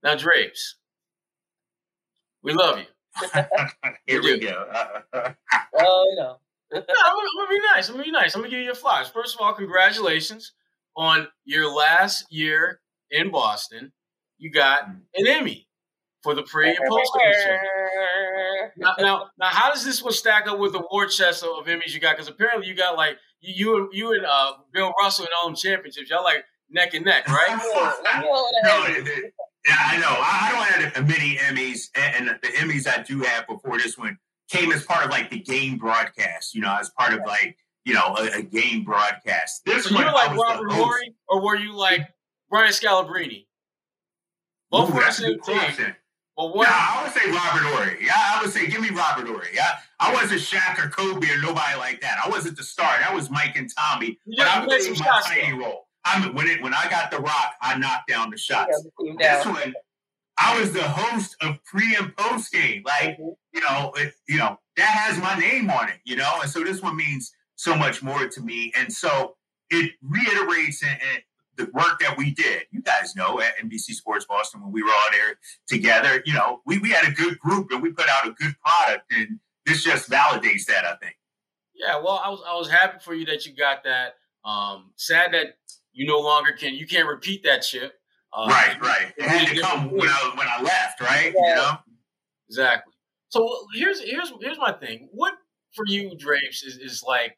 Now, 0.03 0.17
Drapes, 0.17 0.77
we 2.43 2.55
love 2.55 2.79
you. 2.79 2.85
Here 4.07 4.23
we, 4.23 4.33
we 4.35 4.41
go. 4.41 4.67
oh 5.79 6.15
no. 6.17 6.37
no, 6.73 6.81
I'm 6.81 6.83
gonna, 6.83 7.29
I'm 7.29 7.47
gonna 7.47 7.49
be 7.49 7.61
nice. 7.75 7.89
I'm 7.89 7.95
gonna 7.95 8.05
be 8.05 8.11
nice. 8.11 8.35
I'm 8.35 8.41
gonna 8.41 8.51
give 8.51 8.61
you 8.61 8.73
a 8.73 8.75
flowers. 8.75 9.09
First 9.09 9.35
of 9.35 9.43
all, 9.43 9.53
congratulations 9.53 10.53
on 10.97 11.29
your 11.45 11.73
last 11.75 12.27
year 12.31 12.81
in 13.11 13.31
Boston, 13.31 13.93
you 14.39 14.51
got 14.51 14.89
mm. 14.89 15.01
an 15.17 15.27
Emmy 15.27 15.69
for 16.23 16.35
the 16.35 16.43
pre 16.43 16.71
and 16.71 16.79
post 16.89 17.13
game 17.19 17.33
show. 17.45 17.59
Now, 18.77 18.95
now, 18.99 19.27
now, 19.39 19.47
how 19.47 19.73
does 19.73 19.85
this 19.85 20.03
one 20.03 20.13
stack 20.13 20.49
up 20.49 20.59
with 20.59 20.73
the 20.73 20.83
war 20.91 21.07
chest 21.07 21.45
of 21.45 21.67
Emmys 21.67 21.95
you 21.95 22.01
got? 22.01 22.17
Because 22.17 22.29
apparently 22.29 22.67
you 22.67 22.75
got 22.75 22.97
like 22.97 23.19
you, 23.41 23.55
you 23.55 23.77
and 23.77 23.89
you 23.93 24.13
and 24.13 24.27
uh, 24.27 24.53
Bill 24.73 24.93
Russell 25.01 25.27
and 25.27 25.33
all 25.41 25.49
them 25.49 25.57
championships. 25.57 26.11
Y'all 26.11 26.25
like 26.25 26.45
neck 26.71 26.95
and 26.95 27.05
neck, 27.05 27.29
right? 27.29 27.57
no, 28.65 28.87
yeah, 29.67 29.77
I 29.79 29.99
know. 29.99 30.09
I, 30.09 30.79
don't 30.81 30.95
have 30.95 31.09
many 31.09 31.37
Emmys, 31.37 31.89
and, 31.95 32.29
and 32.29 32.39
the 32.43 32.49
Emmys 32.49 32.87
I 32.87 33.03
do 33.03 33.21
have 33.21 33.47
before 33.47 33.79
this 33.79 33.97
one 33.97 34.19
came 34.51 34.73
as 34.73 34.85
part 34.85 35.05
of 35.05 35.11
like 35.11 35.31
the 35.31 35.39
game 35.39 35.79
broadcast. 35.79 36.55
You 36.55 36.63
know, 36.63 36.77
as 36.79 36.91
part 36.91 37.13
of 37.13 37.21
like 37.27 37.57
you 37.85 37.95
know 37.95 38.17
a, 38.19 38.39
a 38.39 38.43
game 38.43 38.85
broadcast. 38.85 39.65
This 39.65 39.85
so 39.85 39.95
one, 39.95 40.05
you 40.05 40.07
were 40.09 40.15
like 40.15 40.37
Robert 40.37 40.73
Horry, 40.73 41.15
or 41.29 41.43
were 41.43 41.57
you 41.57 41.75
like 41.75 42.03
Brian 42.51 42.73
Scalabrine? 42.73 43.47
Both 44.71 44.91
Ooh, 44.91 44.95
were 44.95 45.05
the 45.05 45.13
same 45.13 45.41
team. 45.41 45.95
Well, 46.37 46.53
what? 46.53 46.69
Yeah, 46.69 46.75
I 46.77 47.03
would 47.05 47.13
say 47.13 47.31
Robert 47.31 47.63
Horry. 47.69 47.99
Yeah, 48.05 48.13
I 48.17 48.43
would 48.43 48.53
say 48.53 48.67
give 48.67 48.81
me 48.81 48.91
Robert 48.91 49.29
Horry. 49.29 49.49
Yeah, 49.55 49.77
I 50.01 50.13
wasn't 50.13 50.41
Shaq 50.41 50.85
or 50.85 50.89
Kobe 50.89 51.31
or 51.31 51.41
nobody 51.41 51.79
like 51.79 52.01
that. 52.01 52.19
I 52.25 52.29
wasn't 52.29 52.57
the 52.57 52.65
star. 52.65 52.99
That 52.99 53.15
was 53.15 53.31
Mike 53.31 53.57
and 53.57 53.71
Tommy. 53.77 54.19
Yeah, 54.27 54.65
but 54.67 54.73
I 54.73 54.79
played 54.79 54.99
my 54.99 55.23
tiny 55.27 55.53
role. 55.53 55.87
I 56.05 56.29
when 56.29 56.49
it 56.49 56.61
when 56.63 56.75
I 56.75 56.89
got 56.91 57.11
the 57.11 57.19
rock, 57.19 57.55
I 57.63 57.79
knocked 57.79 58.09
down 58.09 58.31
the 58.31 58.37
shots. 58.37 58.85
Yeah, 59.01 59.37
this 59.37 59.47
one, 59.47 59.75
I 60.39 60.59
was 60.59 60.73
the 60.73 60.83
host 60.83 61.37
of 61.41 61.63
pre 61.65 61.95
and 61.95 62.15
post 62.17 62.53
game. 62.53 62.83
Like 62.85 63.17
mm-hmm. 63.17 63.31
you 63.53 63.61
know, 63.61 63.93
it, 63.97 64.15
you 64.29 64.39
know 64.39 64.59
that 64.77 64.91
has 64.91 65.19
my 65.19 65.39
name 65.39 65.71
on 65.71 65.89
it. 65.89 66.01
You 66.05 66.17
know, 66.17 66.41
and 66.43 66.51
so 66.51 66.65
this 66.65 66.83
one 66.83 66.97
means 66.97 67.33
so 67.65 67.75
much 67.75 68.03
more 68.03 68.29
to 68.29 68.41
me. 68.43 68.73
And 68.77 68.93
so 68.93 69.37
it 69.71 69.93
reiterates 70.03 70.83
and, 70.83 70.99
and 71.13 71.23
the 71.57 71.65
work 71.73 71.99
that 72.01 72.17
we 72.17 72.31
did. 72.33 72.65
You 72.71 72.83
guys 72.83 73.17
know 73.17 73.41
at 73.41 73.57
NBC 73.57 73.95
Sports 73.95 74.27
Boston 74.27 74.63
when 74.63 74.71
we 74.71 74.83
were 74.83 74.91
all 74.91 75.11
there 75.13 75.39
together. 75.67 76.23
You 76.27 76.35
know, 76.35 76.61
we 76.67 76.79
we 76.79 76.91
had 76.91 77.09
a 77.09 77.13
good 77.13 77.39
group 77.39 77.71
and 77.71 77.83
we 77.83 77.91
put 77.91 78.09
out 78.09 78.27
a 78.27 78.33
good 78.33 78.55
product, 78.61 79.11
and 79.13 79.39
this 79.65 79.83
just 79.83 80.11
validates 80.11 80.67
that. 80.67 80.85
I 80.85 80.97
think. 80.97 81.17
Yeah, 81.75 81.97
well, 81.97 82.21
I 82.23 82.29
was 82.29 82.41
I 82.47 82.55
was 82.57 82.69
happy 82.69 82.99
for 83.01 83.15
you 83.15 83.25
that 83.27 83.47
you 83.47 83.55
got 83.55 83.85
that. 83.85 84.15
Um, 84.45 84.93
sad 84.97 85.33
that 85.33 85.57
you 85.93 86.07
no 86.07 86.19
longer 86.19 86.53
can 86.53 86.75
you 86.75 86.87
can't 86.87 87.09
repeat 87.09 87.45
that 87.45 87.65
shit. 87.65 87.93
Uh, 88.33 88.47
right, 88.49 88.81
right. 88.81 89.13
It 89.17 89.25
had 89.25 89.49
to 89.49 89.61
come 89.61 89.91
when 89.91 90.09
I 90.09 90.33
when 90.37 90.47
I 90.49 90.61
left, 90.61 91.01
right? 91.01 91.33
Yeah. 91.37 91.49
You 91.49 91.55
know 91.55 91.79
exactly. 92.49 92.93
So 93.29 93.49
here's 93.75 94.01
here's 94.01 94.33
here's 94.41 94.59
my 94.59 94.73
thing. 94.73 95.09
What 95.13 95.35
for 95.73 95.85
you, 95.87 96.17
Drapes, 96.17 96.63
is, 96.63 96.79
is 96.79 97.03
like 97.07 97.37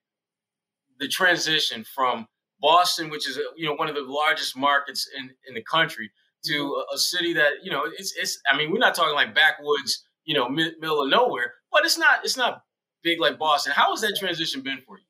the 0.99 1.09
transition 1.09 1.85
from 1.95 2.27
Boston, 2.61 3.11
which 3.11 3.29
is 3.29 3.39
you 3.57 3.67
know 3.67 3.75
one 3.75 3.89
of 3.89 3.95
the 3.95 4.03
largest 4.03 4.57
markets 4.57 5.09
in 5.17 5.31
in 5.49 5.55
the 5.55 5.63
country, 5.63 6.11
to 6.45 6.53
mm-hmm. 6.53 6.93
a, 6.93 6.95
a 6.95 6.99
city 6.99 7.33
that 7.35 7.53
you 7.63 7.71
know 7.71 7.85
it's 7.85 8.15
it's. 8.17 8.39
I 8.51 8.57
mean, 8.57 8.71
we're 8.71 8.79
not 8.79 8.95
talking 8.95 9.15
like 9.15 9.35
backwoods, 9.35 10.05
you 10.25 10.35
know, 10.35 10.49
mid, 10.49 10.75
middle 10.81 11.03
of 11.03 11.11
nowhere, 11.11 11.55
but 11.71 11.85
it's 11.85 11.99
not 11.99 12.25
it's 12.25 12.37
not 12.37 12.63
big 13.03 13.21
like 13.21 13.39
Boston. 13.39 13.73
How 13.75 13.91
has 13.91 14.01
that 14.01 14.17
transition 14.19 14.63
been 14.63 14.79
for 14.87 14.99
you? 14.99 15.05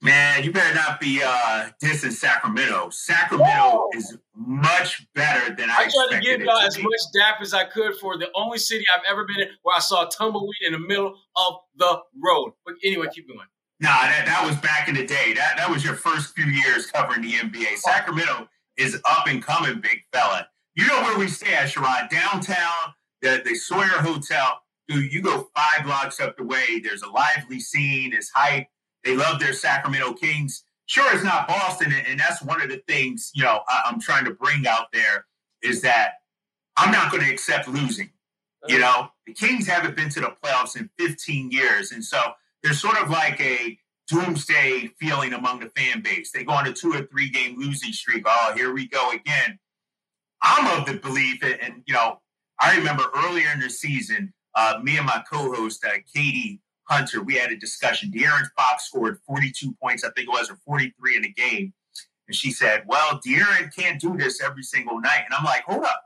Man, 0.00 0.44
you 0.44 0.52
better 0.52 0.74
not 0.76 1.00
be 1.00 1.20
uh 1.24 1.70
dissing 1.82 2.12
Sacramento. 2.12 2.90
Sacramento 2.90 3.50
Whoa. 3.50 3.88
is 3.94 4.16
much 4.36 5.04
better 5.14 5.54
than 5.56 5.70
I, 5.70 5.74
I 5.74 5.88
tried 5.88 6.16
to 6.16 6.20
give 6.20 6.40
y'all 6.40 6.58
as 6.58 6.76
be. 6.76 6.82
much 6.82 7.00
dap 7.18 7.40
as 7.40 7.52
I 7.52 7.64
could 7.64 7.96
for 7.96 8.16
the 8.16 8.28
only 8.36 8.58
city 8.58 8.84
I've 8.94 9.02
ever 9.10 9.26
been 9.26 9.40
in 9.40 9.48
where 9.62 9.76
I 9.76 9.80
saw 9.80 10.04
tumbleweed 10.04 10.62
in 10.64 10.72
the 10.72 10.78
middle 10.78 11.16
of 11.36 11.54
the 11.76 11.98
road. 12.22 12.52
But 12.64 12.74
anyway, 12.84 13.08
keep 13.12 13.26
going. 13.26 13.40
Nah, 13.80 13.88
that, 13.88 14.24
that 14.26 14.44
was 14.44 14.56
back 14.56 14.88
in 14.88 14.94
the 14.94 15.06
day. 15.06 15.34
That 15.34 15.56
that 15.56 15.70
was 15.70 15.84
your 15.84 15.94
first 15.94 16.34
few 16.34 16.46
years 16.46 16.86
covering 16.86 17.22
the 17.22 17.32
NBA. 17.32 17.76
Sacramento 17.76 18.48
is 18.76 19.00
up 19.08 19.26
and 19.26 19.42
coming, 19.42 19.80
big 19.80 20.02
fella. 20.12 20.48
You 20.74 20.86
know 20.86 21.02
where 21.02 21.18
we 21.18 21.28
stay 21.28 21.54
at, 21.54 21.68
Sherrod? 21.68 22.10
Downtown, 22.10 22.94
the, 23.22 23.42
the 23.44 23.54
Sawyer 23.54 24.00
Hotel. 24.00 24.60
Dude, 24.88 25.12
you 25.12 25.20
go 25.20 25.48
five 25.54 25.84
blocks 25.84 26.18
up 26.18 26.36
the 26.36 26.44
way. 26.44 26.80
There's 26.82 27.02
a 27.02 27.10
lively 27.10 27.60
scene. 27.60 28.12
It's 28.14 28.30
hype 28.30 28.66
they 29.04 29.16
love 29.16 29.40
their 29.40 29.52
Sacramento 29.52 30.14
Kings. 30.14 30.64
Sure, 30.86 31.14
it's 31.14 31.24
not 31.24 31.48
Boston, 31.48 31.92
and 31.92 32.18
that's 32.18 32.42
one 32.42 32.62
of 32.62 32.68
the 32.68 32.82
things 32.88 33.30
you 33.34 33.44
know 33.44 33.60
I'm 33.68 34.00
trying 34.00 34.24
to 34.24 34.32
bring 34.32 34.66
out 34.66 34.86
there 34.92 35.26
is 35.62 35.82
that 35.82 36.14
I'm 36.76 36.92
not 36.92 37.10
going 37.10 37.24
to 37.24 37.30
accept 37.30 37.68
losing. 37.68 38.10
You 38.66 38.78
uh-huh. 38.78 39.02
know, 39.02 39.08
the 39.26 39.34
Kings 39.34 39.66
haven't 39.66 39.96
been 39.96 40.08
to 40.10 40.20
the 40.20 40.34
playoffs 40.42 40.76
in 40.76 40.90
15 40.98 41.50
years, 41.50 41.92
and 41.92 42.04
so 42.04 42.18
there's 42.62 42.80
sort 42.80 42.98
of 42.98 43.10
like 43.10 43.40
a 43.40 43.78
doomsday 44.08 44.88
feeling 45.00 45.34
among 45.34 45.60
the 45.60 45.70
fan 45.76 46.02
base. 46.02 46.32
They 46.32 46.44
go 46.44 46.52
on 46.52 46.66
a 46.66 46.72
two 46.72 46.92
or 46.92 47.02
three 47.02 47.30
game 47.30 47.58
losing 47.58 47.92
streak. 47.92 48.24
Oh, 48.26 48.52
here 48.56 48.72
we 48.72 48.88
go 48.88 49.10
again. 49.10 49.58
I'm 50.42 50.80
of 50.80 50.86
the 50.86 50.94
belief, 50.94 51.42
and, 51.42 51.60
and 51.60 51.82
you 51.86 51.94
know, 51.94 52.20
I 52.60 52.76
remember 52.76 53.04
earlier 53.14 53.48
in 53.52 53.60
the 53.60 53.70
season, 53.70 54.32
uh, 54.54 54.78
me 54.82 54.96
and 54.96 55.06
my 55.06 55.22
co-host 55.30 55.84
uh, 55.84 55.90
Katie 56.14 56.60
Hunter, 56.84 57.22
we 57.22 57.34
had 57.34 57.52
a 57.52 57.56
discussion. 57.56 58.10
De'Aaron 58.10 58.48
Fox 58.56 58.86
scored 58.86 59.18
42 59.26 59.74
points, 59.80 60.04
I 60.04 60.10
think 60.10 60.28
it 60.28 60.30
was, 60.30 60.50
or 60.50 60.56
43 60.64 61.16
in 61.16 61.24
a 61.24 61.28
game. 61.28 61.72
And 62.26 62.34
she 62.34 62.50
said, 62.50 62.82
Well, 62.86 63.20
De'Aaron 63.26 63.74
can't 63.74 64.00
do 64.00 64.16
this 64.16 64.42
every 64.42 64.62
single 64.62 65.00
night. 65.00 65.22
And 65.24 65.34
I'm 65.34 65.44
like, 65.44 65.64
Hold 65.64 65.84
up. 65.84 66.02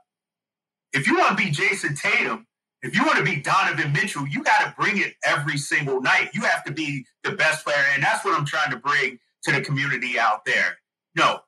If 0.93 1.07
you 1.07 1.17
want 1.17 1.37
to 1.37 1.43
be 1.43 1.51
Jayson 1.51 1.95
Tatum, 1.95 2.45
if 2.83 2.95
you 2.95 3.05
want 3.05 3.17
to 3.17 3.23
be 3.23 3.37
Donovan 3.37 3.93
Mitchell, 3.93 4.27
you 4.27 4.43
got 4.43 4.65
to 4.65 4.75
bring 4.77 4.97
it 4.97 5.13
every 5.25 5.57
single 5.57 6.01
night. 6.01 6.31
You 6.33 6.41
have 6.41 6.65
to 6.65 6.71
be 6.71 7.05
the 7.23 7.31
best 7.31 7.63
player. 7.63 7.83
And 7.93 8.03
that's 8.03 8.25
what 8.25 8.37
I'm 8.37 8.45
trying 8.45 8.71
to 8.71 8.77
bring 8.77 9.17
to 9.43 9.51
the 9.53 9.61
community 9.61 10.19
out 10.19 10.43
there. 10.45 10.77
No, 11.15 11.39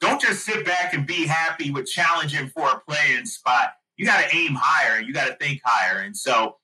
don't 0.00 0.20
just 0.20 0.44
sit 0.44 0.64
back 0.64 0.94
and 0.94 1.04
be 1.04 1.26
happy 1.26 1.72
with 1.72 1.86
challenging 1.86 2.48
for 2.48 2.68
a 2.68 2.80
playing 2.88 3.26
spot. 3.26 3.72
You 3.96 4.06
got 4.06 4.22
to 4.22 4.36
aim 4.36 4.54
higher. 4.54 5.00
You 5.00 5.12
got 5.12 5.26
to 5.26 5.34
think 5.34 5.60
higher. 5.64 6.00
And 6.02 6.16
so 6.16 6.56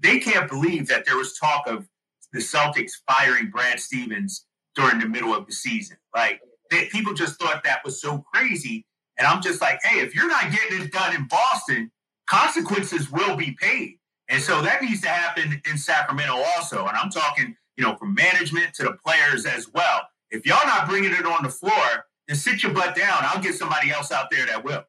they 0.00 0.18
can't 0.18 0.48
believe 0.48 0.88
that 0.88 1.06
there 1.06 1.16
was 1.16 1.38
talk 1.38 1.68
of 1.68 1.86
the 2.32 2.40
Celtics 2.40 2.92
firing 3.08 3.48
Brad 3.48 3.78
Stevens 3.78 4.44
during 4.74 4.98
the 4.98 5.08
middle 5.08 5.34
of 5.34 5.46
the 5.46 5.52
season. 5.52 5.96
Like 6.14 6.40
they, 6.70 6.86
people 6.86 7.14
just 7.14 7.40
thought 7.40 7.62
that 7.62 7.84
was 7.84 8.00
so 8.00 8.24
crazy. 8.34 8.86
And 9.18 9.26
I'm 9.26 9.40
just 9.40 9.60
like, 9.60 9.80
hey, 9.84 10.00
if 10.00 10.14
you're 10.14 10.28
not 10.28 10.50
getting 10.50 10.82
it 10.82 10.92
done 10.92 11.14
in 11.14 11.26
Boston, 11.28 11.90
consequences 12.28 13.10
will 13.10 13.36
be 13.36 13.56
paid. 13.60 13.98
And 14.28 14.42
so 14.42 14.60
that 14.62 14.82
needs 14.82 15.00
to 15.02 15.08
happen 15.08 15.60
in 15.68 15.78
Sacramento 15.78 16.34
also. 16.56 16.86
And 16.86 16.96
I'm 16.96 17.10
talking, 17.10 17.56
you 17.76 17.84
know, 17.84 17.96
from 17.96 18.14
management 18.14 18.74
to 18.74 18.84
the 18.84 18.92
players 18.92 19.46
as 19.46 19.68
well. 19.72 20.02
If 20.30 20.44
y'all 20.44 20.66
not 20.66 20.88
bringing 20.88 21.12
it 21.12 21.24
on 21.24 21.42
the 21.42 21.48
floor, 21.48 22.06
then 22.26 22.36
sit 22.36 22.62
your 22.62 22.72
butt 22.72 22.94
down. 22.94 23.18
I'll 23.22 23.42
get 23.42 23.54
somebody 23.54 23.90
else 23.90 24.12
out 24.12 24.30
there 24.30 24.44
that 24.46 24.62
will. 24.62 24.84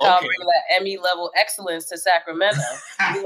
Um, 0.00 0.12
okay. 0.14 0.26
bring 0.26 0.40
that 0.40 0.80
Emmy 0.80 0.96
level 0.96 1.30
excellence 1.38 1.86
to 1.90 1.98
Sacramento. 1.98 2.60
I'm 2.98 3.22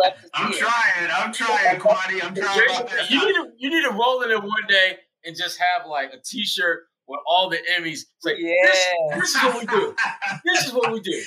trying. 0.52 1.10
I'm 1.14 1.32
trying, 1.32 1.80
Kwani. 1.80 2.22
I'm 2.22 2.34
trying. 2.34 2.88
You 3.08 3.24
need 3.24 3.34
to 3.34 3.50
you 3.56 3.70
need 3.70 3.88
to 3.88 3.94
roll 3.94 4.22
in 4.22 4.30
it 4.30 4.42
one 4.42 4.66
day 4.68 4.98
and 5.24 5.34
just 5.34 5.58
have 5.58 5.88
like 5.88 6.12
a 6.12 6.18
T-shirt 6.18 6.87
with 7.08 7.20
all 7.26 7.48
the 7.48 7.56
Emmys. 7.76 8.04
It's 8.04 8.24
like, 8.24 8.36
yeah. 8.38 8.52
This, 8.62 9.20
this, 9.20 9.34
is 9.34 9.42
what 9.42 9.60
we 9.60 9.66
do. 9.66 9.96
this 10.44 10.66
is 10.66 10.72
what 10.72 10.92
we 10.92 11.00
do. 11.00 11.22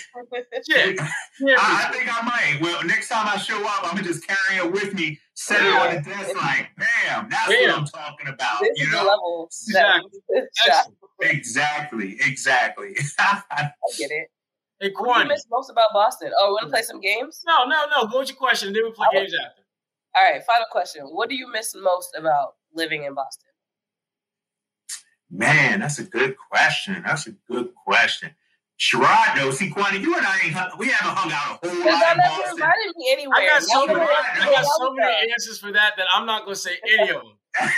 Yeah. 0.68 0.86
yeah 1.40 1.56
I, 1.58 1.88
I, 1.88 1.92
think 1.92 2.08
I 2.08 2.22
might. 2.24 2.62
Well, 2.62 2.84
next 2.86 3.10
time 3.10 3.28
I 3.28 3.38
show 3.38 3.58
up, 3.66 3.84
I'm 3.84 3.96
gonna 3.96 4.04
just 4.04 4.26
carry 4.26 4.60
it 4.60 4.72
with 4.72 4.94
me, 4.94 5.20
set 5.34 5.62
yeah. 5.62 5.70
it 5.70 5.98
on 5.98 6.04
the 6.04 6.10
desk, 6.10 6.36
like, 6.36 6.70
bam, 6.78 7.28
that's 7.30 7.50
bam. 7.50 7.70
what 7.70 7.80
I'm 7.80 7.86
talking 7.86 8.28
about. 8.28 8.62
This 8.62 8.80
you 8.80 8.92
know? 8.92 9.04
level. 9.04 9.50
Exactly. 9.50 10.20
exactly. 11.22 12.18
Exactly. 12.22 12.96
I 13.20 13.72
get 13.98 14.12
it. 14.12 14.28
Hey, 14.80 14.92
What 14.96 15.18
do 15.18 15.24
you 15.24 15.28
miss 15.28 15.46
most 15.52 15.70
about 15.70 15.90
Boston? 15.94 16.32
Oh, 16.40 16.52
want 16.52 16.64
to 16.64 16.70
play 16.70 16.82
some 16.82 17.00
games? 17.00 17.42
No, 17.46 17.66
no, 17.66 17.86
no. 17.92 18.08
Go 18.08 18.20
with 18.20 18.30
your 18.30 18.38
question, 18.38 18.74
then 18.74 18.84
we 18.84 18.92
play 18.92 19.08
games 19.14 19.34
after. 19.46 19.62
All 20.16 20.24
right, 20.24 20.44
final 20.44 20.66
question. 20.72 21.06
What 21.06 21.30
do 21.30 21.36
you 21.36 21.52
miss 21.52 21.76
most 21.76 22.16
about 22.18 22.56
living 22.74 23.04
in 23.04 23.14
Boston? 23.14 23.51
Man, 25.32 25.80
that's 25.80 25.98
a 25.98 26.04
good 26.04 26.36
question. 26.38 27.02
That's 27.06 27.26
a 27.28 27.32
good 27.32 27.74
question. 27.74 28.32
Sherrod 28.78 29.36
knows. 29.36 29.60
See, 29.60 29.70
Kwani, 29.70 30.02
you 30.02 30.16
and 30.16 30.26
I 30.26 30.40
ain't 30.44 30.54
hung, 30.54 30.72
we 30.78 30.90
haven't 30.90 31.16
hung 31.16 31.32
out 31.32 31.60
a 31.64 31.70
whole 31.70 31.80
lot 31.80 32.12
in 32.12 32.18
Boston. 32.18 32.52
invited 32.52 32.96
me 32.98 33.12
anywhere. 33.12 33.38
I 33.38 33.48
got 33.48 33.64
so, 33.64 33.86
many, 33.86 34.02
I 34.02 34.52
got 34.52 34.66
so 34.66 34.94
many 34.94 35.32
answers 35.32 35.60
for 35.60 35.72
that 35.72 35.94
that 35.98 36.08
I'm 36.14 36.26
not 36.26 36.44
going 36.46 36.56
to 36.56 36.60
say 36.60 36.78
any 36.92 37.10
of 37.10 37.22
them. 37.22 37.38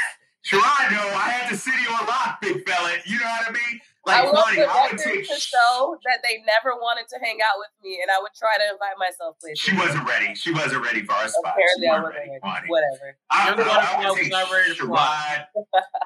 Sherrod, 0.46 0.92
no, 0.92 1.04
I 1.14 1.30
had 1.30 1.54
the 1.54 1.58
city 1.58 1.84
on 1.88 2.08
lock, 2.08 2.42
big 2.42 2.68
fella. 2.68 2.92
You 3.06 3.20
know 3.20 3.26
what 3.26 3.50
I 3.50 3.52
mean? 3.52 3.82
Like, 4.06 4.18
I 4.18 4.26
will 4.26 4.36
I 4.36 4.90
would 4.92 5.00
take 5.00 5.26
to 5.30 5.40
show 5.40 5.98
that 6.04 6.20
they 6.28 6.44
never 6.44 6.76
wanted 6.76 7.08
to 7.08 7.20
hang 7.24 7.38
out 7.40 7.56
with 7.58 7.72
me, 7.82 8.00
and 8.02 8.12
I 8.12 8.20
would 8.20 8.34
try 8.38 8.52
to 8.58 8.74
invite 8.74 9.00
myself 9.00 9.40
places. 9.40 9.60
She 9.60 9.76
wasn't 9.78 10.06
ready. 10.08 10.36
She 10.36 10.52
wasn't 10.52 10.84
ready 10.84 11.04
for 11.04 11.14
our 11.14 11.30
spot. 11.30 11.56
Apparently, 11.56 11.88
I 11.88 12.00
wasn't 12.02 12.16
ready. 12.16 12.30
ready. 12.44 12.68
Whatever. 12.68 13.18
I, 13.32 13.56
I, 13.56 14.04
I, 14.04 14.12
would 14.12 14.20
take 14.20 14.78
Sherrod. 14.78 15.46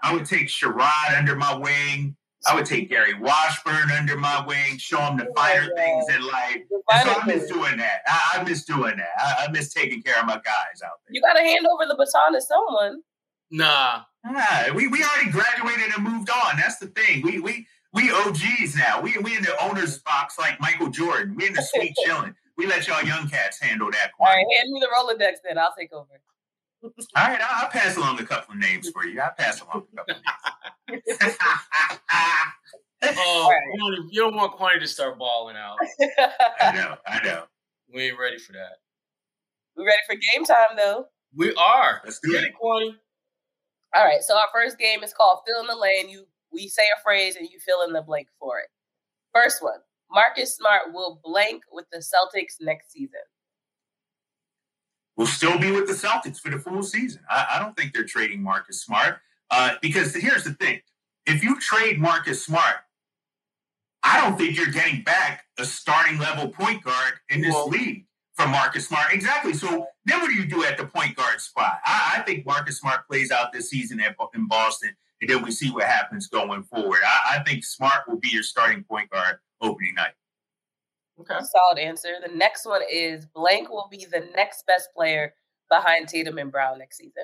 I 0.03 0.13
would 0.13 0.25
take 0.25 0.47
Sherrod 0.47 1.17
under 1.17 1.35
my 1.35 1.55
wing. 1.57 2.15
I 2.45 2.53
would 2.53 2.67
take 2.67 2.89
Gary 2.89 3.15
Washburn 3.15 3.89
under 3.91 4.15
my 4.15 4.45
wing, 4.45 4.77
show 4.77 4.99
him 5.01 5.17
the 5.17 5.27
oh 5.27 5.33
finer 5.35 5.67
yeah, 5.75 5.83
things 5.83 6.05
in 6.15 6.21
life. 6.21 6.61
So 6.69 7.19
I 7.19 7.25
miss 7.25 7.51
doing 7.51 7.77
that. 7.77 8.01
I, 8.07 8.37
I 8.37 8.43
miss 8.43 8.63
doing 8.63 8.97
that. 8.97 9.09
I, 9.17 9.45
I, 9.45 9.51
miss 9.51 9.73
taking 9.73 10.03
care 10.03 10.19
of 10.19 10.27
my 10.27 10.35
guys 10.35 10.81
out 10.85 11.01
there. 11.03 11.11
You 11.11 11.21
got 11.21 11.33
to 11.33 11.41
hand 11.41 11.65
over 11.65 11.85
the 11.87 11.95
baton 11.95 12.33
to 12.33 12.41
someone. 12.41 13.01
Nah. 13.49 14.01
Nah, 14.23 14.73
we, 14.75 14.87
we 14.87 15.03
already 15.03 15.31
graduated 15.31 15.93
and 15.95 16.03
moved 16.03 16.29
on. 16.29 16.57
That's 16.57 16.77
the 16.77 16.87
thing. 16.87 17.21
We 17.21 17.39
we 17.39 17.67
we 17.93 18.11
OGs 18.11 18.75
now. 18.75 19.01
We 19.01 19.17
we 19.19 19.35
in 19.37 19.43
the 19.43 19.55
owner's 19.63 19.97
box 19.99 20.37
like 20.39 20.59
Michael 20.59 20.89
Jordan. 20.89 21.35
We 21.35 21.47
in 21.47 21.53
the 21.53 21.61
suite 21.61 21.95
chilling. 22.05 22.35
We 22.57 22.65
let 22.67 22.87
y'all 22.87 23.03
young 23.03 23.29
cats 23.29 23.59
handle 23.59 23.91
that. 23.91 24.11
All 24.19 24.25
right, 24.27 24.45
hand 24.57 24.71
me 24.71 24.79
the 24.79 24.87
Rolodex 24.87 25.35
then. 25.47 25.57
I'll 25.57 25.73
take 25.77 25.93
over. 25.93 26.07
All 26.83 26.91
right, 27.15 27.39
I'll, 27.41 27.63
I'll 27.65 27.69
pass 27.69 27.97
along 27.97 28.19
a 28.19 28.25
couple 28.25 28.53
of 28.53 28.59
names 28.59 28.89
for 28.89 29.05
you. 29.05 29.19
I'll 29.21 29.31
pass 29.37 29.61
along 29.61 29.85
a 29.93 29.95
couple 29.97 30.15
of 30.15 30.89
names. 30.89 31.37
Oh, 33.03 33.49
Right. 33.49 33.61
you, 33.73 33.79
don't, 33.95 34.13
you 34.13 34.21
don't 34.21 34.35
want 34.35 34.53
Quantity 34.53 34.81
to 34.81 34.87
start 34.87 35.19
balling 35.19 35.55
out. 35.55 35.77
I 36.59 36.71
know, 36.75 36.95
I 37.05 37.23
know. 37.23 37.43
We 37.93 38.03
ain't 38.09 38.19
ready 38.19 38.39
for 38.39 38.53
that. 38.53 38.77
we 39.75 39.85
ready 39.85 39.97
for 40.07 40.15
game 40.15 40.43
time 40.45 40.75
though. 40.75 41.05
We 41.35 41.53
are. 41.55 42.01
Let's 42.03 42.19
do 42.19 42.31
Get 42.31 42.43
it. 42.43 42.47
it, 42.49 42.55
Quantity. 42.55 42.97
All 43.95 44.03
right, 44.03 44.21
so 44.23 44.35
our 44.35 44.47
first 44.51 44.79
game 44.79 45.03
is 45.03 45.13
called 45.13 45.39
Fill 45.45 45.61
in 45.61 45.67
the 45.67 45.75
Lane. 45.75 46.09
You 46.09 46.25
we 46.51 46.67
say 46.67 46.83
a 46.97 47.01
phrase 47.03 47.35
and 47.35 47.47
you 47.49 47.59
fill 47.59 47.83
in 47.85 47.93
the 47.93 48.01
blank 48.01 48.27
for 48.39 48.59
it. 48.59 48.67
First 49.33 49.61
one. 49.61 49.79
Marcus 50.11 50.55
Smart 50.55 50.93
will 50.93 51.19
blank 51.23 51.63
with 51.71 51.85
the 51.91 51.97
Celtics 51.97 52.55
next 52.61 52.91
season. 52.91 53.19
We'll 55.17 55.27
still 55.27 55.57
be 55.57 55.71
with 55.71 55.87
the 55.87 55.93
Celtics 55.93 56.39
for 56.39 56.49
the 56.49 56.59
full 56.59 56.83
season. 56.83 57.21
I, 57.29 57.47
I 57.55 57.59
don't 57.59 57.75
think 57.75 57.93
they're 57.93 58.05
trading 58.05 58.41
Marcus 58.41 58.81
Smart 58.81 59.17
uh, 59.51 59.71
because 59.81 60.15
here's 60.15 60.43
the 60.43 60.53
thing: 60.53 60.79
if 61.25 61.43
you 61.43 61.59
trade 61.59 61.99
Marcus 61.99 62.45
Smart, 62.45 62.75
I 64.03 64.21
don't 64.21 64.37
think 64.37 64.55
you're 64.55 64.67
getting 64.67 65.03
back 65.03 65.43
a 65.59 65.65
starting 65.65 66.19
level 66.19 66.49
point 66.49 66.83
guard 66.83 67.15
in 67.29 67.41
this 67.41 67.53
Well- 67.53 67.67
league 67.67 68.05
from 68.35 68.51
Marcus 68.51 68.87
Smart. 68.87 69.11
Exactly. 69.11 69.53
So 69.53 69.87
then, 70.05 70.21
what 70.21 70.29
do 70.29 70.35
you 70.35 70.45
do 70.45 70.63
at 70.63 70.77
the 70.77 70.85
point 70.85 71.15
guard 71.15 71.41
spot? 71.41 71.79
I, 71.83 72.17
I 72.17 72.21
think 72.21 72.45
Marcus 72.45 72.77
Smart 72.77 73.07
plays 73.07 73.31
out 73.31 73.51
this 73.51 73.71
season 73.71 73.99
at, 73.99 74.15
in 74.35 74.47
Boston, 74.47 74.95
and 75.21 75.29
then 75.29 75.43
we 75.43 75.51
see 75.51 75.71
what 75.71 75.85
happens 75.85 76.27
going 76.27 76.63
forward. 76.63 76.99
I, 77.05 77.37
I 77.37 77.43
think 77.43 77.65
Smart 77.65 78.07
will 78.07 78.19
be 78.19 78.29
your 78.29 78.43
starting 78.43 78.83
point 78.83 79.09
guard 79.09 79.37
opening 79.61 79.95
night. 79.95 80.13
Okay. 81.19 81.39
Solid 81.43 81.79
answer. 81.79 82.09
The 82.25 82.33
next 82.35 82.65
one 82.65 82.81
is 82.91 83.25
blank 83.25 83.69
will 83.69 83.87
be 83.91 84.05
the 84.11 84.27
next 84.35 84.65
best 84.67 84.89
player 84.95 85.33
behind 85.69 86.07
Tatum 86.09 86.37
and 86.37 86.51
Brown 86.51 86.79
next 86.79 86.97
season. 86.97 87.23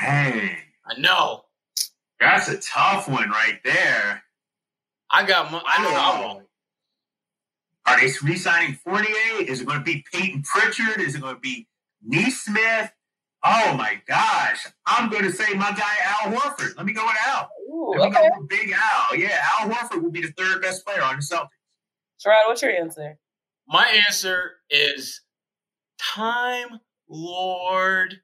Dang, 0.00 0.56
I 0.86 0.98
know. 0.98 1.44
that's 2.20 2.48
a 2.48 2.58
tough 2.58 3.08
one 3.08 3.30
right 3.30 3.60
there. 3.64 4.22
I 5.10 5.26
got 5.26 5.52
my, 5.52 5.62
I 5.66 5.82
know 5.82 5.90
what 5.90 5.98
I 6.00 6.20
Wow. 6.20 6.34
want. 6.34 6.46
Are 7.86 8.00
they 8.00 8.10
re-signing 8.22 8.74
Fournier? 8.84 9.42
Is 9.46 9.60
it 9.60 9.66
going 9.66 9.78
to 9.78 9.84
be 9.84 10.04
Payton 10.12 10.42
Pritchard? 10.44 11.00
Is 11.02 11.14
it 11.16 11.20
going 11.20 11.34
to 11.36 11.40
be 11.40 11.68
Nesmith? 12.02 12.92
Oh 13.46 13.74
my 13.76 14.00
gosh! 14.08 14.66
I'm 14.86 15.10
going 15.10 15.24
to 15.24 15.32
say 15.32 15.52
my 15.54 15.70
guy 15.72 15.94
Al 16.04 16.32
Horford. 16.32 16.76
Let 16.76 16.86
me 16.86 16.92
go 16.94 17.04
with 17.04 17.16
Al. 17.26 17.50
Ooh, 17.70 17.90
Let 17.98 18.10
me 18.10 18.16
okay. 18.16 18.28
go 18.28 18.40
with 18.40 18.48
Big 18.48 18.72
Al. 18.72 19.16
Yeah, 19.16 19.38
Al 19.60 19.68
Horford 19.68 20.02
will 20.02 20.10
be 20.10 20.22
the 20.22 20.32
third 20.36 20.62
best 20.62 20.84
player 20.86 21.02
on 21.02 21.16
the 21.16 21.22
Celtics. 21.22 21.48
Sherrod, 22.24 22.46
what's 22.46 22.62
your 22.62 22.70
answer? 22.70 23.18
My 23.68 23.86
answer 24.06 24.52
is 24.70 25.20
Time 26.00 26.80
Lord. 27.08 28.14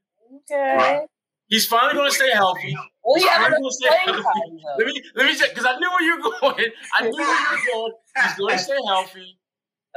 Okay. 0.50 0.74
Right. 0.76 1.06
He's 1.48 1.66
finally 1.66 1.94
going 1.94 2.08
to 2.08 2.14
stay 2.14 2.30
healthy. 2.30 2.76
Well, 3.04 3.20
you 3.20 3.26
have 3.28 3.42
I'm 3.46 3.50
gonna 3.52 3.64
say- 3.72 3.88
playing 4.04 4.22
time. 4.22 4.32
Let 4.78 4.86
me 4.86 5.02
let 5.16 5.26
me 5.26 5.34
say 5.34 5.48
because 5.48 5.66
I 5.66 5.76
knew 5.78 5.90
where 5.90 6.02
you 6.02 6.16
were 6.16 6.30
going. 6.40 6.64
I 6.94 7.02
knew 7.02 7.10
where 7.10 7.40
you 7.40 7.56
were 7.58 7.72
going. 7.72 7.92
He's 8.22 8.34
going 8.36 8.52
to 8.56 8.62
stay 8.62 8.76
healthy, 8.86 9.38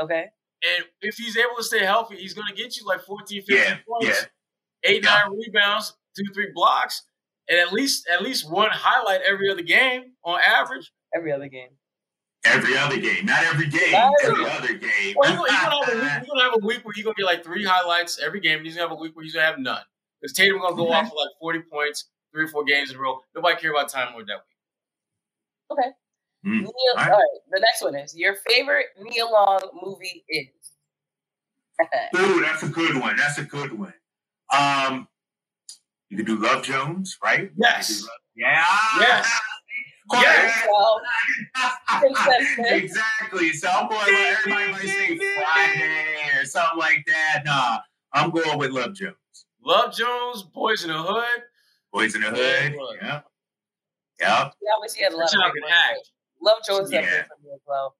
Okay. 0.01 0.25
and 0.63 0.85
if 1.01 1.15
he's 1.15 1.37
able 1.37 1.55
to 1.57 1.63
stay 1.63 1.85
healthy, 1.85 2.15
he's 2.15 2.33
going 2.33 2.47
to 2.47 2.55
get 2.55 2.75
you 2.77 2.85
like 2.87 3.01
14, 3.01 3.41
15 3.43 3.55
Yeah, 3.55 3.77
points, 3.87 4.07
yeah. 4.07 4.25
Eight, 4.85 5.03
Yeah. 5.03 5.23
nine 5.27 5.37
rebounds, 5.37 5.95
two, 6.17 6.25
three 6.33 6.51
blocks, 6.53 7.03
and 7.49 7.57
at 7.59 7.71
least 7.73 8.07
at 8.11 8.21
least 8.21 8.49
one 8.51 8.69
highlight 8.71 9.21
every 9.21 9.49
other 9.49 9.61
game 9.63 10.13
on 10.23 10.39
average. 10.45 10.91
Every 11.15 11.31
other 11.31 11.47
game. 11.47 11.69
Every 12.45 12.77
other 12.77 12.97
game, 12.97 13.25
not 13.25 13.43
every 13.45 13.67
game. 13.67 13.91
Not 13.93 14.11
Every 14.23 14.43
every- 14.45 14.51
other 14.57 14.73
game. 14.73 15.15
Well, 15.15 15.29
he's 15.29 15.37
gonna, 15.39 15.51
he's 15.51 15.61
gonna 15.61 15.71
have 15.71 15.73
a 15.73 15.95
week, 15.95 16.11
he's 16.19 16.27
gonna 16.27 16.43
have 16.43 16.53
a 16.61 16.65
week 16.65 16.83
where 16.85 16.93
he's 16.93 17.03
gonna 17.05 17.15
get 17.15 17.25
like 17.25 17.43
three 17.43 17.63
highlights 17.63 18.19
every 18.19 18.41
game. 18.41 18.57
and 18.57 18.65
He's 18.65 18.75
gonna 18.75 18.89
have 18.89 18.97
a 18.97 19.01
week 19.01 19.15
where 19.15 19.23
he's 19.23 19.33
gonna 19.33 19.45
have 19.45 19.59
none. 19.59 19.81
Because 20.21 20.35
Tatum 20.35 20.59
gonna 20.59 20.75
go 20.75 20.87
Okay. 20.87 20.93
off 20.95 21.09
for 21.09 21.15
like 21.15 21.29
40 21.39 21.59
points, 21.71 22.09
three 22.33 22.43
or 22.43 22.47
four 22.49 22.65
games 22.65 22.91
in 22.91 22.97
a 22.97 22.99
row. 22.99 23.19
Nobody 23.35 23.55
care 23.61 23.71
about 23.71 23.87
time 23.89 24.11
Lord 24.13 24.27
that 24.27 24.35
week. 24.35 25.77
Okay. 25.79 25.89
Hmm. 26.43 26.59
Neil, 26.63 26.71
All 26.97 26.99
all 27.03 27.05
right. 27.05 27.11
right. 27.11 27.39
The 27.51 27.59
next 27.61 27.81
one 27.81 27.95
is 27.95 28.13
your 28.17 28.35
favorite 28.45 28.87
Nia 29.01 29.25
Long 29.25 29.61
movie 29.81 30.25
is. 30.27 30.47
Ooh, 32.19 32.41
that's 32.41 32.63
a 32.63 32.67
good 32.69 32.99
one. 32.99 33.15
That's 33.15 33.37
a 33.37 33.43
good 33.43 33.71
one. 33.77 33.93
Um, 34.53 35.07
you 36.09 36.17
could 36.17 36.25
do 36.27 36.37
Love 36.37 36.63
Jones, 36.63 37.17
right? 37.23 37.51
Yes. 37.57 37.89
You 37.89 37.95
could 37.95 38.01
do 38.01 38.07
Love- 38.07 38.19
Yeah. 38.35 38.99
Yes. 38.99 39.25
Of. 40.11 40.19
Yes. 40.21 40.67
well, 40.69 41.01
exactly. 42.67 43.53
So 43.53 43.69
I'm 43.69 43.87
going. 43.87 43.99
Like, 44.01 44.13
everybody 44.13 44.71
might 44.71 44.81
say 44.81 45.17
Friday 45.17 46.05
or 46.39 46.45
something 46.45 46.77
like 46.77 47.03
that. 47.07 47.43
Nah, 47.45 47.79
I'm 48.11 48.29
going 48.29 48.57
with 48.59 48.71
Love 48.71 48.93
Jones. 48.93 49.15
Love 49.65 49.93
Jones, 49.95 50.43
Boyz 50.55 50.83
n 50.83 50.89
the 50.89 51.01
Hood. 51.01 51.43
Boyz 51.95 52.15
n 52.15 52.21
the 52.21 52.29
Hood. 52.29 52.73
Hood. 52.73 52.97
Yeah. 53.01 53.21
Yep. 54.19 54.53
Yeah, 54.61 54.69
I 54.75 54.79
wish 54.81 54.91
he 54.93 55.03
had 55.03 55.13
a 55.13 55.17
lot 55.17 55.31
That 55.31 55.35
of 55.37 55.41
child 55.41 55.51
great 55.53 55.63
can 55.63 55.71
ones, 55.71 55.83
act. 55.89 56.11
but 56.41 56.45
Love 56.51 56.57
Jones 56.67 56.91
Yeah. 56.91 57.01
definitely 57.01 57.27
for 57.29 57.47
me 57.47 57.53
as 57.55 57.61
well. 57.65 57.95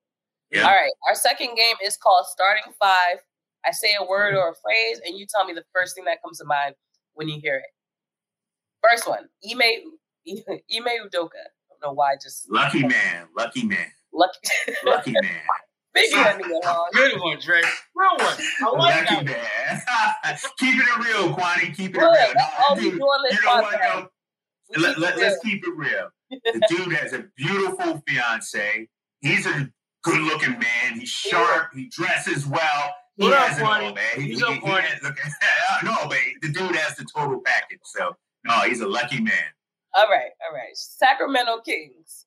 Yeah. 0.52 0.62
All 0.68 0.76
right. 0.76 0.92
Our 1.08 1.16
second 1.16 1.56
game 1.56 1.76
is 1.84 1.96
called 1.98 2.26
Starting 2.28 2.74
Five. 2.80 3.24
I 3.66 3.72
say 3.72 3.90
a 4.00 4.06
word 4.06 4.34
or 4.36 4.50
a 4.50 4.56
phrase, 4.56 5.00
and 5.06 5.18
you 5.18 5.26
tell 5.34 5.46
me 5.46 5.54
the 5.54 5.64
first 5.74 5.96
thing 5.96 6.06
that 6.06 6.22
comes 6.24 6.40
to 6.40 6.46
mind 6.46 6.76
when 7.14 7.28
you 7.30 7.40
hear 7.42 7.56
it. 7.58 7.64
First 8.90 9.08
one, 9.08 9.26
Ime 9.50 9.62
Ime 10.28 11.08
Udoka. 11.08 11.40
I 11.40 11.70
don't 11.70 11.82
know 11.84 11.94
why. 11.94 12.16
Just 12.22 12.52
Lucky 12.52 12.82
man. 12.86 13.28
Lucky 13.36 13.66
man. 13.66 13.88
lucky. 14.14 14.40
Lucky 14.86 15.12
man. 15.14 15.24
Big 15.94 16.12
one, 16.12 16.42
Good 16.94 17.22
one, 17.22 17.38
Dre. 17.40 17.62
Real 17.96 18.18
one. 18.18 18.36
I 18.64 18.70
like 18.72 19.12
Lucky 19.12 19.26
that. 19.28 19.84
man. 20.26 20.38
Keeping 20.58 20.80
it 20.80 20.98
real, 21.06 21.36
Kwani. 21.36 21.76
Keeping 21.76 22.02
it 22.02 22.04
Look, 22.04 22.14
real. 22.18 22.34
that's 22.36 22.54
all 22.68 22.76
we 22.76 22.82
Dude, 22.90 22.94
do 22.98 23.04
on 23.04 23.24
this 23.30 23.40
you 23.40 23.46
know 23.46 23.62
what? 23.62 23.74
podcast. 23.76 23.94
though? 24.02 24.08
We 24.76 24.82
let, 24.84 25.18
let's 25.20 25.38
keep 25.44 25.64
it 25.64 25.74
real. 25.76 26.10
The 26.32 26.62
dude 26.68 26.94
has 26.94 27.14
a 27.14 27.26
beautiful 27.38 28.02
fiance. 28.08 28.90
He's 29.22 29.46
a 29.46 29.70
good 30.04 30.22
looking 30.24 30.54
man. 30.58 30.96
He's 31.00 31.10
sharp. 31.10 31.68
He 31.76 31.90
dresses 31.96 32.48
well. 32.48 32.96
He 33.18 33.26
What 33.26 33.34
up, 33.34 33.48
has 33.48 33.58
it 33.60 33.64
all, 33.64 33.70
Kwani? 33.70 33.96
man. 33.96 34.04
He, 34.16 34.22
He's 34.24 34.38
he, 34.40 34.44
up, 34.44 34.50
he 34.54 34.60
Kwani. 34.60 34.82
has- 34.82 35.04
look, 35.04 35.18
no, 35.84 35.96
but 36.10 36.18
the 36.42 36.50
dude 36.50 36.76
has 36.76 36.96
the 36.96 37.06
total 37.16 37.42
package. 37.46 37.80
So, 37.84 38.16
no, 38.46 38.54
he's 38.62 38.82
a 38.82 38.88
lucky 38.88 39.22
man. 39.22 39.34
All 39.96 40.08
right, 40.10 40.32
all 40.48 40.56
right. 40.56 40.76
Sacramento 40.76 41.60
Kings. 41.64 42.26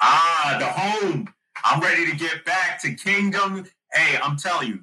Ah, 0.00 0.56
the 0.58 0.66
home. 0.66 1.32
I'm 1.64 1.80
ready 1.80 2.10
to 2.10 2.16
get 2.16 2.44
back 2.44 2.80
to 2.82 2.94
Kingdom. 2.94 3.66
Hey, 3.92 4.18
I'm 4.22 4.36
telling 4.36 4.68
you, 4.68 4.80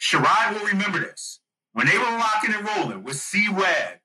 Sherrod 0.00 0.52
will 0.58 0.66
remember 0.66 0.98
this. 1.00 1.40
When 1.72 1.86
they 1.86 1.96
were 1.98 2.04
rocking 2.04 2.54
and 2.54 2.66
rolling 2.76 3.04
with 3.04 3.16
C 3.16 3.48
Webb, 3.50 3.98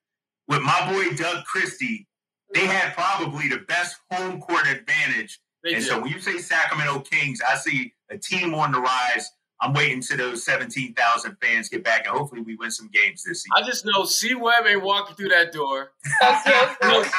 with 0.48 0.62
my 0.62 0.92
boy 0.92 1.16
Doug 1.16 1.46
Christie, 1.46 2.08
they 2.54 2.66
had 2.66 2.94
probably 2.94 3.48
the 3.48 3.60
best 3.60 3.98
home 4.12 4.42
court 4.42 4.68
advantage. 4.68 5.40
They 5.64 5.74
and 5.76 5.84
did. 5.84 5.90
so 5.90 6.00
when 6.02 6.12
you 6.12 6.20
say 6.20 6.38
Sacramento 6.38 7.02
Kings, 7.02 7.40
I 7.48 7.56
see 7.56 7.94
a 8.10 8.18
team 8.18 8.54
on 8.56 8.72
the 8.72 8.80
rise. 8.82 9.30
I'm 9.64 9.74
waiting 9.74 10.02
to 10.02 10.18
those 10.18 10.44
17,000 10.44 11.38
fans 11.40 11.70
get 11.70 11.84
back, 11.84 12.08
and 12.08 12.18
hopefully 12.18 12.42
we 12.42 12.56
win 12.56 12.72
some 12.72 12.88
games 12.88 13.22
this 13.24 13.44
season. 13.44 13.52
I 13.56 13.62
just 13.64 13.86
know 13.86 14.06
C 14.06 14.34
Webb 14.34 14.66
ain't 14.68 14.82
walking 14.82 15.16
through 15.16 15.30
that 15.30 15.52
door. 15.52 15.92
Okay, 16.24 16.68
season. 16.82 17.12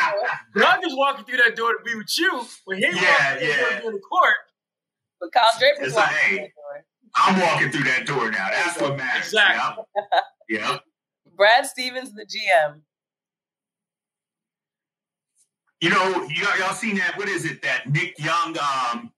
Doug 0.57 0.80
is 0.84 0.95
walking 0.97 1.24
through 1.24 1.36
that 1.38 1.55
door 1.55 1.72
to 1.72 1.78
be 1.84 1.95
with 1.95 2.18
you, 2.18 2.45
but 2.66 2.76
he 2.76 2.82
Yeah, 2.82 2.90
walking 2.93 3.38
through 3.38 3.49
yeah. 3.49 3.57
that 3.70 3.82
door 3.82 3.90
to 3.93 3.97
the 3.97 4.03
court. 4.03 4.34
But 5.20 5.32
Kyle 5.32 5.45
Draper's 5.59 5.86
It's 5.88 5.97
walking 5.97 6.14
like, 6.16 6.24
through 6.26 6.36
hey. 6.38 6.43
that 6.43 6.51
door. 6.55 6.84
I'm 7.14 7.40
walking 7.40 7.70
through 7.70 7.84
that 7.84 8.07
door 8.07 8.30
now. 8.30 8.49
That's 8.51 8.80
what 8.80 8.97
matters. 8.97 9.26
Exactly. 9.26 9.84
Yeah. 10.49 10.59
yeah. 10.72 10.78
Brad 11.36 11.66
Stevens, 11.66 12.12
the 12.12 12.22
GM. 12.26 12.80
You 15.80 15.90
know, 15.90 16.26
y'all, 16.30 16.59
y'all 16.59 16.74
seen 16.74 16.97
that? 16.97 17.16
What 17.16 17.28
is 17.28 17.45
it? 17.45 17.61
That 17.62 17.88
Nick 17.90 18.18
Young 18.18 18.57
um, 18.59 19.12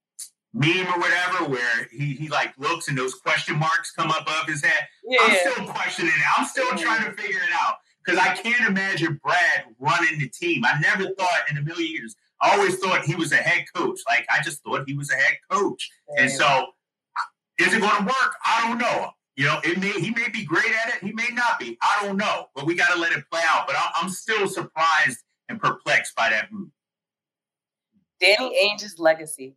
meme 0.54 0.86
or 0.86 0.98
whatever, 0.98 1.44
where 1.50 1.88
he 1.90 2.14
he 2.14 2.28
like 2.28 2.54
looks 2.56 2.88
and 2.88 2.96
those 2.96 3.14
question 3.14 3.58
marks 3.58 3.90
come 3.90 4.10
up 4.10 4.22
above 4.22 4.46
his 4.46 4.64
head. 4.64 4.86
Yeah. 5.04 5.18
I'm 5.22 5.36
still 5.36 5.66
questioning 5.66 6.12
it. 6.12 6.38
I'm 6.38 6.46
still 6.46 6.70
trying 6.76 7.04
to 7.04 7.12
figure 7.12 7.40
it 7.40 7.52
out 7.52 7.78
because 8.04 8.20
I 8.20 8.34
can't 8.34 8.68
imagine 8.68 9.20
Brad 9.22 9.64
running 9.78 10.18
the 10.18 10.28
team. 10.28 10.64
I 10.64 10.78
never 10.80 11.12
thought 11.14 11.50
in 11.50 11.58
a 11.58 11.62
million 11.62 11.92
years. 11.92 12.16
I 12.40 12.56
always 12.56 12.78
thought 12.78 13.04
he 13.04 13.14
was 13.14 13.32
a 13.32 13.36
head 13.36 13.64
coach. 13.74 14.00
Like 14.06 14.26
I 14.32 14.42
just 14.42 14.62
thought 14.62 14.84
he 14.86 14.94
was 14.94 15.10
a 15.10 15.16
head 15.16 15.36
coach. 15.50 15.90
And 16.18 16.30
so, 16.30 16.66
is 17.58 17.72
it 17.72 17.80
going 17.80 17.96
to 17.98 18.04
work? 18.04 18.34
I 18.46 18.68
don't 18.68 18.78
know. 18.78 19.10
You 19.36 19.46
know, 19.46 19.60
it 19.64 19.78
may 19.80 19.90
he 19.90 20.10
may 20.10 20.28
be 20.28 20.44
great 20.44 20.70
at 20.84 20.94
it. 20.94 21.02
He 21.02 21.12
may 21.12 21.28
not 21.32 21.58
be. 21.58 21.76
I 21.82 22.04
don't 22.04 22.16
know. 22.16 22.46
But 22.54 22.66
we 22.66 22.76
got 22.76 22.92
to 22.92 23.00
let 23.00 23.12
it 23.12 23.24
play 23.30 23.42
out. 23.44 23.66
But 23.66 23.76
I'm, 23.76 24.04
I'm 24.04 24.10
still 24.10 24.46
surprised 24.46 25.18
and 25.48 25.60
perplexed 25.60 26.14
by 26.14 26.30
that 26.30 26.52
move. 26.52 26.68
Danny 28.20 28.56
Ainge's 28.56 28.98
legacy. 28.98 29.56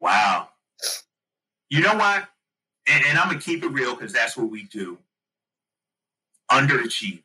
Wow. 0.00 0.50
You 1.70 1.80
know 1.82 1.94
what? 1.94 2.28
And, 2.88 3.04
and 3.06 3.18
I'm 3.18 3.28
gonna 3.28 3.40
keep 3.40 3.64
it 3.64 3.68
real 3.68 3.94
because 3.94 4.12
that's 4.12 4.36
what 4.36 4.50
we 4.50 4.64
do. 4.64 4.98
Underachieving. 6.50 7.22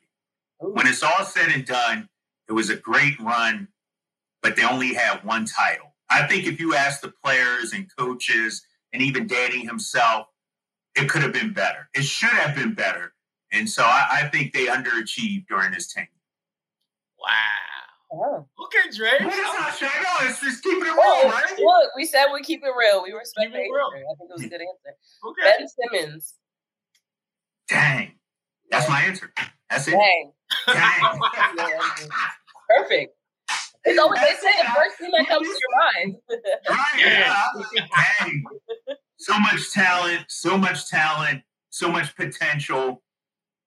Ooh. 0.64 0.72
When 0.72 0.86
it's 0.86 1.02
all 1.02 1.24
said 1.24 1.50
and 1.50 1.66
done, 1.66 2.08
It 2.48 2.52
was 2.52 2.70
a 2.70 2.76
great 2.76 3.18
run, 3.20 3.68
but 4.42 4.56
they 4.56 4.64
only 4.64 4.94
had 4.94 5.24
one 5.24 5.46
title. 5.46 5.94
I 6.10 6.26
think 6.26 6.46
if 6.46 6.60
you 6.60 6.74
ask 6.74 7.00
the 7.00 7.12
players 7.24 7.72
and 7.72 7.88
coaches 7.96 8.62
and 8.92 9.02
even 9.02 9.26
Danny 9.26 9.64
himself, 9.64 10.26
it 10.96 11.08
could 11.08 11.22
have 11.22 11.32
been 11.32 11.52
better. 11.54 11.88
It 11.94 12.04
should 12.04 12.30
have 12.30 12.54
been 12.54 12.74
better. 12.74 13.14
And 13.52 13.68
so 13.68 13.82
I, 13.84 14.06
I 14.24 14.28
think 14.28 14.52
they 14.52 14.66
underachieved 14.66 15.46
during 15.48 15.72
this 15.72 15.92
tenure. 15.92 16.08
Wow. 17.18 17.71
Oh. 18.12 18.46
Okay, 18.64 18.94
Dre. 18.94 19.08
Well, 19.20 19.30
that's 19.30 19.80
not 19.80 19.90
Shago. 19.90 20.28
It's 20.28 20.40
just 20.40 20.62
keeping 20.62 20.82
it 20.82 20.84
real, 20.84 20.96
oh, 20.98 21.28
right? 21.30 21.58
Look, 21.58 21.90
we 21.96 22.04
said 22.04 22.26
we 22.32 22.42
keep 22.42 22.62
it 22.62 22.72
real. 22.78 23.02
We 23.02 23.12
respect 23.12 23.52
the 23.52 23.58
real. 23.58 23.88
I 23.88 24.14
think 24.18 24.30
it 24.30 24.34
was 24.34 24.44
a 24.44 24.48
good 24.48 24.60
answer. 24.60 24.96
Okay. 25.24 25.58
Ben 25.58 25.68
Simmons. 25.68 26.34
Dang. 27.68 28.12
That's 28.70 28.88
my 28.88 29.00
answer. 29.02 29.32
That's 29.70 29.88
it. 29.88 29.92
Dang. 29.92 30.32
Dang. 30.66 31.20
Perfect. 32.68 33.14
It's 33.84 33.98
always 33.98 34.20
they 34.20 34.34
say 34.40 34.52
the 34.62 34.70
first 34.74 34.98
thing 34.98 35.10
that 35.10 35.26
comes 35.26 35.48
to 35.48 35.54
your 35.54 36.04
mind. 36.04 36.16
right. 36.68 36.98
Yeah. 36.98 37.44
Dang. 38.20 38.44
So 39.16 39.38
much 39.38 39.70
talent, 39.72 40.24
so 40.28 40.58
much 40.58 40.88
talent, 40.88 41.42
so 41.70 41.90
much 41.90 42.14
potential. 42.14 43.02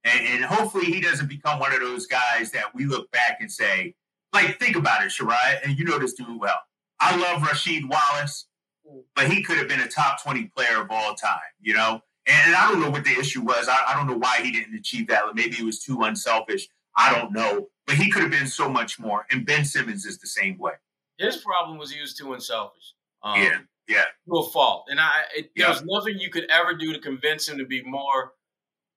And, 0.03 0.27
and, 0.27 0.45
hopefully 0.45 0.85
he 0.85 1.01
doesn't 1.01 1.27
become 1.27 1.59
one 1.59 1.73
of 1.73 1.79
those 1.79 2.05
guys 2.05 2.51
that 2.51 2.75
we 2.75 2.85
look 2.85 3.09
back 3.09 3.37
and 3.39 3.51
say, 3.51 3.95
like, 4.35 4.59
think 4.59 4.75
about 4.75 5.03
it, 5.03 5.09
Sherrod, 5.09 5.63
and 5.63 5.77
you 5.77 5.85
know 5.85 5.99
this 5.99 6.13
dude 6.13 6.39
well. 6.39 6.59
I 6.99 7.15
love 7.15 7.41
Rasheed 7.41 7.89
Wallace, 7.89 8.47
mm. 8.87 9.01
but 9.15 9.31
he 9.31 9.43
could 9.43 9.57
have 9.57 9.67
been 9.67 9.81
a 9.81 9.87
top 9.87 10.21
20 10.23 10.45
player 10.55 10.81
of 10.81 10.87
all 10.89 11.15
time, 11.15 11.39
you 11.61 11.73
know? 11.73 12.01
And 12.27 12.55
I 12.55 12.69
don't 12.69 12.81
know 12.81 12.89
what 12.89 13.03
the 13.03 13.17
issue 13.17 13.41
was. 13.41 13.67
I, 13.67 13.77
I 13.89 13.95
don't 13.95 14.07
know 14.07 14.17
why 14.17 14.39
he 14.41 14.51
didn't 14.51 14.75
achieve 14.75 15.07
that. 15.07 15.23
Maybe 15.35 15.55
he 15.55 15.63
was 15.63 15.79
too 15.79 16.01
unselfish. 16.03 16.67
I 16.97 17.13
don't 17.13 17.33
know. 17.33 17.67
But 17.85 17.97
he 17.97 18.09
could 18.09 18.23
have 18.23 18.31
been 18.31 18.47
so 18.47 18.67
much 18.67 18.99
more. 18.99 19.27
And 19.29 19.45
Ben 19.45 19.63
Simmons 19.63 20.05
is 20.05 20.17
the 20.17 20.27
same 20.27 20.57
way. 20.57 20.73
His 21.19 21.37
problem 21.37 21.77
was 21.77 21.91
he 21.91 22.01
was 22.01 22.15
too 22.15 22.33
unselfish. 22.33 22.93
Um, 23.21 23.41
yeah, 23.41 23.59
yeah. 23.87 24.03
To 24.27 24.37
a 24.37 24.49
fault. 24.49 24.85
And 24.89 24.99
I, 24.99 25.21
it, 25.35 25.51
yeah. 25.55 25.65
there 25.65 25.69
was 25.69 25.83
nothing 25.85 26.19
you 26.19 26.31
could 26.31 26.49
ever 26.49 26.73
do 26.73 26.93
to 26.93 26.99
convince 26.99 27.47
him 27.47 27.59
to 27.59 27.65
be 27.65 27.83
more 27.83 28.31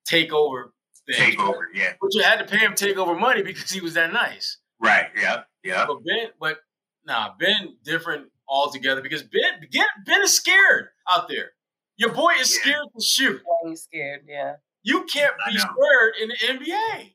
takeover. 0.09 0.71
Take 1.11 1.41
over, 1.41 1.69
yeah. 1.73 1.95
But 2.01 2.15
you 2.15 2.23
had 2.23 2.39
to 2.39 2.45
pay 2.45 2.59
him 2.59 2.75
take 2.75 2.99
over 2.99 3.15
money 3.15 3.43
because 3.43 3.71
he 3.71 3.81
was 3.81 3.95
that 3.95 4.13
nice. 4.13 4.59
Right. 4.81 5.07
Yeah. 5.17 5.43
Yeah. 5.65 5.87
But 5.87 6.05
Ben, 6.05 6.29
but 6.41 6.59
nah, 7.05 7.31
Ben 7.39 7.77
different 7.85 8.29
altogether 8.49 9.03
because 9.03 9.23
Ben, 9.23 9.61
Ben, 9.73 9.87
Ben 10.07 10.23
is 10.23 10.35
scared 10.35 10.89
out 11.11 11.29
there. 11.29 11.53
Your 11.97 12.13
boy 12.13 12.33
is 12.41 12.55
yeah. 12.55 12.61
scared 12.61 12.87
to 12.97 13.05
shoot. 13.05 13.43
Yeah, 13.43 13.71
he's 13.71 13.83
scared. 13.83 14.21
Yeah. 14.29 14.55
You 14.83 15.05
can't 15.13 15.35
be 15.47 15.59
scared 15.59 16.15
in 16.23 16.29
the 16.29 16.37
NBA. 16.37 17.15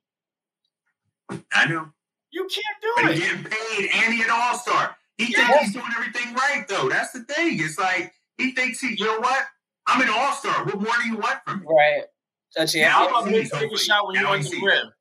I 1.54 1.66
know. 1.68 1.90
You 2.32 2.48
can't 2.48 2.82
do 2.82 2.94
but 2.98 3.06
it. 3.06 3.18
He's 3.18 3.28
getting 3.28 3.44
paid 3.46 3.90
and 3.94 4.14
he's 4.14 4.26
an 4.26 4.32
all 4.32 4.58
star. 4.58 4.96
He 5.18 5.32
yeah. 5.32 5.48
thinks 5.48 5.64
he's 5.66 5.74
doing 5.74 5.86
everything 5.96 6.34
right, 6.34 6.66
though. 6.68 6.90
That's 6.90 7.12
the 7.12 7.22
thing. 7.22 7.60
It's 7.62 7.80
like 7.80 8.14
he 8.38 8.52
thinks 8.52 8.82
he, 8.82 8.96
you 8.98 9.06
know 9.06 9.20
what? 9.20 9.46
I'm 9.88 10.02
an 10.02 10.10
all 10.10 10.34
star. 10.34 10.66
What 10.66 10.82
more 10.82 10.94
do 11.02 11.08
you 11.08 11.18
want 11.18 11.40
from 11.46 11.60
me? 11.60 11.66
Right. 11.68 12.04
So 12.50 12.80
now 12.80 13.08
I'm 13.08 13.30
going 13.30 13.44
to 13.44 13.50
take 13.50 13.72
a 13.72 13.78
shot 13.78 14.06
when 14.08 14.16
you 14.16 14.28
want 14.28 14.44
the 14.44 14.62
rim. 14.62 14.92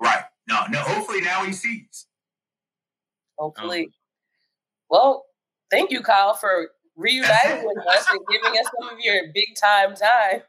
Right. 0.00 0.24
No, 0.48 0.64
no. 0.70 0.78
Hopefully 0.80 1.20
now 1.20 1.44
he 1.44 1.52
sees. 1.52 2.06
Hopefully. 3.38 3.88
Oh. 3.90 3.96
Well, 4.88 5.24
thank 5.70 5.90
you, 5.90 6.00
Kyle, 6.00 6.34
for 6.34 6.70
reuniting 6.96 7.66
with 7.66 7.86
us 7.86 8.06
and 8.10 8.20
giving 8.30 8.58
us 8.58 8.66
some 8.80 8.88
of 8.88 8.98
your 9.00 9.24
big 9.34 9.54
time 9.60 9.94
time. 9.94 10.42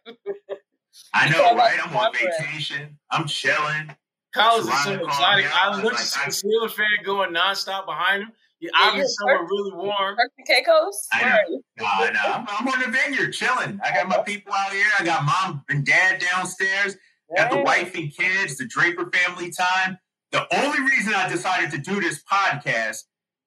I 1.13 1.29
know, 1.29 1.55
right? 1.55 1.79
I'm 1.83 1.95
on 1.95 2.11
vacation. 2.13 2.97
I'm 3.11 3.27
chilling. 3.27 3.95
Kyle's 4.33 4.67
in 4.67 4.73
some 4.73 4.93
exotic 4.99 5.45
island. 5.55 5.83
Look 5.83 5.93
at 5.93 5.99
the 5.99 6.31
Steeler 6.31 6.69
fan 6.69 6.85
going 7.03 7.33
nonstop 7.33 7.85
behind 7.85 8.23
him. 8.23 8.31
Yeah, 8.59 8.71
I'm 8.73 8.99
in 8.99 9.07
somewhere 9.07 9.43
really 9.43 9.73
warm. 9.73 10.15
Turks 10.17 10.33
Caicos? 10.47 11.07
I 11.13 11.29
know. 11.29 11.61
No, 11.79 12.11
no. 12.11 12.19
I'm, 12.19 12.45
I'm, 12.49 12.67
on 12.67 12.79
the 12.79 12.91
vineyard 12.91 13.31
chilling. 13.31 13.79
I 13.83 13.93
got 13.93 14.07
my 14.07 14.17
people 14.19 14.51
out 14.51 14.71
here. 14.71 14.85
I 14.99 15.05
got 15.05 15.25
mom 15.25 15.63
and 15.69 15.85
dad 15.85 16.19
downstairs. 16.19 16.97
Got 17.35 17.51
the 17.51 17.61
wife 17.61 17.95
and 17.95 18.15
kids, 18.15 18.57
the 18.57 18.65
Draper 18.65 19.11
family 19.11 19.51
time. 19.51 19.97
The 20.31 20.47
only 20.55 20.79
reason 20.79 21.13
I 21.13 21.27
decided 21.29 21.71
to 21.71 21.77
do 21.77 21.99
this 21.99 22.23
podcast 22.23 23.03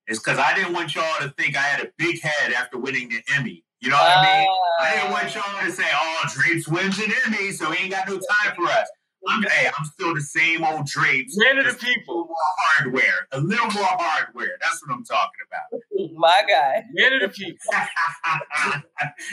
is 0.06 0.18
because 0.18 0.38
I 0.38 0.54
didn't 0.54 0.72
want 0.72 0.94
y'all 0.94 1.04
to 1.20 1.30
think 1.30 1.56
I 1.56 1.62
had 1.62 1.84
a 1.84 1.90
big 1.96 2.20
head 2.20 2.52
after 2.52 2.78
winning 2.78 3.08
the 3.08 3.22
Emmy. 3.36 3.64
You 3.80 3.90
know 3.90 3.96
what 3.96 4.16
uh, 4.16 4.20
I 4.20 4.40
mean? 4.40 4.48
I 4.80 4.94
didn't 4.94 5.12
want 5.12 5.34
y'all 5.34 5.64
to 5.64 5.72
say, 5.72 5.86
"Oh, 5.92 6.22
Drapes 6.34 6.68
wins 6.68 6.98
an 6.98 7.12
Emmy, 7.26 7.52
so 7.52 7.70
he 7.70 7.84
ain't 7.84 7.92
got 7.92 8.08
no 8.08 8.14
time 8.14 8.54
for 8.54 8.64
us." 8.64 8.88
I'm, 9.28 9.42
hey, 9.42 9.68
I'm 9.78 9.84
still 9.84 10.14
the 10.14 10.20
same 10.20 10.64
old 10.64 10.86
Drapes. 10.86 11.36
Man 11.36 11.58
of 11.58 11.66
the 11.66 11.74
people. 11.74 12.26
more 12.26 12.36
hardware, 12.76 13.26
a 13.32 13.40
little 13.40 13.70
more 13.70 13.84
hardware. 13.84 14.56
That's 14.62 14.82
what 14.82 14.94
I'm 14.94 15.04
talking 15.04 15.40
about. 15.46 16.10
My 16.16 16.42
guy. 16.48 16.84
Man 16.92 17.12
of 17.14 17.20
the 17.22 17.28
people. 17.28 17.58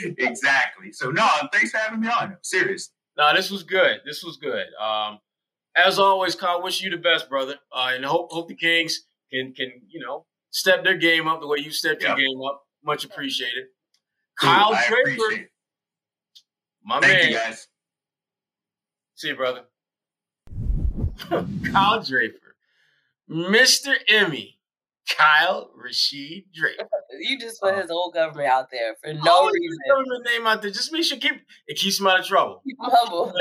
exactly. 0.18 0.92
So 0.92 1.10
no, 1.10 1.26
thanks 1.52 1.70
for 1.70 1.78
having 1.78 2.00
me 2.00 2.08
on. 2.08 2.36
Seriously. 2.42 2.94
No, 3.18 3.34
this 3.34 3.50
was 3.50 3.64
good. 3.64 4.00
This 4.06 4.22
was 4.22 4.36
good. 4.36 4.66
Um, 4.80 5.18
as 5.76 5.98
always, 5.98 6.36
Kyle, 6.36 6.62
wish 6.62 6.80
you 6.80 6.88
the 6.90 6.96
best, 6.96 7.28
brother. 7.28 7.56
Uh, 7.74 7.90
and 7.94 8.04
hope 8.04 8.30
hope 8.30 8.48
the 8.48 8.54
Kings 8.54 9.06
can 9.30 9.52
can 9.52 9.72
you 9.88 10.00
know 10.00 10.24
step 10.50 10.84
their 10.84 10.96
game 10.96 11.26
up 11.26 11.40
the 11.40 11.48
way 11.48 11.58
you 11.58 11.72
stepped 11.72 12.02
yep. 12.02 12.16
your 12.16 12.28
game 12.28 12.40
up. 12.42 12.62
Much 12.84 13.04
appreciated. 13.04 13.64
Kyle 14.38 14.72
I 14.72 14.86
Draper, 14.88 15.50
my 16.84 17.00
man. 17.00 17.02
Thank 17.02 17.22
man. 17.22 17.32
You 17.32 17.38
guys. 17.38 17.66
See 19.16 19.28
you, 19.28 19.36
brother. 19.36 19.62
Kyle 21.72 22.02
Draper, 22.02 22.54
Mr. 23.28 23.94
Emmy, 24.08 24.57
Kyle 25.16 25.70
Rasheed 25.76 26.44
Drake. 26.54 26.80
You 27.20 27.38
just 27.38 27.60
put 27.60 27.74
his 27.74 27.90
whole 27.90 28.12
government 28.12 28.48
out 28.48 28.70
there 28.70 28.94
for 29.02 29.12
no 29.12 29.22
oh, 29.26 29.50
reason. 29.50 29.78
Government 29.88 30.26
name 30.26 30.46
out 30.46 30.60
there. 30.60 30.70
Just 30.70 30.92
make 30.92 31.02
sure 31.02 31.16
keep 31.16 31.32
it 31.66 31.78
keeps 31.78 31.98
him 31.98 32.06
out 32.06 32.20
of 32.20 32.26
trouble. 32.26 32.60
Keep 32.64 32.76
him 32.78 32.90
humble. 32.92 33.32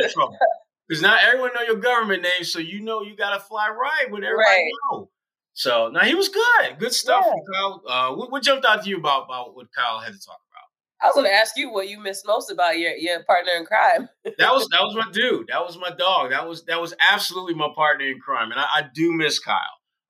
Because 0.88 1.02
not 1.02 1.20
everyone 1.22 1.52
know 1.54 1.62
your 1.62 1.76
government 1.76 2.24
name, 2.24 2.44
so 2.44 2.60
you 2.60 2.80
know 2.80 3.02
you 3.02 3.16
gotta 3.18 3.42
fly 3.42 3.68
right 3.68 4.10
with 4.10 4.24
everybody 4.24 4.50
right. 4.50 4.72
know. 4.92 5.10
So 5.54 5.90
now 5.90 6.02
he 6.02 6.16
was 6.16 6.30
good. 6.30 6.80
Good 6.80 6.94
stuff 6.94 7.26
yeah. 7.26 7.34
Kyle. 7.54 7.84
Uh, 7.86 8.16
what, 8.16 8.32
what, 8.32 8.42
jumped 8.42 8.66
out 8.66 8.84
to 8.84 8.90
you 8.90 8.98
about, 8.98 9.26
about 9.26 9.56
what 9.56 9.68
Kyle 9.76 10.00
had 10.00 10.14
to 10.14 10.20
talk 10.20 10.40
about? 10.52 10.58
I 11.02 11.08
was 11.08 11.16
going 11.16 11.26
to 11.26 11.34
ask 11.34 11.58
you 11.58 11.72
what 11.72 11.90
you 11.90 12.00
missed 12.00 12.26
most 12.26 12.52
about 12.52 12.80
your, 12.80 12.92
your 12.92 13.24
partner 13.24 13.52
in 13.58 13.66
crime. 13.66 14.08
that 14.24 14.54
was 14.54 14.68
that 14.70 14.82
was 14.82 14.96
my 15.06 15.12
dude. 15.12 15.48
That 15.48 15.66
was 15.66 15.78
my 15.78 15.90
dog. 15.90 16.30
That 16.30 16.48
was 16.48 16.64
that 16.66 16.80
was 16.80 16.94
absolutely 17.00 17.56
my 17.56 17.70
partner 17.76 18.06
in 18.06 18.20
crime, 18.20 18.52
and 18.52 18.60
I, 18.60 18.66
I 18.72 18.86
do 18.94 19.12
miss 19.12 19.40
Kyle. 19.40 19.58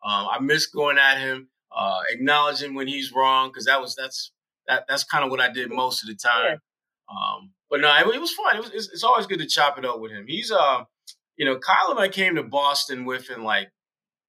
Um, 0.06 0.28
I 0.32 0.40
miss 0.40 0.68
going 0.68 0.98
at 0.98 1.20
him, 1.20 1.50
uh, 1.76 2.00
acknowledging 2.10 2.76
when 2.76 2.88
he's 2.88 3.12
wrong, 3.14 3.50
because 3.50 3.66
that 3.66 3.82
was 3.82 3.96
that's 3.96 4.32
that 4.68 4.86
that's 4.88 5.04
kind 5.04 5.24
of 5.24 5.32
what 5.32 5.42
I 5.42 5.52
did 5.52 5.72
most 5.72 6.04
of 6.04 6.10
the 6.10 6.16
time. 6.16 6.46
Yeah. 6.46 6.56
Um, 7.10 7.52
but 7.70 7.82
no, 7.82 7.94
it, 7.96 8.16
it 8.16 8.22
was 8.22 8.34
fun. 8.34 8.56
It 8.56 8.62
was 8.62 8.72
it's, 8.72 8.92
it's, 8.92 9.04
always 9.04 9.28
good 9.28 9.40
to 9.40 9.48
chop 9.48 9.78
it 9.78 9.86
up 9.86 10.00
with 10.00 10.12
him. 10.12 10.26
He's 10.28 10.52
uh, 10.52 10.84
you 11.38 11.46
know, 11.46 11.58
Kyle 11.58 11.92
and 11.92 12.00
I 12.00 12.10
came 12.10 12.36
to 12.36 12.44
Boston 12.44 13.06
within 13.06 13.44
like 13.44 13.70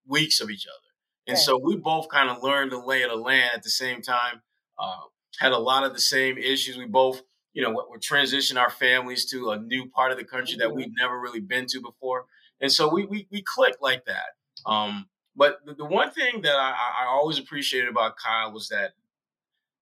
weeks 0.06 0.40
of 0.40 0.50
each 0.50 0.66
other. 0.66 0.88
And 1.28 1.38
so 1.38 1.58
we 1.58 1.76
both 1.76 2.08
kind 2.08 2.30
of 2.30 2.42
learned 2.42 2.72
the 2.72 2.78
lay 2.78 3.02
of 3.02 3.10
the 3.10 3.16
land 3.16 3.50
at 3.54 3.62
the 3.62 3.68
same 3.68 4.00
time. 4.00 4.40
Uh, 4.78 4.96
had 5.38 5.52
a 5.52 5.58
lot 5.58 5.84
of 5.84 5.92
the 5.92 6.00
same 6.00 6.38
issues. 6.38 6.78
We 6.78 6.86
both, 6.86 7.20
you 7.52 7.62
know, 7.62 7.70
we're 7.70 7.98
transitioning 7.98 8.58
our 8.58 8.70
families 8.70 9.26
to 9.26 9.50
a 9.50 9.58
new 9.58 9.90
part 9.90 10.10
of 10.10 10.16
the 10.16 10.24
country 10.24 10.54
mm-hmm. 10.54 10.60
that 10.60 10.74
we'd 10.74 10.92
never 10.98 11.20
really 11.20 11.40
been 11.40 11.66
to 11.66 11.82
before. 11.82 12.24
And 12.60 12.72
so 12.72 12.92
we 12.92 13.04
we, 13.04 13.28
we 13.30 13.42
clicked 13.42 13.82
like 13.82 14.06
that. 14.06 14.70
Um, 14.70 15.06
but 15.38 15.60
the, 15.64 15.74
the, 15.74 15.84
one 15.84 16.10
thing 16.10 16.42
that 16.42 16.56
I, 16.56 16.74
I 17.02 17.06
always 17.06 17.38
appreciated 17.38 17.88
about 17.88 18.16
Kyle 18.16 18.52
was 18.52 18.68
that 18.68 18.92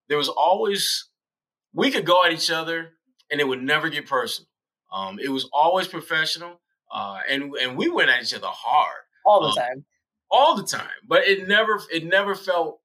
there 0.08 0.18
was 0.18 0.28
always 0.28 1.08
we 1.72 1.90
could 1.90 2.04
go 2.04 2.24
at 2.24 2.32
each 2.32 2.50
other 2.50 2.92
and 3.30 3.40
it 3.40 3.48
would 3.48 3.62
never 3.62 3.88
get 3.88 4.06
personal. 4.06 4.48
Um, 4.92 5.18
it 5.18 5.30
was 5.30 5.48
always 5.52 5.88
professional, 5.88 6.60
uh, 6.92 7.18
and 7.28 7.54
and 7.56 7.76
we 7.76 7.88
went 7.88 8.10
at 8.10 8.22
each 8.22 8.34
other 8.34 8.46
hard 8.48 9.02
all 9.24 9.40
the 9.40 9.48
um, 9.48 9.54
time 9.54 9.84
all 10.30 10.56
the 10.56 10.64
time. 10.64 10.88
But 11.06 11.26
it 11.26 11.48
never 11.48 11.80
it 11.92 12.04
never 12.04 12.34
felt 12.34 12.80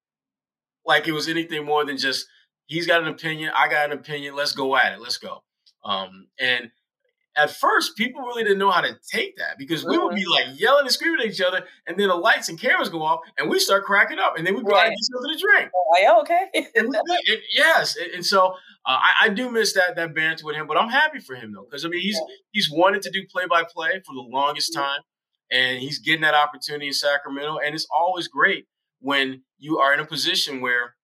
like 0.86 1.08
it 1.08 1.12
was 1.12 1.28
anything 1.28 1.66
more 1.66 1.86
than 1.86 1.98
just 1.98 2.26
he's 2.66 2.88
got 2.88 3.02
an 3.02 3.10
opinion, 3.10 3.52
I 3.56 3.68
got 3.68 3.92
an 3.92 3.98
opinion, 3.98 4.36
let's 4.36 4.54
go 4.54 4.76
at 4.76 4.94
it, 4.94 5.02
let's 5.02 5.18
go. 5.18 5.44
Um, 5.84 6.28
and 6.40 6.72
at 7.36 7.52
first, 7.52 7.96
people 7.96 8.22
really 8.22 8.44
didn't 8.44 8.60
know 8.60 8.72
how 8.72 8.82
to 8.82 8.98
take 9.10 9.38
that 9.38 9.58
because 9.58 9.86
we 9.86 9.98
would 9.98 10.16
be 10.16 10.26
like 10.26 10.60
yelling 10.60 10.82
and 10.82 10.92
screaming 10.92 11.22
at 11.22 11.28
each 11.28 11.42
other, 11.42 11.64
and 11.88 11.98
then 11.98 12.10
the 12.10 12.16
lights 12.16 12.50
and 12.50 12.60
cameras 12.60 12.90
go 12.90 13.02
off, 13.02 13.22
and 13.38 13.50
we 13.50 13.60
start 13.60 13.86
cracking 13.86 14.20
up, 14.20 14.38
and 14.38 14.46
then 14.46 14.56
we 14.56 14.62
go 14.62 14.72
right. 14.72 14.88
and 14.88 14.92
get 14.92 15.04
something 15.04 15.38
to 15.38 15.40
drink. 15.40 15.72
Oh, 15.74 16.22
okay? 16.22 16.50
it, 16.54 17.42
yes, 17.54 17.98
and 18.14 18.26
so 18.26 18.48
uh, 18.86 18.98
I, 18.98 19.14
I, 19.26 19.30
do 19.30 19.50
miss 19.50 19.74
that 19.74 19.96
that 19.96 20.14
banter 20.14 20.46
with 20.46 20.56
him, 20.56 20.68
but 20.68 20.78
I'm 20.78 20.90
happy 20.90 21.20
for 21.20 21.36
him 21.36 21.54
though 21.54 21.64
because 21.64 21.86
I 21.86 21.90
mean 21.90 22.02
he's 22.02 22.16
yeah. 22.16 22.36
he's 22.52 22.70
wanted 22.72 23.02
to 23.04 23.12
do 23.12 23.26
play 23.32 23.46
by 23.50 23.64
play 23.64 24.02
for 24.06 24.14
the 24.14 24.28
longest 24.28 24.74
time 24.74 25.02
and 25.52 25.80
he's 25.80 26.00
getting 26.00 26.22
that 26.22 26.34
opportunity 26.34 26.88
in 26.88 26.94
Sacramento. 26.94 27.58
And 27.58 27.76
it's 27.76 27.88
always 27.94 28.28
great 28.28 28.66
when 29.00 29.44
you 29.60 29.80
are 29.80 29.94
in 29.94 30.00
a 30.00 30.06
position 30.06 30.62
where 30.62 30.96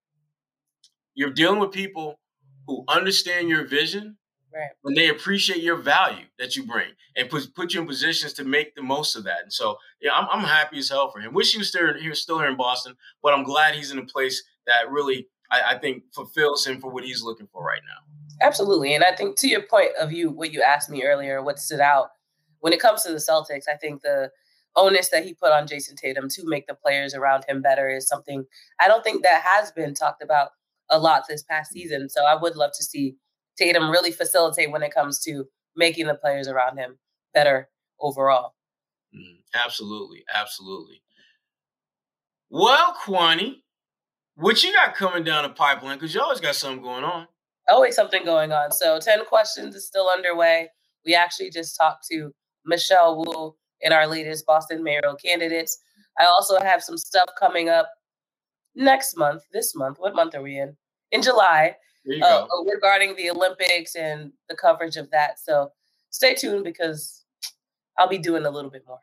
you're 1.13 1.31
dealing 1.31 1.59
with 1.59 1.71
people 1.71 2.19
who 2.65 2.85
understand 2.87 3.49
your 3.49 3.67
vision 3.67 4.17
Right. 4.57 4.69
And 4.85 4.97
they 4.97 5.09
appreciate 5.09 5.61
your 5.61 5.75
value 5.75 6.25
that 6.39 6.55
you 6.55 6.65
bring 6.65 6.89
and 7.15 7.29
put 7.29 7.53
put 7.53 7.73
you 7.73 7.81
in 7.81 7.87
positions 7.87 8.33
to 8.33 8.43
make 8.43 8.73
the 8.73 8.81
most 8.81 9.15
of 9.15 9.23
that. 9.25 9.41
And 9.43 9.53
so, 9.53 9.77
yeah, 10.01 10.13
I'm, 10.13 10.27
I'm 10.31 10.43
happy 10.43 10.79
as 10.79 10.89
hell 10.89 11.11
for 11.11 11.19
him. 11.19 11.33
Wish 11.33 11.51
he 11.51 11.59
was 11.59 11.67
still 11.67 11.93
he 11.93 12.09
was 12.09 12.21
still 12.21 12.39
here 12.39 12.49
in 12.49 12.57
Boston, 12.57 12.95
but 13.21 13.33
I'm 13.33 13.43
glad 13.43 13.75
he's 13.75 13.91
in 13.91 13.99
a 13.99 14.05
place 14.05 14.43
that 14.65 14.89
really 14.89 15.27
I, 15.51 15.75
I 15.75 15.77
think 15.77 16.03
fulfills 16.13 16.65
him 16.65 16.79
for 16.79 16.89
what 16.89 17.03
he's 17.03 17.21
looking 17.21 17.47
for 17.51 17.63
right 17.63 17.81
now. 17.85 18.47
Absolutely, 18.47 18.95
and 18.95 19.03
I 19.03 19.15
think 19.15 19.37
to 19.39 19.47
your 19.47 19.61
point 19.61 19.91
of 19.99 20.11
you, 20.11 20.31
what 20.31 20.51
you 20.53 20.61
asked 20.61 20.89
me 20.89 21.03
earlier, 21.03 21.43
what 21.43 21.59
stood 21.59 21.79
out 21.79 22.09
when 22.59 22.73
it 22.73 22.79
comes 22.79 23.03
to 23.03 23.11
the 23.11 23.17
Celtics, 23.17 23.65
I 23.71 23.77
think 23.77 24.01
the 24.01 24.31
onus 24.75 25.09
that 25.09 25.25
he 25.25 25.33
put 25.33 25.51
on 25.51 25.67
Jayson 25.67 25.95
Tatum 25.95 26.29
to 26.29 26.45
make 26.45 26.67
the 26.67 26.73
players 26.73 27.13
around 27.13 27.45
him 27.47 27.61
better 27.61 27.89
is 27.89 28.07
something 28.07 28.45
I 28.79 28.87
don't 28.87 29.03
think 29.03 29.23
that 29.23 29.43
has 29.43 29.71
been 29.71 29.93
talked 29.93 30.23
about 30.23 30.49
a 30.89 30.99
lot 30.99 31.23
this 31.27 31.43
past 31.43 31.71
mm-hmm. 31.71 31.79
season. 31.79 32.09
So 32.09 32.25
I 32.25 32.35
would 32.35 32.55
love 32.55 32.71
to 32.77 32.83
see 32.83 33.15
Tatum 33.57 33.89
really 33.89 34.11
facilitate 34.11 34.71
when 34.71 34.83
it 34.83 34.93
comes 34.93 35.19
to 35.21 35.45
making 35.75 36.07
the 36.07 36.15
players 36.15 36.47
around 36.47 36.77
him 36.77 36.97
better 37.33 37.69
overall. 37.99 38.53
Mm, 39.15 39.37
absolutely, 39.53 40.23
absolutely. 40.33 41.01
Well, 42.49 42.95
Kwani, 43.03 43.61
what 44.35 44.63
you 44.63 44.73
got 44.73 44.95
coming 44.95 45.23
down 45.23 45.43
the 45.43 45.49
pipeline? 45.49 45.97
Because 45.97 46.13
you 46.13 46.21
always 46.21 46.39
got 46.39 46.55
something 46.55 46.81
going 46.81 47.03
on. 47.03 47.27
Always 47.69 47.95
something 47.95 48.23
going 48.23 48.51
on. 48.51 48.71
So 48.71 48.99
10 48.99 49.25
questions 49.25 49.75
is 49.75 49.85
still 49.85 50.09
underway. 50.09 50.69
We 51.05 51.15
actually 51.15 51.49
just 51.49 51.75
talked 51.75 52.05
to 52.11 52.31
Michelle 52.65 53.17
Wu 53.17 53.55
in 53.81 53.91
our 53.91 54.07
latest 54.07 54.45
Boston 54.45 54.83
mayoral 54.83 55.15
candidates. 55.15 55.77
I 56.19 56.25
also 56.25 56.59
have 56.59 56.81
some 56.83 56.97
stuff 56.97 57.29
coming 57.37 57.69
up 57.69 57.89
next 58.75 59.17
month, 59.17 59.43
this 59.51 59.75
month. 59.75 59.97
What 59.99 60.15
month 60.15 60.35
are 60.35 60.41
we 60.41 60.57
in? 60.57 60.77
In 61.11 61.21
July. 61.21 61.75
Uh, 62.07 62.45
regarding 62.65 63.15
the 63.15 63.29
Olympics 63.29 63.95
and 63.95 64.31
the 64.49 64.55
coverage 64.55 64.95
of 64.95 65.09
that. 65.11 65.39
So 65.39 65.71
stay 66.09 66.35
tuned 66.35 66.63
because 66.63 67.25
I'll 67.97 68.07
be 68.07 68.17
doing 68.17 68.45
a 68.45 68.49
little 68.49 68.71
bit 68.71 68.83
more. 68.87 68.99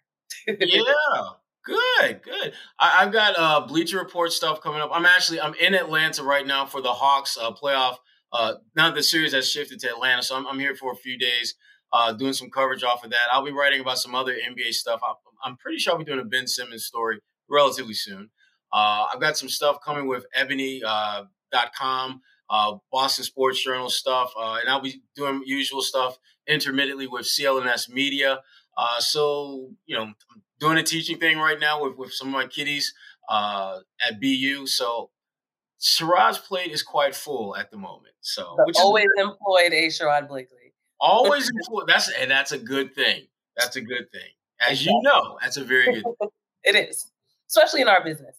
yeah. 0.46 1.22
Good, 1.64 2.22
good. 2.22 2.52
I, 2.78 3.04
have 3.04 3.12
got 3.12 3.34
uh, 3.38 3.66
Bleacher 3.66 3.96
Report 3.98 4.30
stuff 4.32 4.60
coming 4.60 4.82
up. 4.82 4.90
I'm 4.92 5.06
actually 5.06 5.40
I'm 5.40 5.54
in 5.54 5.74
Atlanta 5.74 6.22
right 6.22 6.46
now 6.46 6.66
for 6.66 6.82
the 6.82 6.92
Hawks 6.92 7.38
uh, 7.40 7.52
playoff. 7.52 7.96
Uh, 8.32 8.54
now 8.76 8.90
the 8.90 9.02
series 9.02 9.32
has 9.32 9.50
shifted 9.50 9.80
to 9.80 9.88
Atlanta, 9.88 10.22
so 10.22 10.36
I'm, 10.36 10.46
I'm 10.46 10.58
here 10.58 10.74
for 10.74 10.92
a 10.92 10.96
few 10.96 11.16
days 11.16 11.54
uh, 11.94 12.12
doing 12.12 12.34
some 12.34 12.50
coverage 12.50 12.82
off 12.82 13.04
of 13.04 13.10
that. 13.10 13.28
I'll 13.32 13.44
be 13.44 13.52
writing 13.52 13.80
about 13.80 13.98
some 13.98 14.14
other 14.14 14.34
NBA 14.34 14.72
stuff. 14.72 15.00
I'm 15.42 15.56
pretty 15.56 15.78
sure 15.78 15.92
I'll 15.92 15.98
be 15.98 16.04
doing 16.04 16.20
a 16.20 16.24
Ben 16.24 16.46
Simmons 16.46 16.84
story 16.84 17.20
relatively 17.48 17.94
soon. 17.94 18.30
Uh, 18.72 19.06
I've 19.12 19.20
got 19.20 19.38
some 19.38 19.48
stuff 19.48 19.78
coming 19.84 20.08
with 20.08 20.26
Ebony.com, 20.34 22.20
uh, 22.50 22.76
Boston 22.92 23.24
Sports 23.24 23.62
Journal 23.62 23.90
stuff, 23.90 24.32
uh, 24.38 24.58
and 24.60 24.68
I'll 24.68 24.80
be 24.80 25.02
doing 25.16 25.42
usual 25.44 25.82
stuff 25.82 26.18
intermittently 26.46 27.06
with 27.06 27.26
CLNS 27.26 27.90
Media. 27.90 28.40
Uh, 28.76 29.00
so, 29.00 29.70
you 29.86 29.96
know, 29.96 30.02
I'm 30.04 30.14
doing 30.60 30.78
a 30.78 30.82
teaching 30.82 31.18
thing 31.18 31.38
right 31.38 31.58
now 31.58 31.82
with, 31.82 31.96
with 31.96 32.12
some 32.12 32.28
of 32.28 32.34
my 32.34 32.46
kiddies 32.46 32.92
uh, 33.28 33.78
at 34.06 34.20
BU. 34.20 34.66
So, 34.66 35.10
Sherrod's 35.80 36.38
plate 36.38 36.70
is 36.70 36.82
quite 36.82 37.14
full 37.14 37.56
at 37.56 37.70
the 37.70 37.76
moment. 37.76 38.14
So, 38.20 38.56
always 38.78 39.04
is, 39.04 39.22
employed 39.22 39.72
a 39.72 39.86
Sherrod 39.88 40.28
Blakely. 40.28 40.72
Always 41.00 41.50
employed. 41.50 41.86
That's 41.86 42.10
and 42.10 42.30
that's 42.30 42.52
a 42.52 42.58
good 42.58 42.94
thing. 42.94 43.26
That's 43.56 43.76
a 43.76 43.80
good 43.80 44.10
thing. 44.10 44.30
As 44.66 44.84
you 44.84 44.98
know, 45.02 45.38
that's 45.42 45.56
a 45.56 45.64
very 45.64 45.92
good 45.92 46.04
thing. 46.18 46.28
it 46.64 46.88
is. 46.88 47.10
Especially 47.48 47.82
in 47.82 47.88
our 47.88 48.02
business. 48.02 48.38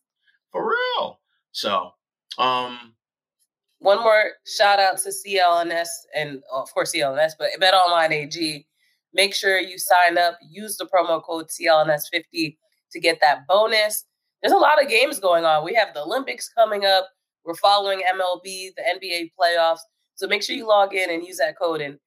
For 0.52 0.68
real. 0.68 1.20
So, 1.52 1.92
um 2.40 2.95
one 3.86 4.02
more 4.02 4.32
shout 4.46 4.80
out 4.80 4.98
to 4.98 5.10
CLNS 5.10 5.88
and 6.16 6.42
oh, 6.52 6.64
of 6.64 6.74
course 6.74 6.94
CLNS, 6.94 7.34
but 7.38 7.50
Bet 7.60 7.74
Online 7.74 8.12
AG. 8.12 8.68
Make 9.14 9.34
sure 9.34 9.60
you 9.60 9.78
sign 9.78 10.18
up, 10.18 10.38
use 10.42 10.76
the 10.76 10.86
promo 10.86 11.24
code 11.24 11.48
CLNS50 11.50 12.58
to 12.92 13.00
get 13.00 13.20
that 13.22 13.48
bonus. 13.48 14.04
There's 14.42 14.54
a 14.54 14.58
lot 14.58 14.84
of 14.84 14.90
games 14.90 15.20
going 15.20 15.46
on. 15.46 15.64
We 15.64 15.74
have 15.76 15.94
the 15.94 16.02
Olympics 16.02 16.50
coming 16.50 16.84
up. 16.84 17.08
We're 17.46 17.54
following 17.54 18.02
MLB, 18.14 18.72
the 18.76 18.84
NBA 18.96 19.32
playoffs. 19.40 19.80
So 20.16 20.28
make 20.28 20.42
sure 20.42 20.56
you 20.56 20.68
log 20.68 20.94
in 20.94 21.12
and 21.12 21.24
use 21.24 21.38
that 21.38 21.58
code 21.58 21.80
and 21.80 21.98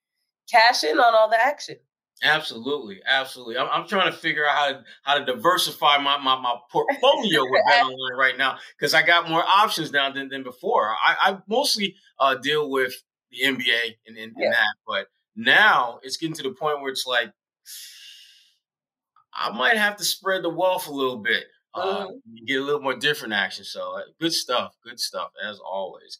cash 0.50 0.82
in 0.82 0.98
on 0.98 1.14
all 1.14 1.30
the 1.30 1.40
action. 1.40 1.76
Absolutely, 2.22 3.00
absolutely. 3.06 3.56
I'm, 3.56 3.68
I'm, 3.70 3.86
trying 3.86 4.10
to 4.10 4.16
figure 4.16 4.44
out 4.44 4.56
how 4.56 4.68
to 4.68 4.84
how 5.02 5.18
to 5.18 5.24
diversify 5.24 5.98
my 5.98 6.18
my, 6.18 6.40
my 6.40 6.56
portfolio 6.70 7.42
with 7.42 7.62
BetOnline 7.70 8.18
right 8.18 8.36
now 8.36 8.58
because 8.76 8.92
I 8.92 9.02
got 9.02 9.28
more 9.28 9.42
options 9.42 9.92
now 9.92 10.10
than, 10.10 10.28
than 10.28 10.42
before. 10.42 10.88
I, 10.88 11.16
I 11.20 11.38
mostly 11.48 11.94
uh, 12.18 12.34
deal 12.34 12.68
with 12.68 12.92
the 13.30 13.46
NBA 13.46 13.96
and, 14.06 14.16
and, 14.16 14.34
yeah. 14.36 14.46
and, 14.46 14.52
that, 14.52 14.74
but 14.86 15.06
now 15.36 16.00
it's 16.02 16.16
getting 16.16 16.34
to 16.34 16.42
the 16.42 16.50
point 16.50 16.80
where 16.80 16.90
it's 16.90 17.06
like 17.06 17.30
I 19.32 19.50
might 19.56 19.76
have 19.76 19.96
to 19.98 20.04
spread 20.04 20.42
the 20.42 20.50
wealth 20.50 20.88
a 20.88 20.92
little 20.92 21.18
bit. 21.18 21.44
Uh, 21.74 22.06
mm-hmm. 22.06 22.44
get 22.46 22.60
a 22.60 22.64
little 22.64 22.80
more 22.80 22.96
different 22.96 23.34
action. 23.34 23.64
So 23.64 23.98
uh, 23.98 24.02
good 24.20 24.32
stuff, 24.32 24.74
good 24.84 24.98
stuff 24.98 25.30
as 25.46 25.60
always. 25.60 26.18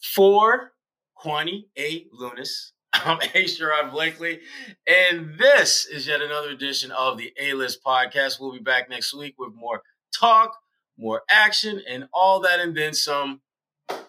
For 0.00 0.72
Kwani 1.18 1.64
A. 1.76 2.06
Lunis, 2.18 2.72
I'm 3.04 3.18
A. 3.20 3.44
Sherrod 3.44 3.90
Blakely, 3.90 4.40
and 4.86 5.38
this 5.38 5.86
is 5.86 6.06
yet 6.06 6.22
another 6.22 6.50
edition 6.50 6.90
of 6.92 7.18
the 7.18 7.32
A 7.38 7.54
List 7.54 7.80
Podcast. 7.84 8.40
We'll 8.40 8.52
be 8.52 8.58
back 8.58 8.88
next 8.88 9.14
week 9.14 9.34
with 9.38 9.54
more 9.54 9.82
talk, 10.14 10.56
more 10.96 11.22
action, 11.28 11.82
and 11.88 12.08
all 12.12 12.40
that, 12.40 12.60
and 12.60 12.76
then 12.76 12.94
some. 12.94 13.40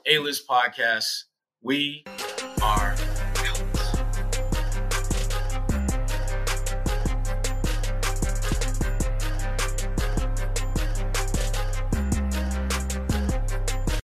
A 0.09 0.19
List 0.19 0.47
Podcast. 0.47 1.25
We 1.61 2.05
are 2.61 2.95